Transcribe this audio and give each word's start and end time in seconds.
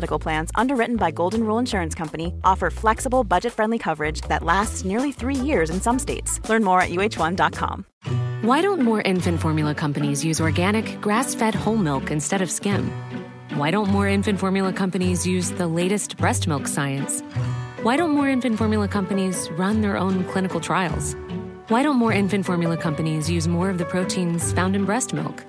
Medical 0.00 0.18
Plans, 0.18 0.50
underwritten 0.54 0.96
by 0.96 1.10
Golden 1.10 1.44
Rule 1.44 1.58
Insurance 1.58 1.94
Company, 1.94 2.32
offer 2.42 2.70
flexible, 2.70 3.22
budget 3.22 3.52
friendly 3.52 3.78
coverage 3.78 4.22
that 4.28 4.42
lasts 4.42 4.82
nearly 4.82 5.12
three 5.12 5.34
years 5.34 5.68
in 5.68 5.78
some 5.78 5.98
states. 5.98 6.40
Learn 6.48 6.64
more 6.64 6.80
at 6.80 6.88
uhone.com. 6.88 7.84
Why 8.40 8.62
don't 8.62 8.80
more 8.80 9.02
infant 9.02 9.40
formula 9.40 9.74
companies 9.74 10.24
use 10.24 10.40
organic, 10.40 11.02
grass 11.02 11.34
fed 11.34 11.54
whole 11.54 11.76
milk 11.76 12.10
instead 12.10 12.40
of 12.40 12.50
skim? 12.50 12.90
Why 13.58 13.70
don't 13.70 13.90
more 13.90 14.08
infant 14.08 14.38
formula 14.40 14.72
companies 14.72 15.26
use 15.26 15.50
the 15.50 15.66
latest 15.66 16.16
breast 16.16 16.48
milk 16.48 16.66
science? 16.66 17.20
Why 17.82 17.98
don't 17.98 18.12
more 18.12 18.30
infant 18.30 18.56
formula 18.56 18.88
companies 18.88 19.50
run 19.58 19.82
their 19.82 19.98
own 19.98 20.24
clinical 20.32 20.60
trials? 20.60 21.14
Why 21.68 21.82
don't 21.82 21.96
more 21.96 22.14
infant 22.14 22.46
formula 22.46 22.78
companies 22.78 23.28
use 23.28 23.46
more 23.46 23.68
of 23.68 23.76
the 23.76 23.84
proteins 23.84 24.50
found 24.54 24.74
in 24.74 24.86
breast 24.86 25.12
milk? 25.12 25.44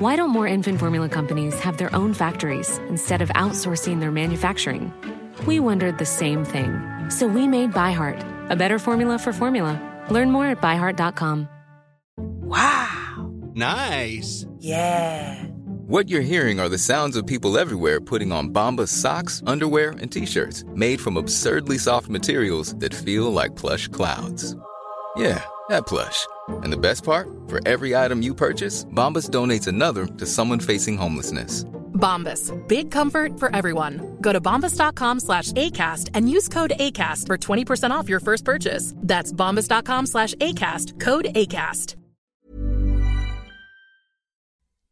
Why 0.00 0.16
don't 0.16 0.30
more 0.30 0.46
infant 0.46 0.78
formula 0.80 1.10
companies 1.10 1.60
have 1.60 1.76
their 1.76 1.94
own 1.94 2.14
factories 2.14 2.78
instead 2.88 3.20
of 3.20 3.28
outsourcing 3.36 4.00
their 4.00 4.10
manufacturing? 4.10 4.94
We 5.44 5.60
wondered 5.60 5.98
the 5.98 6.06
same 6.06 6.42
thing. 6.42 6.80
So 7.10 7.26
we 7.26 7.46
made 7.46 7.74
ByHeart, 7.74 8.48
a 8.48 8.56
better 8.56 8.78
formula 8.78 9.18
for 9.18 9.34
formula. 9.34 9.76
Learn 10.08 10.30
more 10.30 10.46
at 10.46 10.62
byheart.com. 10.62 11.50
Wow. 12.16 13.30
Nice. 13.54 14.46
Yeah. 14.58 15.44
What 15.86 16.08
you're 16.08 16.22
hearing 16.22 16.60
are 16.60 16.70
the 16.70 16.78
sounds 16.78 17.14
of 17.14 17.26
people 17.26 17.58
everywhere 17.58 18.00
putting 18.00 18.32
on 18.32 18.54
Bombas 18.54 18.88
socks, 18.88 19.42
underwear, 19.46 19.90
and 19.90 20.10
t-shirts 20.10 20.64
made 20.74 20.98
from 20.98 21.18
absurdly 21.18 21.76
soft 21.76 22.08
materials 22.08 22.74
that 22.76 22.94
feel 22.94 23.30
like 23.30 23.54
plush 23.54 23.86
clouds. 23.88 24.56
Yeah, 25.16 25.44
that 25.70 25.86
plush. 25.86 26.26
And 26.62 26.72
the 26.72 26.76
best 26.76 27.04
part? 27.04 27.28
For 27.48 27.60
every 27.66 27.96
item 27.96 28.22
you 28.22 28.34
purchase, 28.34 28.84
Bombas 28.84 29.30
donates 29.30 29.66
another 29.66 30.06
to 30.06 30.26
someone 30.26 30.60
facing 30.60 30.96
homelessness. 30.96 31.64
Bombas. 31.94 32.52
Big 32.66 32.90
comfort 32.90 33.38
for 33.38 33.54
everyone. 33.54 34.16
Go 34.20 34.32
to 34.32 34.40
bombas.com 34.40 35.20
slash 35.20 35.52
ACAST 35.52 36.10
and 36.14 36.30
use 36.30 36.48
code 36.48 36.72
ACAST 36.80 37.26
for 37.26 37.36
20% 37.36 37.90
off 37.90 38.08
your 38.08 38.20
first 38.20 38.44
purchase. 38.44 38.94
That's 38.96 39.32
bombas.com 39.32 40.06
slash 40.06 40.34
ACAST. 40.34 40.98
Code 40.98 41.26
ACAST. 41.34 41.96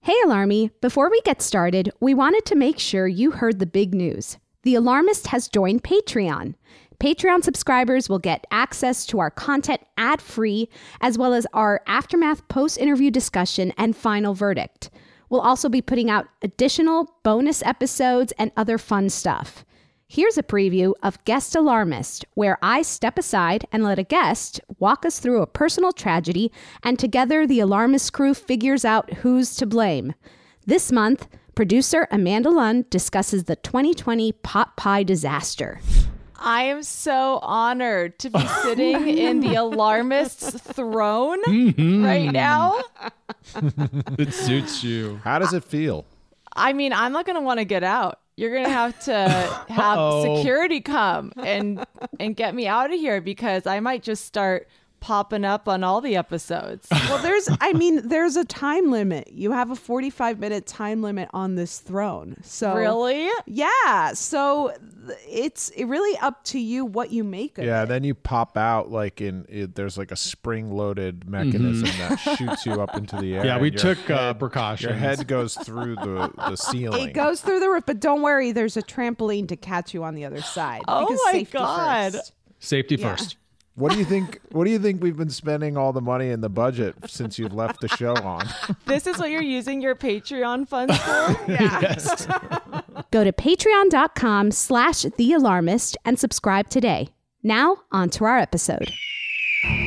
Hey, 0.00 0.14
Alarmy. 0.24 0.70
Before 0.80 1.10
we 1.10 1.20
get 1.22 1.42
started, 1.42 1.90
we 2.00 2.14
wanted 2.14 2.46
to 2.46 2.54
make 2.54 2.78
sure 2.78 3.06
you 3.06 3.30
heard 3.30 3.58
the 3.58 3.66
big 3.66 3.94
news. 3.94 4.38
The 4.62 4.74
Alarmist 4.74 5.26
has 5.28 5.48
joined 5.48 5.82
Patreon. 5.82 6.54
Patreon 7.00 7.44
subscribers 7.44 8.08
will 8.08 8.18
get 8.18 8.44
access 8.50 9.06
to 9.06 9.20
our 9.20 9.30
content 9.30 9.80
ad 9.96 10.20
free, 10.20 10.68
as 11.00 11.16
well 11.16 11.32
as 11.32 11.46
our 11.54 11.80
aftermath 11.86 12.46
post 12.48 12.76
interview 12.76 13.08
discussion 13.10 13.72
and 13.78 13.96
final 13.96 14.34
verdict. 14.34 14.90
We'll 15.30 15.40
also 15.40 15.68
be 15.68 15.80
putting 15.80 16.10
out 16.10 16.26
additional 16.42 17.14
bonus 17.22 17.62
episodes 17.62 18.32
and 18.36 18.50
other 18.56 18.78
fun 18.78 19.10
stuff. 19.10 19.64
Here's 20.08 20.38
a 20.38 20.42
preview 20.42 20.94
of 21.02 21.22
Guest 21.24 21.54
Alarmist, 21.54 22.24
where 22.34 22.58
I 22.62 22.82
step 22.82 23.16
aside 23.16 23.66
and 23.70 23.84
let 23.84 23.98
a 24.00 24.04
guest 24.04 24.60
walk 24.80 25.06
us 25.06 25.20
through 25.20 25.42
a 25.42 25.46
personal 25.46 25.92
tragedy, 25.92 26.50
and 26.82 26.98
together 26.98 27.46
the 27.46 27.60
Alarmist 27.60 28.12
crew 28.12 28.34
figures 28.34 28.84
out 28.84 29.12
who's 29.18 29.54
to 29.56 29.66
blame. 29.66 30.14
This 30.66 30.90
month, 30.90 31.28
producer 31.54 32.08
Amanda 32.10 32.50
Lund 32.50 32.90
discusses 32.90 33.44
the 33.44 33.56
2020 33.56 34.32
pot 34.32 34.76
pie 34.76 35.02
disaster. 35.02 35.80
I 36.38 36.64
am 36.64 36.82
so 36.82 37.38
honored 37.42 38.18
to 38.20 38.30
be 38.30 38.46
sitting 38.62 39.08
in 39.08 39.40
the 39.40 39.54
alarmist's 39.64 40.50
throne 40.72 41.42
Mm-hmm. 41.44 42.04
right 42.04 42.30
now. 42.30 42.80
it 44.18 44.32
suits 44.32 44.84
you. 44.84 45.20
How 45.24 45.38
does 45.38 45.52
it 45.52 45.64
feel? 45.64 46.04
I 46.54 46.72
mean, 46.72 46.92
I'm 46.92 47.12
not 47.12 47.26
going 47.26 47.36
to 47.36 47.40
want 47.42 47.58
to 47.58 47.64
get 47.64 47.82
out. 47.84 48.20
You're 48.36 48.52
going 48.52 48.64
to 48.66 48.70
have 48.70 48.98
to 49.04 49.12
have 49.68 49.98
Uh-oh. 49.98 50.36
security 50.36 50.80
come 50.80 51.32
and 51.36 51.84
and 52.20 52.36
get 52.36 52.54
me 52.54 52.66
out 52.68 52.92
of 52.92 52.98
here 53.00 53.20
because 53.20 53.66
I 53.66 53.80
might 53.80 54.02
just 54.04 54.24
start 54.24 54.68
popping 55.00 55.44
up 55.44 55.68
on 55.68 55.82
all 55.84 56.00
the 56.00 56.16
episodes. 56.16 56.86
Well, 57.08 57.22
there's, 57.22 57.48
I 57.62 57.72
mean, 57.72 58.06
there's 58.06 58.36
a 58.36 58.44
time 58.44 58.90
limit. 58.90 59.32
You 59.32 59.52
have 59.52 59.70
a 59.70 59.76
45 59.76 60.38
minute 60.38 60.66
time 60.66 61.00
limit 61.00 61.30
on 61.32 61.54
this 61.54 61.78
throne. 61.80 62.36
So 62.42 62.74
Really? 62.74 63.30
yeah. 63.46 64.12
So 64.12 64.74
it's 65.26 65.72
really 65.82 66.18
up 66.18 66.44
to 66.44 66.58
you 66.58 66.84
what 66.84 67.10
you 67.12 67.24
make 67.24 67.56
of 67.56 67.64
Yeah, 67.64 67.84
it. 67.84 67.86
then 67.86 68.04
you 68.04 68.14
pop 68.14 68.58
out 68.58 68.90
like 68.90 69.22
in 69.22 69.46
it, 69.48 69.74
there's 69.74 69.96
like 69.96 70.10
a 70.10 70.16
spring-loaded 70.16 71.26
mechanism 71.26 71.88
that 71.98 72.16
shoots 72.36 72.66
you 72.66 72.80
up 72.82 72.94
into 72.94 73.16
the 73.16 73.34
air. 73.36 73.38
Mm-hmm. 73.40 73.46
Yeah, 73.46 73.58
we 73.58 73.70
your 73.70 73.78
took, 73.78 74.10
uh, 74.10 74.18
head- 74.18 74.38
precautions. 74.38 74.82
Your 74.90 74.98
head 74.98 75.26
goes 75.26 75.54
through 75.54 75.94
the 75.96 76.30
the 76.36 76.56
ceiling. 76.56 77.08
It 77.08 77.14
goes 77.14 77.40
through 77.40 77.60
the 77.60 77.70
roof, 77.70 77.84
but 77.86 78.00
don't 78.00 78.20
worry. 78.20 78.52
There's 78.52 78.76
a 78.76 78.82
trampoline 78.82 79.48
to 79.48 79.56
catch 79.56 79.94
you 79.94 80.04
on 80.04 80.14
the 80.14 80.26
other 80.26 80.42
side. 80.42 80.82
Oh 80.88 81.08
my 81.32 81.42
God. 81.44 82.12
first. 82.12 82.32
Safety 82.58 82.96
Yeah. 82.96 83.16
first. 83.16 83.37
What 83.78 83.92
do 83.92 83.98
you 83.98 84.04
think? 84.04 84.40
What 84.50 84.64
do 84.64 84.72
you 84.72 84.78
think 84.80 85.00
we've 85.00 85.16
been 85.16 85.30
spending 85.30 85.76
all 85.76 85.92
the 85.92 86.00
money 86.00 86.30
in 86.30 86.40
the 86.40 86.48
budget 86.48 86.96
since 87.06 87.38
you've 87.38 87.54
left 87.54 87.80
the 87.80 87.86
show 87.86 88.12
on? 88.16 88.44
This 88.86 89.06
is 89.06 89.18
what 89.18 89.30
you're 89.30 89.40
using 89.40 89.80
your 89.80 89.94
Patreon 89.94 90.66
funds 90.66 90.98
for? 90.98 91.36
Yes. 91.48 92.26
Go 93.12 93.22
to 93.22 93.30
patreon.com 93.32 94.50
slash 94.50 95.02
the 95.02 95.32
alarmist 95.32 95.96
and 96.04 96.18
subscribe 96.18 96.68
today. 96.68 97.10
Now, 97.44 97.76
on 97.92 98.10
to 98.10 98.24
our 98.24 98.38
episode. 98.38 98.92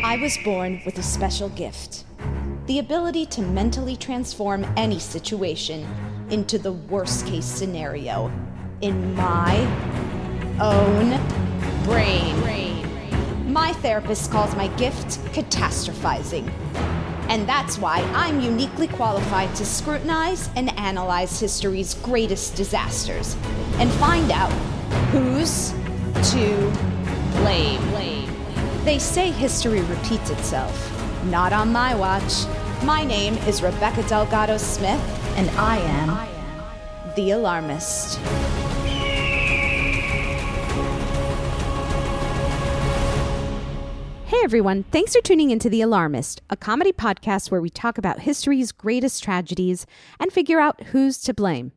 I 0.06 0.18
was 0.22 0.38
born 0.38 0.82
with 0.86 0.98
a 0.98 1.04
special 1.04 1.50
gift 1.50 2.06
the 2.68 2.80
ability 2.80 3.26
to 3.26 3.42
mentally 3.42 3.98
transform 3.98 4.66
any 4.78 5.00
situation 5.00 5.86
into 6.30 6.58
the 6.58 6.72
worst 6.72 7.26
case 7.28 7.46
scenario 7.46 8.32
in 8.80 9.14
my 9.16 9.58
own 10.62 11.20
brain. 11.84 12.71
My 13.52 13.74
therapist 13.74 14.32
calls 14.32 14.56
my 14.56 14.68
gift 14.78 15.20
catastrophizing. 15.34 16.50
And 17.28 17.48
that's 17.50 17.78
why 17.78 17.98
I'm 18.14 18.40
uniquely 18.40 18.88
qualified 18.88 19.54
to 19.56 19.66
scrutinize 19.66 20.50
and 20.56 20.70
analyze 20.80 21.38
history's 21.38 21.96
greatest 21.96 22.56
disasters 22.56 23.36
and 23.74 23.92
find 23.92 24.32
out 24.32 24.52
who's 25.12 25.72
to 26.32 26.72
blame. 27.42 27.82
They 28.86 29.00
say 29.00 29.32
history 29.32 29.82
repeats 29.82 30.30
itself. 30.30 30.74
Not 31.26 31.52
on 31.52 31.74
my 31.74 31.94
watch. 31.94 32.46
My 32.86 33.04
name 33.04 33.36
is 33.40 33.62
Rebecca 33.62 34.04
Delgado 34.08 34.56
Smith, 34.56 35.02
and 35.36 35.50
I 35.60 35.78
am 35.78 37.14
the 37.16 37.32
alarmist. 37.32 38.18
Hey 44.32 44.40
everyone, 44.46 44.84
thanks 44.84 45.14
for 45.14 45.22
tuning 45.22 45.52
into 45.52 45.70
The 45.70 45.82
Alarmist, 45.82 46.42
a 46.50 46.56
comedy 46.56 46.94
podcast 46.94 47.52
where 47.52 47.60
we 47.60 47.70
talk 47.70 47.98
about 47.98 48.22
history's 48.22 48.72
greatest 48.72 49.22
tragedies 49.22 49.86
and 50.22 50.32
figure 50.32 50.58
out 50.58 50.82
who's 50.84 51.18
to 51.24 51.34
blame. 51.34 51.74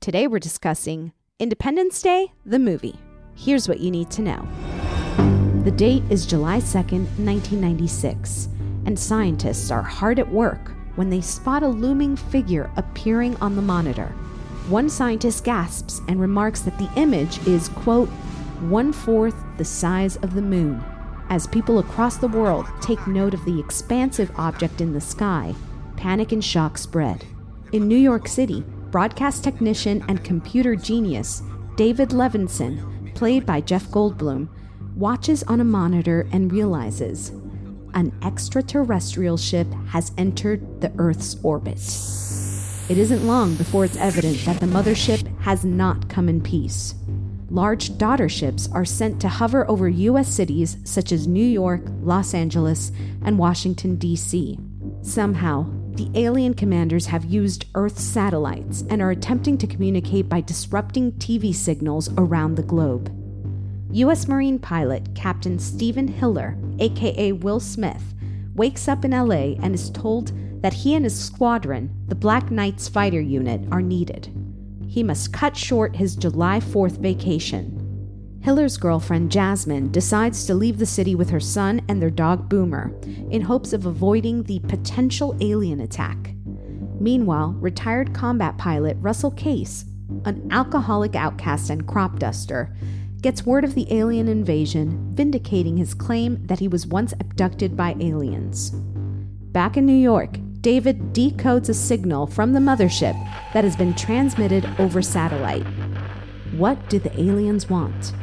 Today 0.00 0.26
we're 0.26 0.38
discussing 0.38 1.12
Independence 1.38 2.02
Day, 2.02 2.30
the 2.44 2.58
movie. 2.58 2.96
Here's 3.34 3.70
what 3.70 3.80
you 3.80 3.90
need 3.90 4.10
to 4.10 4.20
know. 4.20 4.46
The 5.64 5.70
date 5.70 6.02
is 6.10 6.26
July 6.26 6.58
2nd, 6.58 7.06
1996, 7.24 8.48
and 8.84 8.98
scientists 8.98 9.70
are 9.70 9.80
hard 9.80 10.18
at 10.18 10.30
work 10.30 10.72
when 10.96 11.08
they 11.08 11.22
spot 11.22 11.62
a 11.62 11.68
looming 11.68 12.16
figure 12.16 12.70
appearing 12.76 13.34
on 13.36 13.56
the 13.56 13.62
monitor. 13.62 14.08
One 14.68 14.90
scientist 14.90 15.42
gasps 15.42 16.02
and 16.06 16.20
remarks 16.20 16.60
that 16.60 16.76
the 16.76 16.90
image 16.96 17.38
is, 17.46 17.70
quote, 17.70 18.10
one 18.60 18.92
fourth 18.92 19.42
the 19.56 19.64
size 19.64 20.16
of 20.16 20.34
the 20.34 20.42
moon. 20.42 20.84
As 21.30 21.46
people 21.46 21.78
across 21.78 22.16
the 22.16 22.28
world 22.28 22.66
take 22.80 23.06
note 23.06 23.34
of 23.34 23.44
the 23.44 23.58
expansive 23.58 24.30
object 24.36 24.80
in 24.80 24.92
the 24.92 25.00
sky, 25.00 25.54
panic 25.96 26.32
and 26.32 26.44
shock 26.44 26.78
spread. 26.78 27.24
In 27.72 27.88
New 27.88 27.96
York 27.96 28.28
City, 28.28 28.64
broadcast 28.90 29.42
technician 29.42 30.04
and 30.08 30.22
computer 30.22 30.76
genius 30.76 31.42
David 31.76 32.10
Levinson, 32.10 33.14
played 33.14 33.44
by 33.44 33.60
Jeff 33.60 33.86
Goldblum, 33.86 34.48
watches 34.94 35.42
on 35.44 35.60
a 35.60 35.64
monitor 35.64 36.28
and 36.30 36.52
realizes 36.52 37.32
an 37.94 38.12
extraterrestrial 38.22 39.36
ship 39.36 39.66
has 39.88 40.12
entered 40.18 40.80
the 40.80 40.92
Earth's 40.98 41.36
orbit. 41.42 41.78
It 42.88 42.98
isn't 42.98 43.26
long 43.26 43.54
before 43.54 43.84
it's 43.84 43.96
evident 43.96 44.44
that 44.44 44.60
the 44.60 44.66
mothership 44.66 45.26
has 45.40 45.64
not 45.64 46.08
come 46.08 46.28
in 46.28 46.42
peace. 46.42 46.94
Large 47.54 47.98
daughter 47.98 48.28
ships 48.28 48.68
are 48.72 48.84
sent 48.84 49.20
to 49.20 49.28
hover 49.28 49.70
over 49.70 49.88
U.S. 49.88 50.26
cities 50.26 50.76
such 50.82 51.12
as 51.12 51.28
New 51.28 51.46
York, 51.46 51.82
Los 52.00 52.34
Angeles, 52.34 52.90
and 53.22 53.38
Washington, 53.38 53.94
D.C. 53.94 54.58
Somehow, 55.02 55.70
the 55.92 56.10
alien 56.16 56.54
commanders 56.54 57.06
have 57.06 57.24
used 57.24 57.66
Earth's 57.76 58.02
satellites 58.02 58.82
and 58.90 59.00
are 59.00 59.12
attempting 59.12 59.56
to 59.58 59.68
communicate 59.68 60.28
by 60.28 60.40
disrupting 60.40 61.12
TV 61.12 61.54
signals 61.54 62.10
around 62.18 62.56
the 62.56 62.64
globe. 62.64 63.12
U.S. 63.92 64.26
Marine 64.26 64.58
pilot 64.58 65.14
Captain 65.14 65.60
Stephen 65.60 66.08
Hiller, 66.08 66.58
aka 66.80 67.30
Will 67.30 67.60
Smith, 67.60 68.14
wakes 68.56 68.88
up 68.88 69.04
in 69.04 69.12
LA 69.12 69.54
and 69.62 69.76
is 69.76 69.90
told 69.90 70.32
that 70.60 70.72
he 70.72 70.96
and 70.96 71.04
his 71.04 71.16
squadron, 71.16 71.94
the 72.08 72.16
Black 72.16 72.50
Knights 72.50 72.88
Fighter 72.88 73.20
Unit, 73.20 73.60
are 73.70 73.80
needed. 73.80 74.43
He 74.94 75.02
must 75.02 75.32
cut 75.32 75.56
short 75.56 75.96
his 75.96 76.14
July 76.14 76.60
4th 76.60 76.98
vacation. 76.98 78.38
Hiller's 78.42 78.76
girlfriend 78.76 79.32
Jasmine 79.32 79.90
decides 79.90 80.46
to 80.46 80.54
leave 80.54 80.78
the 80.78 80.86
city 80.86 81.16
with 81.16 81.30
her 81.30 81.40
son 81.40 81.80
and 81.88 82.00
their 82.00 82.10
dog 82.10 82.48
Boomer 82.48 82.94
in 83.28 83.42
hopes 83.42 83.72
of 83.72 83.86
avoiding 83.86 84.44
the 84.44 84.60
potential 84.60 85.36
alien 85.40 85.80
attack. 85.80 86.36
Meanwhile, 87.00 87.56
retired 87.58 88.14
combat 88.14 88.56
pilot 88.56 88.96
Russell 89.00 89.32
Case, 89.32 89.84
an 90.26 90.46
alcoholic 90.52 91.16
outcast 91.16 91.70
and 91.70 91.88
crop 91.88 92.20
duster, 92.20 92.72
gets 93.20 93.44
word 93.44 93.64
of 93.64 93.74
the 93.74 93.92
alien 93.92 94.28
invasion, 94.28 95.12
vindicating 95.12 95.76
his 95.76 95.92
claim 95.92 96.46
that 96.46 96.60
he 96.60 96.68
was 96.68 96.86
once 96.86 97.12
abducted 97.14 97.76
by 97.76 97.96
aliens. 97.98 98.70
Back 98.70 99.76
in 99.76 99.86
New 99.86 99.92
York, 99.92 100.38
David 100.64 101.12
decodes 101.12 101.68
a 101.68 101.74
signal 101.74 102.26
from 102.26 102.54
the 102.54 102.58
mothership 102.58 103.12
that 103.52 103.64
has 103.64 103.76
been 103.76 103.92
transmitted 103.92 104.66
over 104.78 105.02
satellite. 105.02 105.66
What 106.56 106.88
do 106.88 106.98
the 106.98 107.12
aliens 107.20 107.68
want? 107.68 108.14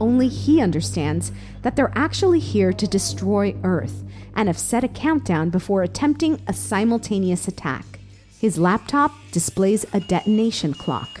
Only 0.00 0.28
he 0.28 0.60
understands 0.60 1.32
that 1.62 1.74
they're 1.74 1.90
actually 1.96 2.38
here 2.38 2.72
to 2.72 2.86
destroy 2.86 3.56
Earth 3.64 4.04
and 4.36 4.46
have 4.46 4.60
set 4.60 4.84
a 4.84 4.88
countdown 4.88 5.50
before 5.50 5.82
attempting 5.82 6.40
a 6.46 6.52
simultaneous 6.52 7.48
attack. 7.48 7.98
His 8.38 8.58
laptop 8.58 9.10
displays 9.32 9.84
a 9.92 9.98
detonation 9.98 10.74
clock. 10.74 11.20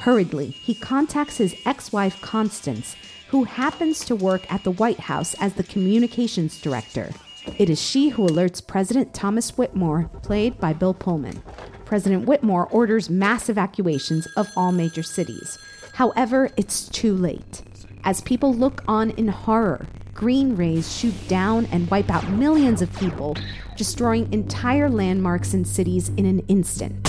Hurriedly, 0.00 0.48
he 0.48 0.74
contacts 0.74 1.38
his 1.38 1.56
ex 1.64 1.94
wife 1.94 2.20
Constance, 2.20 2.94
who 3.28 3.44
happens 3.44 4.04
to 4.04 4.14
work 4.14 4.52
at 4.52 4.64
the 4.64 4.72
White 4.72 5.00
House 5.00 5.34
as 5.40 5.54
the 5.54 5.62
communications 5.62 6.60
director. 6.60 7.10
It 7.58 7.70
is 7.70 7.80
she 7.80 8.08
who 8.08 8.26
alerts 8.26 8.66
President 8.66 9.14
Thomas 9.14 9.56
Whitmore, 9.56 10.10
played 10.22 10.58
by 10.58 10.72
Bill 10.72 10.94
Pullman. 10.94 11.42
President 11.84 12.26
Whitmore 12.26 12.66
orders 12.68 13.10
mass 13.10 13.48
evacuations 13.48 14.26
of 14.36 14.48
all 14.56 14.72
major 14.72 15.02
cities. 15.02 15.58
However, 15.92 16.50
it's 16.56 16.88
too 16.88 17.14
late. 17.14 17.62
As 18.02 18.20
people 18.22 18.52
look 18.52 18.82
on 18.88 19.10
in 19.10 19.28
horror, 19.28 19.86
green 20.14 20.56
rays 20.56 20.96
shoot 20.96 21.14
down 21.28 21.66
and 21.66 21.88
wipe 21.90 22.10
out 22.10 22.28
millions 22.30 22.82
of 22.82 22.92
people, 22.96 23.36
destroying 23.76 24.32
entire 24.32 24.88
landmarks 24.88 25.54
and 25.54 25.66
cities 25.66 26.08
in 26.16 26.26
an 26.26 26.40
instant. 26.48 27.08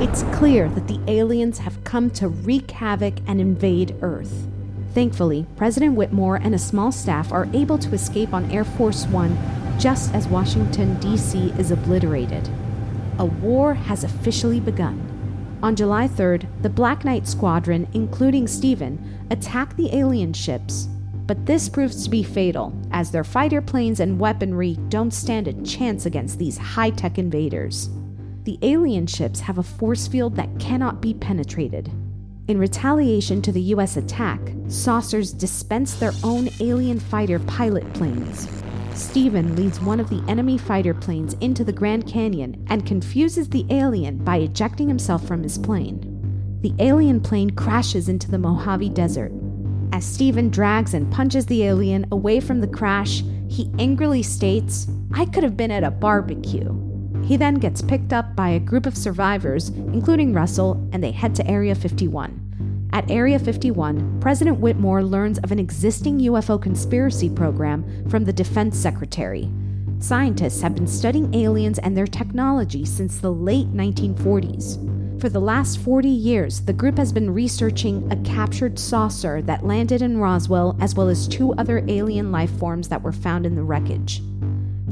It's 0.00 0.24
clear 0.36 0.68
that 0.68 0.88
the 0.88 1.00
aliens 1.06 1.58
have 1.58 1.82
come 1.84 2.10
to 2.10 2.28
wreak 2.28 2.70
havoc 2.72 3.14
and 3.26 3.40
invade 3.40 3.96
Earth. 4.02 4.48
Thankfully, 4.94 5.44
President 5.56 5.96
Whitmore 5.96 6.36
and 6.36 6.54
a 6.54 6.58
small 6.58 6.92
staff 6.92 7.32
are 7.32 7.48
able 7.52 7.78
to 7.78 7.92
escape 7.92 8.32
on 8.32 8.48
Air 8.52 8.64
Force 8.64 9.06
One 9.06 9.36
just 9.76 10.14
as 10.14 10.28
Washington, 10.28 10.94
D.C. 11.00 11.52
is 11.58 11.72
obliterated. 11.72 12.48
A 13.18 13.24
war 13.24 13.74
has 13.74 14.04
officially 14.04 14.60
begun. 14.60 15.10
On 15.64 15.74
July 15.74 16.06
3rd, 16.06 16.46
the 16.62 16.70
Black 16.70 17.04
Knight 17.04 17.26
Squadron, 17.26 17.88
including 17.92 18.46
Stephen, 18.46 19.26
attack 19.30 19.74
the 19.74 19.92
alien 19.96 20.32
ships. 20.32 20.88
But 21.26 21.44
this 21.44 21.68
proves 21.68 22.04
to 22.04 22.10
be 22.10 22.22
fatal, 22.22 22.72
as 22.92 23.10
their 23.10 23.24
fighter 23.24 23.60
planes 23.60 23.98
and 23.98 24.20
weaponry 24.20 24.74
don't 24.90 25.10
stand 25.10 25.48
a 25.48 25.60
chance 25.64 26.06
against 26.06 26.38
these 26.38 26.56
high 26.56 26.90
tech 26.90 27.18
invaders. 27.18 27.88
The 28.44 28.58
alien 28.62 29.08
ships 29.08 29.40
have 29.40 29.58
a 29.58 29.62
force 29.62 30.06
field 30.06 30.36
that 30.36 30.60
cannot 30.60 31.00
be 31.00 31.14
penetrated. 31.14 31.90
In 32.46 32.58
retaliation 32.58 33.40
to 33.42 33.52
the 33.52 33.62
US 33.74 33.96
attack, 33.96 34.40
saucers 34.68 35.32
dispense 35.32 35.94
their 35.94 36.12
own 36.22 36.48
alien 36.60 37.00
fighter 37.00 37.38
pilot 37.38 37.90
planes, 37.94 38.48
Stephen 38.94 39.56
leads 39.56 39.80
one 39.80 39.98
of 39.98 40.08
the 40.08 40.22
enemy 40.28 40.56
fighter 40.56 40.94
planes 40.94 41.34
into 41.40 41.64
the 41.64 41.72
Grand 41.72 42.06
Canyon 42.06 42.64
and 42.68 42.86
confuses 42.86 43.48
the 43.48 43.66
alien 43.70 44.18
by 44.18 44.36
ejecting 44.36 44.86
himself 44.86 45.26
from 45.26 45.42
his 45.42 45.58
plane. 45.58 46.58
The 46.60 46.72
alien 46.78 47.20
plane 47.20 47.50
crashes 47.50 48.08
into 48.08 48.30
the 48.30 48.38
Mojave 48.38 48.90
Desert. 48.90 49.32
As 49.92 50.04
Stephen 50.04 50.48
drags 50.48 50.94
and 50.94 51.12
punches 51.12 51.46
the 51.46 51.64
alien 51.64 52.06
away 52.12 52.38
from 52.38 52.60
the 52.60 52.68
crash, 52.68 53.24
he 53.48 53.68
angrily 53.80 54.22
states, 54.22 54.86
I 55.12 55.26
could 55.26 55.42
have 55.42 55.56
been 55.56 55.72
at 55.72 55.82
a 55.82 55.90
barbecue. 55.90 56.72
He 57.24 57.38
then 57.38 57.54
gets 57.54 57.80
picked 57.80 58.12
up 58.12 58.36
by 58.36 58.50
a 58.50 58.60
group 58.60 58.84
of 58.84 58.96
survivors, 58.96 59.70
including 59.70 60.34
Russell, 60.34 60.86
and 60.92 61.02
they 61.02 61.10
head 61.10 61.34
to 61.36 61.46
Area 61.46 61.74
51. 61.74 62.88
At 62.92 63.10
Area 63.10 63.38
51, 63.38 64.20
President 64.20 64.60
Whitmore 64.60 65.02
learns 65.02 65.38
of 65.38 65.50
an 65.50 65.58
existing 65.58 66.20
UFO 66.20 66.60
conspiracy 66.60 67.30
program 67.30 68.08
from 68.10 68.24
the 68.24 68.32
Defense 68.32 68.78
Secretary. 68.78 69.50
Scientists 70.00 70.60
have 70.60 70.74
been 70.74 70.86
studying 70.86 71.34
aliens 71.34 71.78
and 71.78 71.96
their 71.96 72.06
technology 72.06 72.84
since 72.84 73.18
the 73.18 73.32
late 73.32 73.72
1940s. 73.72 75.20
For 75.20 75.30
the 75.30 75.40
last 75.40 75.78
40 75.78 76.06
years, 76.08 76.60
the 76.60 76.74
group 76.74 76.98
has 76.98 77.10
been 77.10 77.32
researching 77.32 78.06
a 78.12 78.16
captured 78.16 78.78
saucer 78.78 79.40
that 79.42 79.64
landed 79.64 80.02
in 80.02 80.18
Roswell, 80.18 80.76
as 80.78 80.94
well 80.94 81.08
as 81.08 81.26
two 81.26 81.54
other 81.54 81.82
alien 81.88 82.30
life 82.30 82.50
forms 82.58 82.88
that 82.90 83.02
were 83.02 83.12
found 83.12 83.46
in 83.46 83.54
the 83.54 83.62
wreckage. 83.62 84.20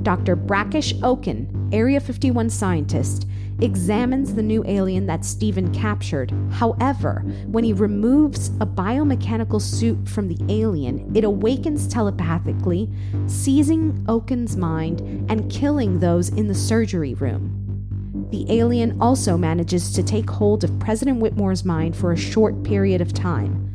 Dr. 0.00 0.36
Brackish 0.36 0.94
Okun, 1.02 1.68
Area 1.72 2.00
51 2.00 2.48
scientist, 2.50 3.26
examines 3.60 4.34
the 4.34 4.42
new 4.42 4.64
alien 4.66 5.06
that 5.06 5.24
Stephen 5.24 5.72
captured. 5.72 6.32
However, 6.50 7.20
when 7.46 7.62
he 7.62 7.72
removes 7.72 8.48
a 8.60 8.66
biomechanical 8.66 9.60
suit 9.60 10.08
from 10.08 10.28
the 10.28 10.38
alien, 10.48 11.14
it 11.14 11.24
awakens 11.24 11.86
telepathically, 11.86 12.90
seizing 13.26 14.04
Okun's 14.08 14.56
mind 14.56 15.00
and 15.30 15.50
killing 15.50 16.00
those 16.00 16.30
in 16.30 16.48
the 16.48 16.54
surgery 16.54 17.14
room. 17.14 17.58
The 18.31 18.46
alien 18.50 19.00
also 19.00 19.36
manages 19.36 19.93
to 19.93 20.02
take 20.02 20.28
hold 20.28 20.64
of 20.64 20.78
President 20.81 21.20
Whitmore's 21.20 21.64
mind 21.64 21.94
for 21.94 22.12
a 22.12 22.17
short 22.17 22.62
period 22.62 23.00
of 23.00 23.12
time. 23.12 23.69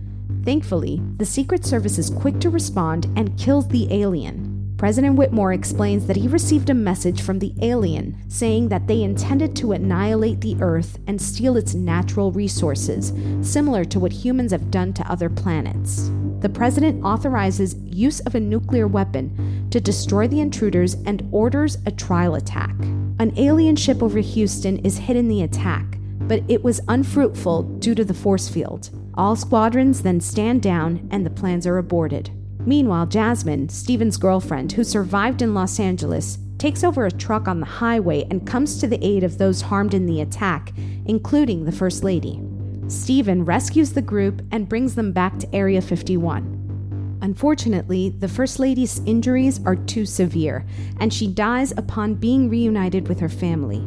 Thankfully, 0.43 1.01
the 1.17 1.25
Secret 1.25 1.63
Service 1.63 1.97
is 1.97 2.09
quick 2.09 2.39
to 2.39 2.49
respond 2.49 3.05
and 3.15 3.37
kills 3.37 3.67
the 3.67 3.93
alien. 3.93 4.46
President 4.77 5.15
Whitmore 5.15 5.53
explains 5.53 6.05
that 6.05 6.17
he 6.17 6.27
received 6.27 6.69
a 6.69 6.73
message 6.75 7.23
from 7.23 7.39
the 7.39 7.51
alien 7.63 8.15
saying 8.27 8.69
that 8.69 8.85
they 8.85 9.01
intended 9.01 9.55
to 9.55 9.71
annihilate 9.71 10.39
the 10.41 10.55
Earth 10.61 10.99
and 11.07 11.19
steal 11.19 11.57
its 11.57 11.73
natural 11.73 12.31
resources, 12.31 13.11
similar 13.41 13.83
to 13.83 13.99
what 13.99 14.11
humans 14.11 14.51
have 14.51 14.69
done 14.69 14.93
to 14.93 15.11
other 15.11 15.31
planets. 15.31 16.11
The 16.41 16.49
president 16.49 17.03
authorizes 17.03 17.75
use 17.85 18.19
of 18.19 18.35
a 18.35 18.39
nuclear 18.39 18.87
weapon 18.87 19.67
to 19.71 19.81
destroy 19.81 20.27
the 20.27 20.41
intruders 20.41 20.93
and 21.07 21.27
orders 21.31 21.79
a 21.87 21.91
trial 21.91 22.35
attack. 22.35 22.75
An 23.17 23.33
alien 23.35 23.75
ship 23.75 24.03
over 24.03 24.19
Houston 24.19 24.77
is 24.85 24.99
hit 24.99 25.17
in 25.17 25.27
the 25.27 25.41
attack, 25.41 25.97
but 26.19 26.43
it 26.47 26.63
was 26.63 26.81
unfruitful 26.87 27.63
due 27.79 27.95
to 27.95 28.05
the 28.05 28.13
force 28.13 28.47
field. 28.47 28.91
All 29.15 29.35
squadrons 29.35 30.03
then 30.03 30.21
stand 30.21 30.61
down 30.61 31.07
and 31.09 31.25
the 31.25 31.31
plans 31.31 31.65
are 31.65 31.79
aborted. 31.79 32.29
Meanwhile, 32.67 33.05
Jasmine, 33.05 33.69
Stephen's 33.69 34.17
girlfriend, 34.17 34.73
who 34.73 34.83
survived 34.83 35.41
in 35.41 35.53
Los 35.53 35.79
Angeles, 35.79 36.37
takes 36.57 36.83
over 36.83 37.05
a 37.05 37.11
truck 37.11 37.47
on 37.47 37.61
the 37.61 37.65
highway 37.65 38.27
and 38.29 38.45
comes 38.45 38.77
to 38.81 38.87
the 38.87 39.01
aid 39.01 39.23
of 39.23 39.37
those 39.37 39.61
harmed 39.61 39.93
in 39.93 40.05
the 40.05 40.19
attack, 40.19 40.73
including 41.05 41.63
the 41.63 41.71
First 41.71 42.03
Lady. 42.03 42.41
Stephen 42.89 43.45
rescues 43.45 43.93
the 43.93 44.01
group 44.01 44.41
and 44.51 44.67
brings 44.67 44.95
them 44.95 45.13
back 45.13 45.39
to 45.39 45.55
Area 45.55 45.81
51. 45.81 47.19
Unfortunately, 47.21 48.09
the 48.09 48.27
First 48.27 48.59
Lady's 48.59 48.99
injuries 49.05 49.61
are 49.65 49.77
too 49.77 50.05
severe, 50.05 50.65
and 50.99 51.13
she 51.13 51.25
dies 51.25 51.71
upon 51.77 52.15
being 52.15 52.49
reunited 52.49 53.07
with 53.07 53.21
her 53.21 53.29
family. 53.29 53.81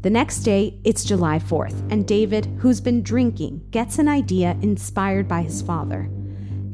The 0.00 0.10
next 0.10 0.40
day, 0.40 0.80
it's 0.82 1.04
July 1.04 1.38
4th, 1.38 1.92
and 1.92 2.08
David, 2.08 2.46
who's 2.58 2.80
been 2.80 3.04
drinking, 3.04 3.68
gets 3.70 4.00
an 4.00 4.08
idea 4.08 4.58
inspired 4.62 5.28
by 5.28 5.42
his 5.42 5.62
father. 5.62 6.10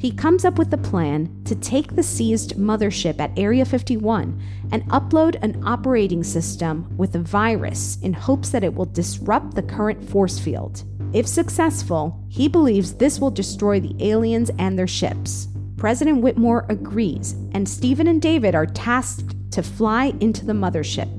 He 0.00 0.10
comes 0.10 0.46
up 0.46 0.56
with 0.56 0.70
the 0.70 0.78
plan 0.78 1.42
to 1.44 1.54
take 1.54 1.94
the 1.94 2.02
seized 2.02 2.56
mothership 2.56 3.20
at 3.20 3.38
Area 3.38 3.66
51 3.66 4.42
and 4.72 4.82
upload 4.84 5.36
an 5.42 5.62
operating 5.62 6.24
system 6.24 6.90
with 6.96 7.14
a 7.16 7.18
virus 7.18 7.98
in 8.00 8.14
hopes 8.14 8.48
that 8.48 8.64
it 8.64 8.72
will 8.72 8.86
disrupt 8.86 9.54
the 9.54 9.62
current 9.62 10.02
force 10.02 10.38
field. 10.38 10.84
If 11.12 11.26
successful, 11.26 12.18
he 12.30 12.48
believes 12.48 12.94
this 12.94 13.20
will 13.20 13.30
destroy 13.30 13.78
the 13.78 13.94
aliens 14.00 14.50
and 14.58 14.78
their 14.78 14.86
ships. 14.86 15.48
President 15.76 16.22
Whitmore 16.22 16.64
agrees, 16.70 17.32
and 17.52 17.68
Stephen 17.68 18.06
and 18.06 18.22
David 18.22 18.54
are 18.54 18.64
tasked 18.64 19.34
to 19.52 19.62
fly 19.62 20.14
into 20.20 20.46
the 20.46 20.54
mothership. 20.54 21.10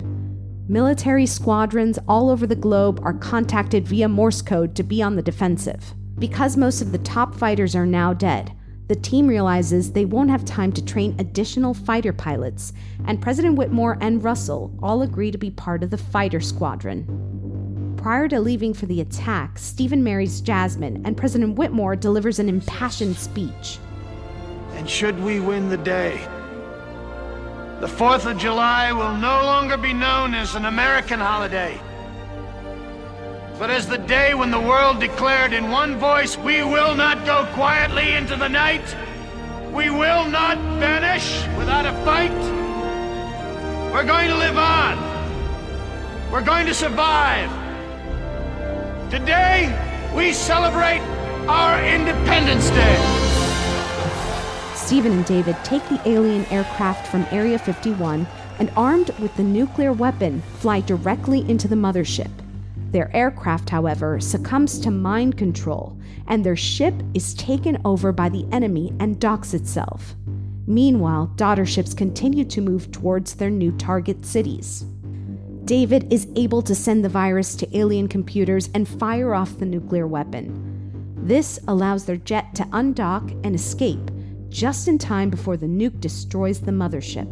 Military 0.68 1.28
squadrons 1.28 2.00
all 2.08 2.32
over 2.32 2.48
the 2.48 2.56
globe 2.56 3.00
are 3.04 3.14
contacted 3.14 3.88
via 3.88 4.10
Morse 4.10 4.42
code 4.42 4.76
to 4.76 4.82
be 4.82 5.04
on 5.04 5.16
the 5.16 5.22
defensive. 5.22 5.94
Because 6.18 6.58
most 6.58 6.82
of 6.82 6.92
the 6.92 6.98
top 7.00 7.36
fighters 7.36 7.76
are 7.76 7.86
now 7.86 8.14
dead, 8.14 8.56
the 8.92 8.96
team 8.98 9.26
realizes 9.26 9.94
they 9.94 10.04
won't 10.04 10.30
have 10.30 10.44
time 10.44 10.70
to 10.70 10.84
train 10.84 11.16
additional 11.18 11.74
fighter 11.74 12.12
pilots, 12.12 12.74
and 13.06 13.22
President 13.22 13.56
Whitmore 13.56 13.98
and 14.02 14.22
Russell 14.22 14.78
all 14.84 15.02
agree 15.02 15.32
to 15.32 15.38
be 15.38 15.50
part 15.50 15.82
of 15.82 15.92
the 15.92 15.98
fighter 15.98 16.42
squadron. 16.42 17.96
Prior 17.96 18.28
to 18.28 18.42
leaving 18.42 18.74
for 18.74 18.88
the 18.88 19.00
attack, 19.00 19.58
Stephen 19.58 20.04
marries 20.04 20.42
Jasmine, 20.42 21.04
and 21.06 21.16
President 21.16 21.56
Whitmore 21.56 21.96
delivers 21.96 22.38
an 22.40 22.50
impassioned 22.50 23.16
speech. 23.16 23.80
And 24.74 24.90
should 24.90 25.18
we 25.24 25.40
win 25.40 25.70
the 25.70 25.78
day, 25.78 26.20
the 27.80 27.88
4th 27.88 28.30
of 28.30 28.38
July 28.38 28.92
will 28.92 29.16
no 29.16 29.46
longer 29.46 29.78
be 29.78 29.94
known 29.94 30.34
as 30.34 30.56
an 30.56 30.66
American 30.66 31.22
holiday, 31.22 31.80
but 33.62 33.70
as 33.70 33.88
the 33.88 34.00
day 34.00 34.34
when 34.34 34.50
the 34.50 34.60
world 34.60 35.00
declared 35.00 35.54
in 35.54 35.70
one 35.70 35.96
voice, 36.00 36.36
we 36.36 36.64
will 36.64 36.96
not 36.96 37.24
go 37.28 37.48
quietly 37.54 38.14
into 38.14 38.36
the 38.36 38.48
night. 38.48 38.82
We 39.72 39.92
will 39.92 40.26
not 40.26 40.58
vanish 40.80 41.46
without 41.60 41.86
a 41.86 41.94
fight. 42.04 42.32
We're 43.94 44.04
going 44.04 44.30
to 44.30 44.36
live 44.36 44.58
on. 44.58 44.98
We're 46.32 46.44
going 46.44 46.66
to 46.66 46.74
survive. 46.74 47.52
Today, 49.12 49.70
we 50.16 50.34
celebrate 50.34 51.02
our 51.48 51.86
Independence 51.86 52.68
Day. 52.72 52.98
Stephen 54.74 55.12
and 55.12 55.26
David 55.26 55.56
take 55.64 55.88
the 55.88 56.02
alien 56.10 56.46
aircraft 56.46 57.06
from 57.12 57.28
Area 57.30 57.60
51 57.60 58.26
and, 58.58 58.72
armed 58.76 59.12
with 59.20 59.38
the 59.38 59.44
nuclear 59.44 59.94
weapon, 59.94 60.42
fly 60.58 60.80
directly 60.80 61.48
into 61.48 61.68
the 61.68 61.76
mothership. 61.76 62.41
Their 62.92 63.16
aircraft, 63.16 63.70
however, 63.70 64.20
succumbs 64.20 64.78
to 64.80 64.92
mind 64.92 65.38
control, 65.38 65.98
and 66.28 66.44
their 66.44 66.58
ship 66.58 66.94
is 67.14 67.34
taken 67.34 67.82
over 67.86 68.12
by 68.12 68.30
the 68.30 68.46
enemy 68.52 68.94
and 69.00 69.20
docks 69.20 69.54
itself. 69.54 70.16
Meanwhile, 70.68 71.28
daughter 71.38 71.66
ships 71.66 71.94
continue 71.94 72.46
to 72.46 72.62
move 72.62 72.92
towards 72.92 73.36
their 73.36 73.50
new 73.50 73.72
target 73.74 74.26
cities. 74.26 74.86
David 75.64 76.12
is 76.12 76.28
able 76.36 76.62
to 76.64 76.76
send 76.76 77.04
the 77.04 77.10
virus 77.10 77.56
to 77.56 77.78
alien 77.78 78.08
computers 78.08 78.70
and 78.74 78.88
fire 78.88 79.34
off 79.34 79.58
the 79.58 79.66
nuclear 79.66 80.06
weapon. 80.06 80.68
This 81.24 81.60
allows 81.68 82.06
their 82.06 82.18
jet 82.18 82.54
to 82.56 82.64
undock 82.74 83.32
and 83.46 83.56
escape 83.56 84.12
just 84.50 84.90
in 84.90 84.98
time 84.98 85.30
before 85.30 85.56
the 85.56 85.68
nuke 85.68 86.00
destroys 86.02 86.60
the 86.60 86.72
mothership. 86.72 87.30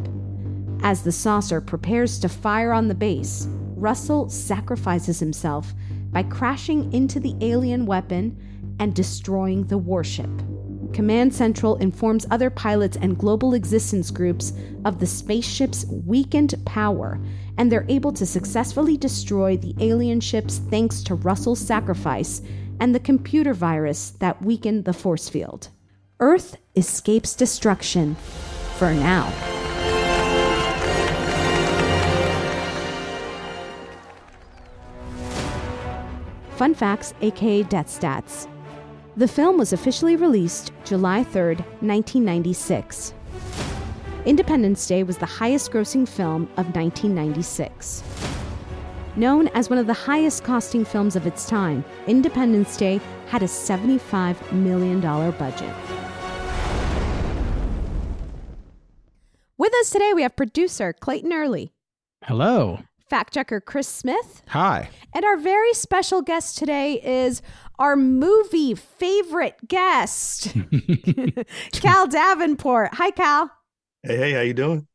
As 0.82 1.02
the 1.02 1.12
saucer 1.12 1.60
prepares 1.60 2.18
to 2.20 2.28
fire 2.28 2.72
on 2.72 2.88
the 2.88 2.94
base, 2.94 3.46
Russell 3.80 4.28
sacrifices 4.28 5.18
himself 5.18 5.72
by 6.12 6.22
crashing 6.22 6.92
into 6.92 7.18
the 7.18 7.34
alien 7.40 7.86
weapon 7.86 8.36
and 8.78 8.94
destroying 8.94 9.66
the 9.66 9.78
warship. 9.78 10.30
Command 10.92 11.32
Central 11.32 11.76
informs 11.76 12.26
other 12.30 12.50
pilots 12.50 12.96
and 13.00 13.16
global 13.16 13.54
existence 13.54 14.10
groups 14.10 14.52
of 14.84 14.98
the 14.98 15.06
spaceship's 15.06 15.86
weakened 15.86 16.54
power, 16.66 17.20
and 17.58 17.70
they're 17.70 17.86
able 17.88 18.12
to 18.12 18.26
successfully 18.26 18.96
destroy 18.96 19.56
the 19.56 19.74
alien 19.80 20.20
ships 20.20 20.58
thanks 20.68 21.02
to 21.04 21.14
Russell's 21.14 21.60
sacrifice 21.60 22.42
and 22.80 22.94
the 22.94 23.00
computer 23.00 23.54
virus 23.54 24.10
that 24.18 24.42
weakened 24.42 24.84
the 24.84 24.92
force 24.92 25.28
field. 25.28 25.68
Earth 26.18 26.56
escapes 26.74 27.34
destruction 27.34 28.16
for 28.76 28.92
now. 28.92 29.59
Fun 36.60 36.74
facts, 36.74 37.14
aka 37.22 37.62
death 37.62 37.86
stats. 37.86 38.46
The 39.16 39.26
film 39.26 39.56
was 39.56 39.72
officially 39.72 40.14
released 40.14 40.72
July 40.84 41.24
3, 41.24 41.54
1996. 41.54 43.14
Independence 44.26 44.86
Day 44.86 45.02
was 45.02 45.16
the 45.16 45.24
highest 45.24 45.70
grossing 45.70 46.06
film 46.06 46.42
of 46.58 46.76
1996. 46.76 48.04
Known 49.16 49.48
as 49.54 49.70
one 49.70 49.78
of 49.78 49.86
the 49.86 49.94
highest 49.94 50.44
costing 50.44 50.84
films 50.84 51.16
of 51.16 51.26
its 51.26 51.48
time, 51.48 51.82
Independence 52.06 52.76
Day 52.76 53.00
had 53.28 53.42
a 53.42 53.46
$75 53.46 54.52
million 54.52 55.00
budget. 55.00 55.74
With 59.56 59.72
us 59.76 59.88
today, 59.88 60.12
we 60.14 60.20
have 60.20 60.36
producer 60.36 60.92
Clayton 60.92 61.32
Early, 61.32 61.72
Hello. 62.24 62.80
Fact 63.10 63.34
checker 63.34 63.60
Chris 63.60 63.88
Smith, 63.88 64.42
Hi. 64.48 64.88
and 65.12 65.24
our 65.24 65.36
very 65.36 65.74
special 65.74 66.22
guest 66.22 66.56
today 66.56 66.94
is 67.02 67.42
our 67.78 67.96
movie 67.96 68.74
favorite 68.76 69.56
guest, 69.66 70.44
Khal 70.54 72.08
Davenport. 72.08 72.94
Hi, 72.94 73.10
Khal. 73.10 73.50
Hey, 74.04 74.16
hey, 74.16 74.32
how 74.32 74.40
you 74.42 74.54
doing? 74.54 74.86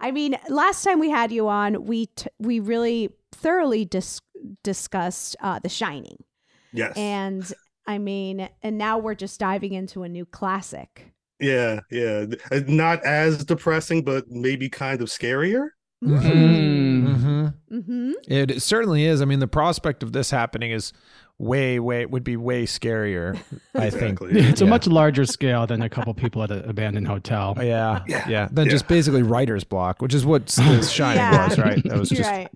I 0.00 0.10
mean, 0.12 0.36
last 0.48 0.82
time 0.82 0.98
we 0.98 1.10
had 1.10 1.30
you 1.30 1.46
on, 1.46 1.84
we 1.84 2.06
t- 2.06 2.30
we 2.38 2.58
really 2.58 3.10
thoroughly 3.32 3.84
dis- 3.84 4.20
discussed 4.64 5.36
uh, 5.42 5.58
The 5.58 5.68
Shining, 5.68 6.24
Yes. 6.72 6.96
and 6.96 7.52
I 7.86 7.98
mean, 7.98 8.48
and 8.62 8.78
now 8.78 8.96
we're 8.96 9.14
just 9.14 9.38
diving 9.38 9.74
into 9.74 10.04
a 10.04 10.08
new 10.08 10.24
classic. 10.24 11.12
yeah, 11.38 11.80
yeah. 11.90 12.24
Uh, 12.50 12.60
Not 12.66 13.04
as 13.04 13.44
depressing, 13.44 14.04
but 14.04 14.30
maybe 14.30 14.70
kind 14.70 15.02
of 15.02 15.08
scarier. 15.08 15.68
Mm-hmm. 16.02 17.46
Mm-hmm. 17.72 18.12
It 18.28 18.62
certainly 18.62 19.04
is. 19.06 19.22
I 19.22 19.24
mean, 19.24 19.38
the 19.38 19.48
prospect 19.48 20.02
of 20.02 20.12
this 20.12 20.30
happening 20.30 20.70
is 20.72 20.92
way, 21.38 21.78
way 21.80 22.04
would 22.06 22.24
be 22.24 22.36
way 22.36 22.66
scarier. 22.66 23.38
I 23.74 23.90
think 23.90 24.18
It's 24.22 24.60
a 24.60 24.66
much 24.66 24.86
larger 24.86 25.24
scale 25.24 25.66
than 25.66 25.82
a 25.82 25.88
couple 25.88 26.12
people 26.14 26.42
at 26.42 26.50
an 26.50 26.68
abandoned 26.68 27.06
hotel. 27.08 27.54
Yeah, 27.58 28.02
yeah, 28.06 28.28
Yeah. 28.28 28.48
Then 28.50 28.68
just 28.68 28.88
basically 28.88 29.22
writer's 29.22 29.64
block, 29.64 30.02
which 30.02 30.14
is 30.14 30.24
what 30.26 30.46
The 30.46 30.82
Shining 30.82 31.18
Yeah. 31.18 31.48
was, 31.48 31.58
right? 31.58 31.82
That 31.84 31.98
was 31.98 32.10
You're 32.10 32.18
just 32.24 32.30
right. 32.30 32.50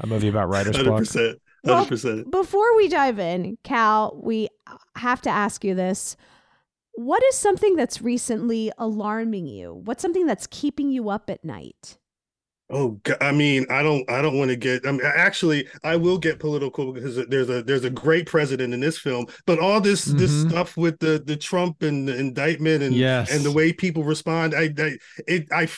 a 0.00 0.06
movie 0.06 0.28
about 0.28 0.48
writer's 0.48 0.76
Hundred 0.76 0.88
block. 0.90 0.98
percent. 1.00 1.40
Well, 1.64 1.76
Hundred 1.76 1.88
percent. 1.88 2.30
Before 2.30 2.76
we 2.76 2.88
dive 2.88 3.18
in, 3.18 3.58
Khal, 3.64 4.22
we 4.22 4.48
have 4.96 5.20
to 5.22 5.30
ask 5.30 5.64
you 5.64 5.74
this. 5.74 6.16
What 6.94 7.22
is 7.24 7.36
something 7.36 7.76
that's 7.76 8.02
recently 8.02 8.70
alarming 8.76 9.46
you? 9.46 9.80
What's 9.84 10.02
something 10.02 10.26
that's 10.26 10.46
keeping 10.48 10.90
you 10.90 11.08
up 11.08 11.30
at 11.30 11.44
night? 11.44 11.96
Oh, 12.72 13.00
I 13.20 13.32
mean, 13.32 13.66
I 13.68 13.82
don't, 13.82 14.08
I 14.08 14.22
don't 14.22 14.38
want 14.38 14.50
to 14.50 14.56
get. 14.56 14.86
I 14.86 14.92
mean, 14.92 15.00
actually, 15.04 15.66
I 15.82 15.96
will 15.96 16.18
get 16.18 16.38
political 16.38 16.92
because 16.92 17.16
there's 17.26 17.50
a 17.50 17.64
there's 17.64 17.82
a 17.84 17.90
great 17.90 18.26
president 18.26 18.72
in 18.72 18.78
this 18.78 18.96
film, 18.96 19.26
but 19.44 19.58
all 19.58 19.80
this 19.80 20.04
this 20.04 20.30
Mhm. 20.32 20.50
stuff 20.50 20.76
with 20.76 20.98
the 21.00 21.20
the 21.26 21.36
Trump 21.36 21.82
and 21.82 22.06
the 22.08 22.16
indictment 22.16 22.84
and 22.84 22.94
Yes. 22.94 23.28
and 23.28 23.44
the 23.44 23.50
way 23.50 23.72
people 23.72 24.04
respond, 24.04 24.54
I, 24.54 24.72
I 24.78 24.98
it 25.26 25.48
I 25.52 25.68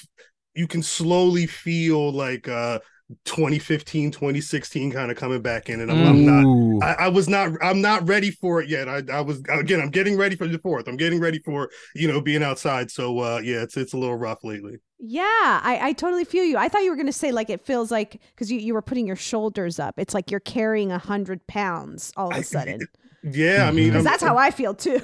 you 0.55 0.67
can 0.69 0.83
slowly 0.83 1.47
feel 1.47 2.13
like 2.13 2.47
uh 2.47 2.79
2015 3.25 4.11
2016 4.11 4.93
kind 4.93 5.11
of 5.11 5.17
coming 5.17 5.41
back 5.41 5.69
in 5.69 5.81
and 5.81 5.91
I'm, 5.91 6.07
I'm 6.07 6.25
not 6.25 6.87
I, 6.87 7.05
I 7.05 7.09
was 7.09 7.29
not 7.29 7.53
I'm 7.63 7.81
not 7.81 8.07
ready 8.09 8.31
for 8.31 8.61
it 8.61 8.69
yet. 8.69 8.89
I, 8.89 9.03
I 9.13 9.21
was 9.21 9.43
again 9.49 9.81
I'm 9.81 9.91
getting 9.91 10.17
ready 10.17 10.37
for 10.37 10.47
the 10.47 10.59
fourth. 10.59 10.89
I'm 10.89 10.97
getting 10.97 11.21
ready 11.21 11.39
for 11.39 11.71
you 11.95 12.09
know 12.09 12.21
being 12.21 12.43
outside. 12.43 12.91
So 12.91 13.19
uh 13.21 13.41
yeah, 13.43 13.63
it's 13.63 13.77
it's 13.77 13.93
a 13.93 13.99
little 13.99 14.17
rough 14.17 14.45
lately. 14.45 14.79
Yeah, 15.05 15.23
I, 15.23 15.79
I 15.83 15.93
totally 15.95 16.25
feel 16.25 16.45
you. 16.45 16.57
I 16.57 16.69
thought 16.69 16.85
you 16.85 16.91
were 16.91 16.97
going 16.97 17.07
to 17.07 17.13
say 17.13 17.33
like 17.33 17.51
it 17.51 17.61
feels 17.61 17.91
like 17.91 18.21
because 18.31 18.53
you, 18.53 18.61
you 18.61 18.73
were 18.73 18.83
putting 18.83 19.05
your 19.05 19.17
shoulders 19.17 19.81
up. 19.81 19.95
It's 19.99 20.15
like 20.15 20.31
you're 20.31 20.39
carrying 20.39 20.93
a 20.93 20.99
hundred 20.99 21.45
pounds 21.49 22.13
all 22.17 22.31
of 22.31 22.37
a 22.37 22.45
sudden. 22.45 22.79
Yeah, 23.25 23.67
I 23.69 23.71
mean 23.73 23.89
Because 23.91 24.05
that's 24.05 24.23
how 24.23 24.37
I 24.37 24.51
feel 24.51 24.75
too. 24.75 25.01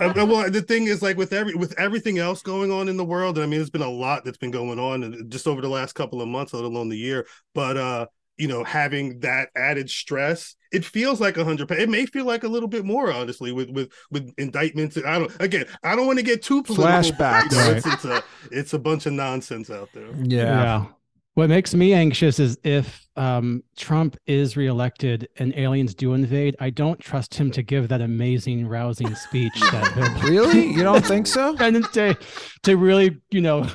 Uh, 0.00 0.12
well, 0.16 0.50
the 0.50 0.62
thing 0.62 0.86
is, 0.88 1.00
like 1.00 1.16
with 1.16 1.32
every 1.32 1.54
with 1.54 1.78
everything 1.78 2.18
else 2.18 2.42
going 2.42 2.72
on 2.72 2.88
in 2.88 2.96
the 2.96 3.04
world, 3.04 3.38
I 3.38 3.42
mean, 3.42 3.60
there's 3.60 3.70
been 3.70 3.82
a 3.82 3.88
lot 3.90 4.24
that's 4.24 4.38
been 4.38 4.50
going 4.50 4.78
on 4.80 5.28
just 5.28 5.46
over 5.46 5.60
the 5.60 5.68
last 5.68 5.92
couple 5.94 6.20
of 6.20 6.26
months, 6.28 6.52
let 6.54 6.64
alone 6.64 6.88
the 6.88 6.96
year. 6.98 7.24
But 7.54 7.76
uh, 7.76 8.06
you 8.36 8.48
know, 8.48 8.64
having 8.64 9.20
that 9.20 9.50
added 9.54 9.88
stress, 9.88 10.56
it 10.72 10.84
feels 10.84 11.20
like 11.20 11.36
a 11.36 11.44
hundred. 11.44 11.70
It 11.70 11.88
may 11.88 12.06
feel 12.06 12.24
like 12.24 12.42
a 12.42 12.48
little 12.48 12.68
bit 12.68 12.84
more, 12.84 13.12
honestly, 13.12 13.52
with 13.52 13.70
with 13.70 13.92
with 14.10 14.32
indictments. 14.38 14.96
I 14.96 15.20
don't. 15.20 15.30
Again, 15.40 15.66
I 15.84 15.94
don't 15.94 16.06
want 16.06 16.18
to 16.18 16.24
get 16.24 16.42
too 16.42 16.64
political. 16.64 17.12
Flashbacks. 17.12 17.52
you 17.52 17.58
know, 17.58 17.64
Right. 17.68 17.76
it's, 17.76 17.86
it's 17.86 18.04
a 18.04 18.24
it's 18.50 18.72
a 18.72 18.78
bunch 18.80 19.06
of 19.06 19.12
nonsense 19.12 19.70
out 19.70 19.90
there. 19.94 20.08
yeah. 20.22 20.86
What 21.34 21.48
makes 21.48 21.74
me 21.74 21.94
anxious 21.94 22.38
is 22.38 22.58
if 22.62 23.06
um, 23.16 23.62
Trump 23.76 24.18
is 24.26 24.54
reelected 24.54 25.28
and 25.38 25.54
aliens 25.56 25.94
do 25.94 26.12
invade, 26.12 26.56
I 26.60 26.68
don't 26.68 27.00
trust 27.00 27.34
him 27.34 27.50
to 27.52 27.62
give 27.62 27.88
that 27.88 28.02
amazing, 28.02 28.68
rousing 28.68 29.14
speech 29.14 29.58
that 29.70 30.22
Really? 30.24 30.66
You 30.72 30.82
don't 30.82 31.04
think 31.04 31.26
so? 31.26 31.56
and 31.60 31.90
Day 31.92 32.16
to 32.64 32.76
really, 32.76 33.18
you 33.30 33.40
know, 33.40 33.66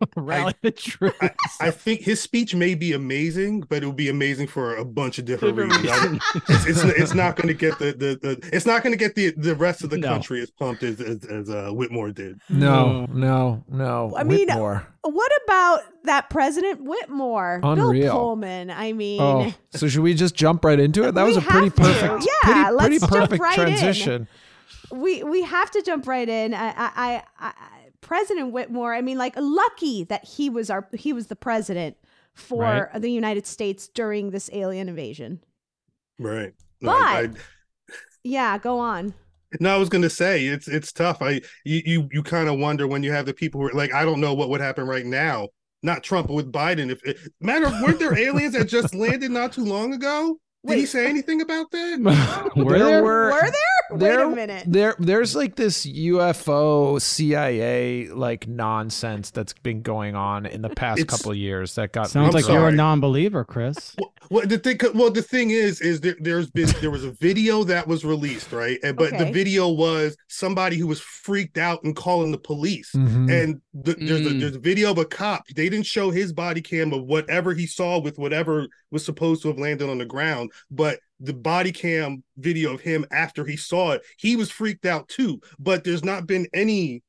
Rally 0.16 0.54
the 0.62 0.70
troops. 0.70 1.16
I, 1.20 1.30
I 1.60 1.70
think 1.70 2.00
his 2.00 2.20
speech 2.20 2.54
may 2.54 2.74
be 2.74 2.92
amazing, 2.92 3.60
but 3.68 3.82
it 3.82 3.86
will 3.86 3.92
be 3.92 4.08
amazing 4.08 4.46
for 4.48 4.76
a 4.76 4.84
bunch 4.84 5.18
of 5.18 5.24
different 5.24 5.56
Different 5.56 5.82
reasons. 5.84 6.20
I- 6.34 6.40
it's, 6.48 6.66
it's 6.66 6.84
it's 6.84 7.14
not 7.14 7.36
going 7.36 7.48
to 7.48 7.54
get 7.54 7.78
the, 7.78 7.86
the 7.92 8.18
the 8.20 8.50
it's 8.52 8.66
not 8.66 8.82
going 8.82 8.92
to 8.92 8.98
get 8.98 9.14
the 9.14 9.32
the 9.36 9.54
rest 9.54 9.84
of 9.84 9.90
the 9.90 9.98
No. 9.98 10.08
country 10.08 10.40
as 10.40 10.50
pumped 10.50 10.82
as 10.82 11.00
as, 11.00 11.24
as 11.24 11.50
uh, 11.50 11.70
Whitmore 11.72 12.10
did. 12.12 12.40
No, 12.48 13.06
no, 13.06 13.64
no. 13.68 14.12
I 14.16 14.24
mean, 14.24 14.48
What 14.48 15.32
about 15.44 15.80
that 16.04 16.30
President 16.30 16.82
Whitmore, 16.84 17.60
Unreal. 17.62 17.92
Bill 17.92 18.12
Pullman? 18.12 18.70
I 18.70 18.92
mean, 18.92 19.20
Oh, 19.20 19.52
so 19.70 19.88
should 19.88 20.02
we 20.02 20.14
just 20.14 20.34
jump 20.34 20.64
right 20.64 20.80
into 20.80 21.06
it? 21.06 21.14
That 21.14 21.24
was 21.24 21.36
a 21.36 21.40
pretty 21.42 21.66
have 21.66 21.74
to. 21.74 21.82
perfect, 21.82 22.26
Yeah, 22.44 22.64
pretty, 22.64 22.70
let's 22.74 22.88
pretty 22.88 22.98
jump 22.98 23.10
perfect 23.12 23.42
right 23.42 23.58
in. 23.58 23.64
transition. 23.66 24.28
we 24.92 25.22
we 25.22 25.42
have 25.42 25.70
to 25.72 25.82
jump 25.82 26.06
right 26.06 26.28
in. 26.28 26.54
I, 26.54 26.68
I, 26.68 26.82
I, 26.96 27.22
I 27.38 27.52
President 28.00 28.52
Whitmore. 28.52 28.94
I 28.94 29.00
mean, 29.02 29.18
like, 29.18 29.34
lucky 29.36 30.04
that 30.04 30.24
he 30.24 30.48
was 30.50 30.70
our 30.70 30.88
he 30.94 31.12
was 31.12 31.26
the 31.28 31.36
president 31.36 31.96
for 32.34 32.62
Right. 32.62 33.00
the 33.02 33.10
United 33.10 33.46
States 33.46 33.88
during 33.88 34.30
this 34.30 34.48
alien 34.52 34.88
invasion. 34.88 35.40
Right. 36.18 36.52
But- 36.80 36.90
I, 36.90 37.20
I, 37.22 37.28
Yeah, 38.22 38.58
go 38.58 38.78
on. 38.78 39.14
no, 39.60 39.74
I 39.74 39.78
was 39.78 39.88
going 39.88 40.02
to 40.02 40.10
say 40.10 40.46
it's 40.46 40.68
it's 40.68 40.92
tough. 40.92 41.20
I 41.22 41.40
you 41.64 41.82
you, 41.84 42.08
you 42.12 42.22
kind 42.22 42.48
of 42.48 42.58
wonder 42.58 42.86
when 42.86 43.02
you 43.02 43.12
have 43.12 43.26
the 43.26 43.34
people 43.34 43.60
who 43.60 43.68
are 43.68 43.72
like 43.72 43.92
I 43.92 44.04
don't 44.04 44.20
know 44.20 44.34
what 44.34 44.48
would 44.50 44.60
happen 44.60 44.86
right 44.86 45.04
now. 45.06 45.48
Not 45.82 46.02
Trump, 46.02 46.26
but 46.28 46.34
with 46.34 46.52
Biden. 46.52 46.90
If 46.90 47.00
eh, 47.06 47.14
matter 47.40 47.66
of 47.66 47.72
weren't 47.82 47.98
there 47.98 48.16
aliens 48.16 48.52
that 48.54 48.66
just 48.68 48.94
landed 48.94 49.30
not 49.30 49.52
too 49.52 49.64
long 49.64 49.94
ago? 49.94 50.38
Did 50.66 50.76
he 50.78 50.84
say 50.86 51.06
anything 51.06 51.40
about 51.40 51.70
that? 51.70 52.52
Were 52.56 52.78
There 52.78 52.78
there? 52.86 53.02
were- 53.02 53.30
Were 53.32 53.40
there? 53.40 53.79
There, 53.94 54.18
Wait 54.28 54.32
a 54.32 54.36
minute. 54.36 54.64
There, 54.66 54.94
there's 54.98 55.34
like 55.36 55.56
this 55.56 55.86
UFO 55.86 57.00
CIA 57.00 58.08
like 58.08 58.46
nonsense 58.46 59.30
that's 59.30 59.52
been 59.52 59.82
going 59.82 60.14
on 60.14 60.46
in 60.46 60.62
the 60.62 60.68
past 60.68 61.00
It's- 61.00 61.16
couple 61.18 61.32
of 61.32 61.36
years 61.38 61.74
that 61.74 61.92
got. 61.92 62.10
Sounds 62.10 62.34
I'm 62.34 62.42
like 62.42 62.50
you're 62.50 62.68
a 62.68 62.72
non-believer, 62.72 63.44
Chris. 63.44 63.96
Well, 64.30 64.46
the 64.46 64.58
thing, 64.58 64.78
well, 64.94 65.10
the 65.10 65.22
thing 65.22 65.50
is, 65.50 65.80
is 65.80 66.00
there, 66.00 66.14
there's 66.20 66.50
been 66.50 66.68
there 66.80 66.90
was 66.90 67.04
a 67.04 67.12
video 67.12 67.64
that 67.64 67.86
was 67.88 68.04
released, 68.04 68.52
right? 68.52 68.78
And 68.82 68.96
but 68.96 69.16
the 69.18 69.30
video 69.32 69.68
was 69.68 70.16
somebody 70.28 70.76
who 70.76 70.86
was 70.86 71.00
freaked 71.00 71.58
out 71.58 71.82
and 71.84 71.96
calling 71.96 72.30
the 72.30 72.38
police. 72.38 72.90
Mhm. 72.94 73.30
And 73.30 73.60
the, 73.74 73.94
there's 73.94 74.20
a 74.26 74.30
Mm. 74.30 74.40
there's 74.40 74.56
a 74.56 74.60
video 74.60 74.90
of 74.92 74.98
a 74.98 75.04
cop. 75.04 75.46
They 75.48 75.68
didn't 75.68 75.86
show 75.86 76.10
his 76.10 76.32
body 76.32 76.60
cam 76.60 76.92
of 76.92 77.04
whatever 77.04 77.52
he 77.54 77.66
saw 77.66 77.98
with 77.98 78.18
whatever 78.18 78.68
was 78.92 79.04
supposed 79.04 79.42
to 79.42 79.48
have 79.48 79.58
landed 79.58 79.88
on 79.90 79.98
the 79.98 80.04
ground, 80.04 80.52
but 80.70 81.00
the 81.20 81.34
body 81.34 81.70
cam 81.72 82.24
video 82.38 82.72
of 82.74 82.80
him 82.80 83.04
after 83.12 83.44
he 83.44 83.56
saw 83.56 83.92
it, 83.92 84.02
he 84.18 84.36
was 84.36 84.50
freaked 84.50 84.86
out 84.86 85.08
too. 85.08 85.40
But 85.58 85.84
there's 85.84 86.04
not 86.04 86.26
been 86.26 86.46
any 86.54 87.02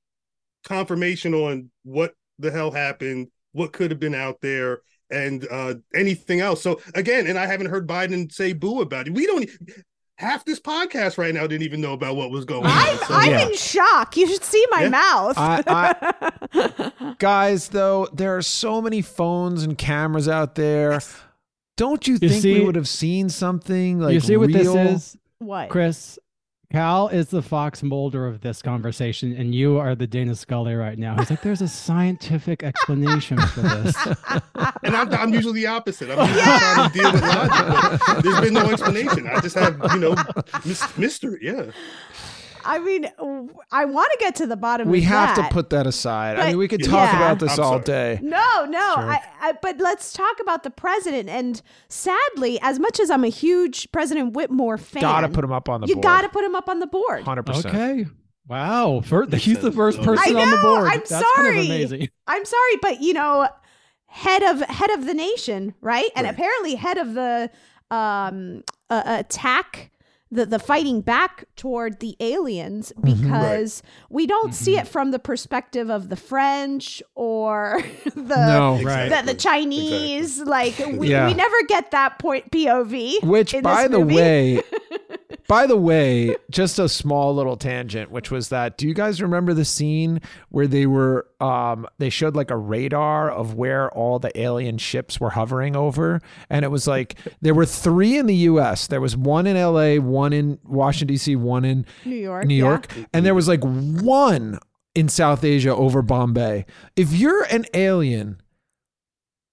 confirmation 0.65 1.33
on 1.33 1.71
what 1.83 2.13
the 2.39 2.51
hell 2.51 2.71
happened, 2.71 3.29
what 3.53 3.73
could 3.73 3.91
have 3.91 3.99
been 3.99 4.15
out 4.15 4.41
there, 4.41 4.81
and 5.09 5.47
uh 5.51 5.75
anything 5.95 6.39
else. 6.41 6.61
So 6.61 6.79
again, 6.95 7.27
and 7.27 7.37
I 7.37 7.45
haven't 7.45 7.67
heard 7.69 7.87
Biden 7.87 8.31
say 8.31 8.53
boo 8.53 8.81
about 8.81 9.07
it. 9.07 9.13
We 9.13 9.25
don't 9.25 9.49
half 10.17 10.45
this 10.45 10.59
podcast 10.59 11.17
right 11.17 11.33
now 11.33 11.47
didn't 11.47 11.63
even 11.63 11.81
know 11.81 11.93
about 11.93 12.15
what 12.15 12.29
was 12.29 12.45
going 12.45 12.65
I'm, 12.65 12.89
on. 12.89 12.97
So, 13.07 13.13
I'm 13.15 13.29
Yeah. 13.29 13.47
in 13.47 13.55
shock. 13.55 14.15
You 14.15 14.27
should 14.27 14.43
see 14.43 14.63
my 14.69 14.83
Yeah. 14.83 14.89
mouth. 14.89 15.33
I- 15.37 17.15
Guys, 17.19 17.69
though, 17.69 18.07
there 18.13 18.37
are 18.37 18.41
so 18.43 18.81
many 18.81 19.01
phones 19.01 19.63
and 19.63 19.77
cameras 19.77 20.27
out 20.27 20.55
there. 20.55 21.01
Don't 21.81 22.07
you 22.07 22.13
You 22.21 22.29
think 22.29 22.41
see- 22.43 22.59
we 22.59 22.65
would 22.65 22.75
have 22.75 22.87
seen 22.87 23.27
something 23.29 23.99
like 23.99 24.13
you 24.13 24.19
see 24.19 24.37
what 24.37 24.49
real? 24.49 24.73
this 24.75 25.15
is, 25.15 25.17
what? 25.39 25.69
Chris? 25.69 26.19
Khal 26.71 27.11
is 27.11 27.27
the 27.29 27.41
Fox 27.41 27.81
Mulder 27.83 28.27
of 28.27 28.39
this 28.39 28.61
conversation, 28.61 29.33
and 29.35 29.53
you 29.53 29.77
are 29.77 29.93
the 29.95 30.05
Dana 30.07 30.35
Scully 30.35 30.73
right 30.75 30.97
now. 30.97 31.17
He's 31.17 31.29
like, 31.29 31.41
"There's 31.41 31.61
a 31.61 31.67
scientific 31.67 32.61
explanation 32.71 33.37
for 33.39 33.61
this." 33.61 33.95
and 34.83 34.95
I'm, 34.95 35.11
I'm 35.11 35.33
usually 35.33 35.61
the 35.61 35.67
opposite. 35.67 36.09
I'm 36.11 36.19
usually 36.29 36.43
trying 36.43 36.91
to 36.91 36.97
deal 36.97 37.11
with 37.11 37.21
logic, 37.23 38.01
but 38.07 38.21
there's 38.23 38.39
been 38.41 38.53
no 38.53 38.69
explanation. 38.69 39.27
I 39.27 39.41
just 39.41 39.55
have, 39.55 39.81
you 39.93 39.99
know, 39.99 40.15
mis- 40.63 40.97
mystery. 40.97 41.39
Yeah. 41.41 41.71
I 42.65 42.79
mean, 42.79 43.09
I 43.71 43.85
want 43.85 44.11
to 44.13 44.17
get 44.19 44.35
to 44.35 44.45
the 44.47 44.55
bottom 44.55 44.87
of 44.87 44.91
that. 44.91 44.91
We 44.91 44.99
of 44.99 45.05
have 45.05 45.35
that. 45.35 45.47
to 45.49 45.53
put 45.53 45.69
that 45.71 45.87
aside. 45.87 46.37
I 46.39 46.47
mean, 46.49 46.57
we 46.57 46.67
could 46.67 46.83
talk 46.83 47.11
Yeah. 47.11 47.17
about 47.17 47.39
this 47.39 47.57
all 47.59 47.79
day. 47.79 48.19
No, 48.21 48.65
no. 48.65 48.79
Sure. 48.95 49.09
I, 49.11 49.19
I, 49.41 49.53
but 49.61 49.77
let's 49.79 50.13
talk 50.13 50.39
about 50.39 50.63
the 50.63 50.69
president. 50.69 51.29
And 51.29 51.61
sadly, 51.89 52.59
as 52.61 52.79
much 52.79 52.99
as 52.99 53.09
I'm 53.09 53.23
a 53.23 53.29
huge 53.29 53.91
President 53.91 54.33
Whitmore 54.33 54.77
fan, 54.77 55.01
Gotta 55.01 55.29
put 55.29 55.43
him 55.43 55.51
up 55.51 55.69
on 55.69 55.81
the 55.81 55.87
you 55.87 55.95
board. 55.95 56.03
got 56.03 56.21
to 56.21 56.29
put 56.29 56.43
him 56.43 56.55
up 56.55 56.69
on 56.69 56.79
the 56.79 56.87
board. 56.87 57.23
Hundred 57.23 57.43
percent. 57.43 57.73
Okay. 57.75 58.05
Wow. 58.47 59.01
First, 59.05 59.33
he's 59.35 59.59
the 59.59 59.71
first 59.71 60.01
person 60.01 60.35
I 60.35 60.41
on 60.41 60.49
the 60.51 60.57
board. 60.57 60.83
I'm 60.91 60.99
That's 60.99 61.11
kind 61.11 61.25
sorry. 61.35 61.59
of 61.59 61.65
amazing. 61.65 62.09
I'm 62.27 62.43
sorry, 62.43 62.75
but 62.81 63.01
you 63.01 63.13
know, 63.13 63.47
head 64.07 64.43
of 64.43 64.61
head 64.61 64.89
of 64.91 65.05
the 65.05 65.13
nation, 65.13 65.73
right? 65.79 66.09
And 66.15 66.25
Right. 66.25 66.33
apparently 66.33 66.75
head 66.75 66.97
of 66.97 67.13
the 67.13 67.49
um 67.91 68.63
uh, 68.89 69.03
attack 69.05 69.90
the 70.31 70.45
the 70.45 70.59
fighting 70.59 71.01
back 71.01 71.43
toward 71.55 71.99
the 71.99 72.15
aliens 72.19 72.91
Mm-hmm. 72.97 73.23
because 73.23 73.83
we 74.09 74.25
don't 74.27 74.53
see 74.55 74.77
it 74.77 74.87
from 74.87 75.11
the 75.11 75.19
perspective 75.19 75.89
of 75.89 76.09
the 76.09 76.15
French 76.15 77.03
or 77.15 77.81
the 78.15 78.47
No. 78.47 78.81
Right. 78.83 79.09
the, 79.09 79.33
the 79.33 79.37
Chinese 79.37 80.39
like 80.39 80.77
we, 80.93 81.09
Yeah. 81.09 81.27
we 81.27 81.33
never 81.33 81.55
get 81.67 81.91
that 81.91 82.17
point 82.19 82.49
POV 82.51 83.23
Which, 83.23 83.53
in 83.53 83.61
by 83.63 83.87
this 83.87 83.91
the 83.99 84.05
way, 84.05 84.61
by 85.51 85.67
the 85.67 85.75
way, 85.75 86.33
just 86.49 86.79
a 86.79 86.87
small 86.87 87.35
little 87.35 87.57
tangent, 87.57 88.09
which 88.09 88.31
was 88.31 88.47
that. 88.47 88.77
Do 88.77 88.87
you 88.87 88.93
guys 88.93 89.21
remember 89.21 89.53
the 89.53 89.65
scene 89.65 90.21
where 90.47 90.65
they 90.65 90.85
were? 90.85 91.27
Um, 91.41 91.85
they 91.97 92.09
showed 92.09 92.37
like 92.37 92.51
a 92.51 92.55
radar 92.55 93.29
of 93.29 93.55
where 93.55 93.91
all 93.91 94.17
the 94.17 94.31
alien 94.39 94.77
ships 94.77 95.19
were 95.19 95.31
hovering 95.31 95.75
over, 95.75 96.21
and 96.49 96.63
it 96.63 96.69
was 96.69 96.87
like 96.87 97.19
there 97.41 97.53
were 97.53 97.65
three 97.65 98.17
in 98.17 98.27
the 98.27 98.35
U.S. 98.35 98.87
There 98.87 99.01
was 99.01 99.17
one 99.17 99.45
in 99.45 99.57
L.A., 99.57 99.99
one 99.99 100.31
in 100.31 100.57
Washington 100.63 101.15
D.C., 101.15 101.35
one 101.35 101.65
in 101.65 101.85
New 102.05 102.15
York 102.15 102.45
New 102.45 102.55
yeah. 102.55 102.69
York, 102.69 102.93
and 103.11 103.25
there 103.25 103.35
was 103.35 103.49
like 103.49 103.61
one 103.61 104.57
in 104.95 105.09
South 105.09 105.43
Asia 105.43 105.75
over 105.75 106.01
Bombay. 106.01 106.65
If 106.95 107.11
you're 107.11 107.43
an 107.51 107.65
alien. 107.73 108.40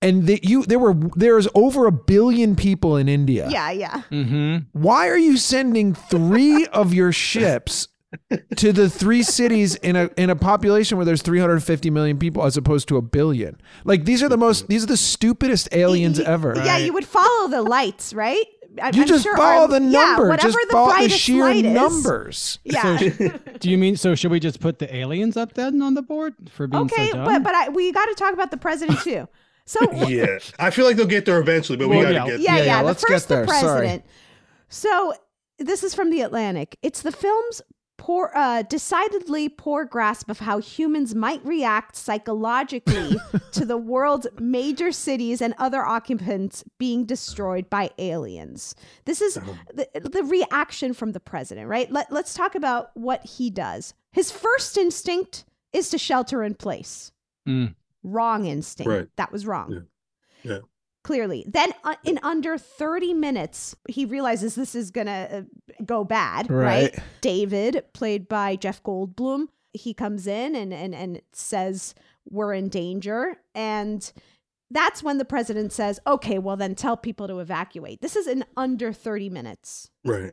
And 0.01 0.27
that 0.29 0.45
you 0.45 0.65
there 0.65 0.79
were 0.79 0.95
there's 1.17 1.49
over 1.55 1.87
a 1.87 1.93
billion 1.93 2.55
people 2.55 2.97
in 2.97 3.09
India. 3.09 3.49
yeah 3.51 3.71
yeah 3.73 4.03
Mm-hmm. 4.11 4.57
Why 4.81 5.09
are 5.09 5.19
you 5.19 5.37
sending 5.37 5.93
three 5.95 6.67
of 6.67 6.95
your 6.95 7.11
ships 7.13 7.89
to 8.57 8.73
the 8.73 8.89
three 8.89 9.23
cities 9.25 9.75
in 9.75 9.97
a 9.97 10.09
in 10.17 10.31
a 10.31 10.37
population 10.37 10.97
where 10.99 11.05
there's 11.05 11.23
350 11.23 11.91
million 11.91 12.17
people 12.19 12.45
as 12.45 12.57
opposed 12.57 12.87
to 12.89 12.97
a 12.97 13.03
billion? 13.03 13.61
Like 13.85 14.05
these 14.05 14.23
are 14.23 14.29
the 14.29 14.37
most 14.39 14.69
these 14.69 14.85
are 14.85 14.87
the 14.87 14.97
stupidest 14.97 15.69
aliens 15.73 16.19
Y- 16.21 16.25
y- 16.27 16.33
ever. 16.33 16.55
yeah 16.65 16.79
you 16.79 16.93
would 16.93 17.05
follow 17.05 17.49
the 17.49 17.63
lights 17.63 18.15
right 18.15 18.45
I- 18.81 18.91
You 18.95 19.03
I'm 19.03 19.09
just 19.09 19.25
sure 19.25 19.37
follow 19.37 19.63
our- 19.63 19.69
the 19.69 19.81
yeah, 19.81 20.01
number. 20.01 20.29
whatever 20.29 20.53
just 20.53 20.69
the 20.69 20.73
follow 20.73 20.89
the 20.91 20.95
brightest 20.95 21.19
sheer 21.19 21.43
light 21.43 21.65
is. 21.65 21.73
numbers. 21.73 22.59
yeah 22.63 22.99
So, 22.99 23.09
do 23.59 23.69
you 23.69 23.77
mean 23.79 23.97
so? 23.97 24.15
Should 24.15 24.31
we 24.31 24.39
just 24.39 24.61
put 24.61 24.79
the 24.79 24.95
aliens 24.95 25.37
up 25.37 25.55
then 25.55 25.83
on 25.83 25.95
the 25.95 26.03
board 26.03 26.35
for 26.53 26.69
being 26.69 26.85
okay 26.85 27.09
so 27.11 27.17
dumb? 27.17 27.25
but 27.25 27.43
but 27.43 27.55
I, 27.55 27.69
we 27.71 27.91
got 27.91 28.07
to 28.07 28.15
talk 28.15 28.33
about 28.33 28.53
the 28.53 28.57
president 28.59 29.01
too 29.01 29.27
so 29.69 29.81
Yeah. 30.09 30.39
I 30.59 30.71
feel 30.71 30.87
like 30.87 30.97
they'll 30.97 31.07
get 31.07 31.25
there 31.27 31.39
eventually, 31.41 31.77
but 31.77 31.89
we 31.89 31.97
Well, 31.99 32.13
got 32.13 32.25
to 32.27 32.31
yeah. 32.33 32.37
get 32.37 32.41
yeah 32.41 32.51
Yeah, 32.53 32.59
yeah, 32.59 32.65
yeah, 32.65 32.79
the 32.83 32.87
let's 32.87 33.05
first 33.05 33.29
get 33.29 33.35
there. 33.35 33.47
the 33.47 33.53
Sorry. 33.53 33.79
president 33.81 34.05
so 34.69 35.13
this 35.59 35.83
is 35.83 35.95
from 35.95 36.11
the 36.11 36.21
atlantic 36.23 36.77
it's 36.83 37.03
the 37.03 37.13
film's 37.13 37.61
poor 37.97 38.31
uh, 38.35 38.63
decidedly 38.63 39.49
poor 39.49 39.85
grasp 39.85 40.31
of 40.31 40.39
how 40.39 40.59
humans 40.61 41.15
might 41.17 41.45
react 41.45 41.97
psychologically 41.97 43.17
to 43.53 43.65
the 43.65 43.77
world's 43.77 44.27
major 44.39 44.93
cities 44.93 45.41
and 45.43 45.53
other 45.59 45.85
occupants 45.85 46.63
being 46.79 47.05
destroyed 47.05 47.69
by 47.69 47.91
aliens 47.99 48.75
this 49.05 49.21
is 49.21 49.35
the, 49.75 49.89
the 49.95 50.23
reaction 50.23 50.93
from 50.95 51.11
the 51.13 51.19
president 51.21 51.67
right 51.69 51.91
Let, 51.91 52.13
let's 52.13 52.35
talk 52.35 52.55
about 52.55 52.91
what 52.95 53.25
he 53.27 53.51
does 53.51 53.95
his 54.13 54.31
first 54.31 54.77
instinct 54.79 55.45
is 55.73 55.91
to 55.91 55.99
shelter 55.99 56.43
in 56.45 56.55
place 56.55 57.11
Mm. 57.49 57.75
Wrong 58.03 58.47
instinct 58.47 58.89
Right. 58.91 59.09
that 59.17 59.33
was 59.33 59.47
wrong 59.47 59.87
Yeah. 60.45 60.51
Yeah. 60.53 60.59
clearly. 61.05 61.45
Then 61.49 61.73
uh, 61.85 61.97
in 62.05 62.19
under 62.23 62.57
30 62.59 63.15
minutes, 63.15 63.75
he 63.89 64.05
realizes 64.05 64.55
this 64.55 64.75
is 64.75 64.91
going 64.91 65.07
to 65.09 65.47
uh, 65.79 65.83
go 65.85 66.05
bad, 66.05 66.51
right. 66.51 66.93
Right. 66.95 66.99
David, 67.21 67.85
played 67.95 68.29
by 68.29 68.57
Jeff 68.57 68.83
Goldblum, 68.83 69.49
he 69.73 69.95
comes 69.95 70.27
in 70.27 70.55
and, 70.55 70.73
and, 70.73 70.95
and 70.95 71.21
says, 71.33 71.95
We're 72.29 72.53
in 72.55 72.69
danger. 72.69 73.37
And 73.55 74.11
that's 74.71 75.03
when 75.03 75.19
the 75.19 75.25
president 75.25 75.73
says, 75.73 75.99
Okay, 76.07 76.39
well, 76.39 76.57
then 76.57 76.75
tell 76.75 76.97
people 76.97 77.27
to 77.29 77.39
evacuate. 77.41 78.01
This 78.01 78.17
is 78.17 78.27
in 78.27 78.45
under 78.57 78.93
30 78.93 79.29
minutes. 79.31 79.91
right. 80.05 80.33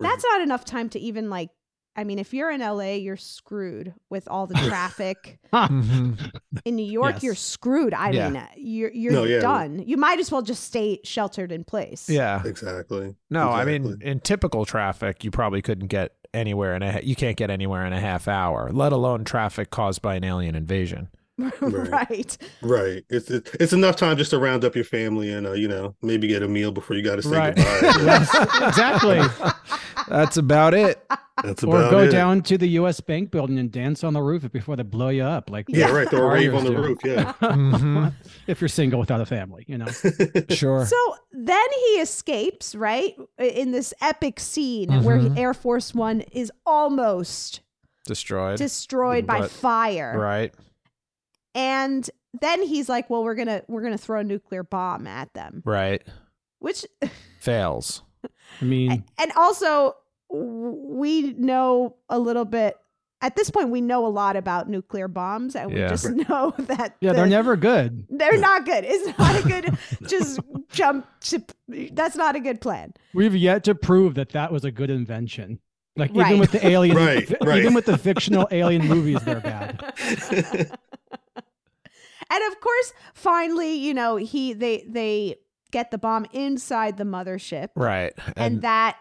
That's 0.00 0.24
not 0.24 0.40
enough 0.42 0.64
time 0.64 0.88
to 0.90 0.98
even 0.98 1.30
like. 1.30 1.50
I 1.96 2.02
mean, 2.04 2.18
if 2.18 2.34
you're 2.34 2.50
in 2.50 2.60
LA, 2.60 2.94
you're 2.94 3.16
screwed 3.16 3.94
with 4.10 4.26
all 4.28 4.46
the 4.46 4.54
traffic. 4.68 5.38
Mhm. 5.54 6.18
in 6.64 6.74
New 6.74 6.84
York, 6.84 7.14
Yes. 7.14 7.22
you're 7.22 7.34
screwed. 7.36 7.94
I 7.94 8.10
Yeah. 8.10 8.28
mean, 8.30 8.42
you're 8.56 8.90
you're 8.90 9.12
No, 9.12 9.22
yeah. 9.24 9.38
done. 9.40 9.84
You 9.86 9.96
might 9.96 10.18
as 10.18 10.32
well 10.32 10.42
just 10.42 10.64
stay 10.64 10.98
sheltered 11.04 11.52
in 11.52 11.62
place. 11.62 12.08
Yeah. 12.10 12.42
Exactly. 12.44 13.14
No, 13.30 13.50
I 13.50 13.64
mean, 13.64 13.98
in 14.00 14.18
typical 14.20 14.64
traffic, 14.64 15.22
you 15.22 15.30
probably 15.30 15.62
couldn't 15.62 15.86
get 15.88 16.12
anywhere 16.32 16.74
in 16.74 16.82
a 16.82 17.00
you 17.04 17.14
can't 17.14 17.36
get 17.36 17.50
anywhere 17.50 17.86
in 17.86 17.92
a 17.92 18.00
half 18.00 18.26
hour, 18.26 18.70
let 18.72 18.90
alone 18.92 19.22
traffic 19.24 19.70
caused 19.70 20.02
by 20.02 20.16
an 20.16 20.24
alien 20.24 20.56
invasion. 20.56 21.08
right. 21.60 22.36
Right. 22.62 23.04
It's 23.08 23.30
it, 23.30 23.50
it's 23.60 23.72
enough 23.72 23.94
time 23.96 24.16
just 24.16 24.30
to 24.30 24.38
round 24.38 24.64
up 24.64 24.74
your 24.74 24.84
family 24.84 25.32
and 25.32 25.46
uh, 25.46 25.52
you 25.52 25.68
know 25.68 25.94
maybe 26.02 26.26
get 26.26 26.42
a 26.42 26.48
meal 26.48 26.72
before 26.72 26.96
you 26.96 27.02
got 27.02 27.16
to 27.16 27.22
say 27.22 27.36
Right. 27.36 27.54
goodbye. 27.56 28.66
Exactly. 28.68 29.20
That's 30.08 30.36
about 30.36 30.74
it. 30.74 31.04
That's 31.42 31.64
or 31.64 31.90
go 31.90 32.00
it. 32.00 32.10
down 32.10 32.42
to 32.42 32.56
the 32.58 32.68
U.S. 32.70 33.00
Bank 33.00 33.30
building 33.30 33.58
and 33.58 33.70
dance 33.72 34.04
on 34.04 34.12
the 34.12 34.22
roof 34.22 34.50
before 34.52 34.76
they 34.76 34.82
blow 34.82 35.08
you 35.08 35.24
up. 35.24 35.50
Like 35.50 35.66
Yeah, 35.68 35.90
right. 35.90 36.12
Or 36.12 36.30
a 36.30 36.34
rave 36.34 36.54
on 36.54 36.64
the 36.64 36.70
do. 36.70 36.76
roof. 36.76 36.98
Yeah. 37.04 37.32
Mhm. 37.40 38.12
if 38.46 38.60
you're 38.60 38.68
single 38.68 39.00
without 39.00 39.20
a 39.20 39.26
family, 39.26 39.64
you 39.66 39.78
know. 39.78 39.86
Sure. 40.50 40.86
So 40.86 40.96
then 41.32 41.66
he 41.72 42.00
escapes, 42.00 42.74
right? 42.74 43.14
In 43.38 43.72
this 43.72 43.92
epic 44.00 44.38
scene 44.40 45.02
where 45.02 45.18
Mhm. 45.18 45.36
Air 45.38 45.54
Force 45.54 45.94
One 45.94 46.20
is 46.32 46.52
almost 46.64 47.60
Destroyed. 48.06 48.58
destroyed 48.58 49.26
by 49.26 49.40
But- 49.40 49.50
fire. 49.50 50.14
Right. 50.18 50.54
And 51.54 52.08
then 52.40 52.62
he's 52.62 52.88
like, 52.88 53.08
"Well, 53.10 53.22
we're 53.24 53.36
going 53.36 53.46
to 53.48 53.64
we're 53.68 53.80
going 53.82 53.92
to 53.92 53.98
throw 53.98 54.20
a 54.20 54.24
nuclear 54.24 54.62
bomb 54.64 55.06
at 55.06 55.32
them." 55.34 55.62
Right. 55.64 56.02
Which 56.58 56.84
Fails. 57.40 58.02
I 58.60 58.64
mean, 58.64 59.04
and 59.18 59.32
also 59.36 59.96
we 60.30 61.32
know 61.34 61.96
a 62.08 62.18
little 62.18 62.44
bit 62.44 62.76
at 63.20 63.36
this 63.36 63.48
point 63.50 63.70
we 63.70 63.80
know 63.80 64.04
a 64.06 64.08
lot 64.08 64.36
about 64.36 64.68
nuclear 64.68 65.08
bombs 65.08 65.54
and 65.56 65.72
we 65.72 65.78
just 65.80 66.08
know 66.10 66.52
that 66.58 66.96
yeah, 67.00 67.12
they're 67.12 67.26
never 67.26 67.56
good. 67.56 68.06
they're 68.10 68.38
not 68.38 68.64
good. 68.66 68.84
It's 68.86 69.18
not 69.18 69.44
a 69.44 69.48
good 69.48 69.78
just 70.08 70.40
jump 70.70 71.06
to 71.22 71.42
that's 71.92 72.16
not 72.16 72.36
a 72.36 72.40
good 72.40 72.60
plan. 72.60 72.92
We've 73.14 73.34
yet 73.36 73.64
to 73.64 73.74
prove 73.74 74.14
that 74.16 74.30
that 74.30 74.52
was 74.52 74.64
a 74.64 74.70
good 74.70 74.90
invention. 74.90 75.60
Like 75.96 76.10
Right. 76.12 76.26
even 76.26 76.40
with 76.40 76.50
the 76.50 76.66
alien, 76.66 76.96
Right, 77.06 77.32
right. 77.40 77.58
even 77.60 77.72
with 77.72 77.86
the 77.86 77.96
fictional 77.96 78.48
alien 78.50 78.86
movies, 78.88 79.22
they're 79.24 79.40
bad. 79.40 79.80
And 82.30 82.42
of 82.52 82.60
course, 82.60 82.92
finally, 83.14 83.74
you 83.74 83.94
know, 83.94 84.16
he 84.16 84.54
they 84.54 84.84
they 84.88 85.36
get 85.74 85.90
the 85.90 85.98
bomb 85.98 86.24
inside 86.32 86.96
the 86.96 87.04
mothership. 87.04 87.70
Right. 87.74 88.14
And, 88.36 88.62
that 88.62 88.96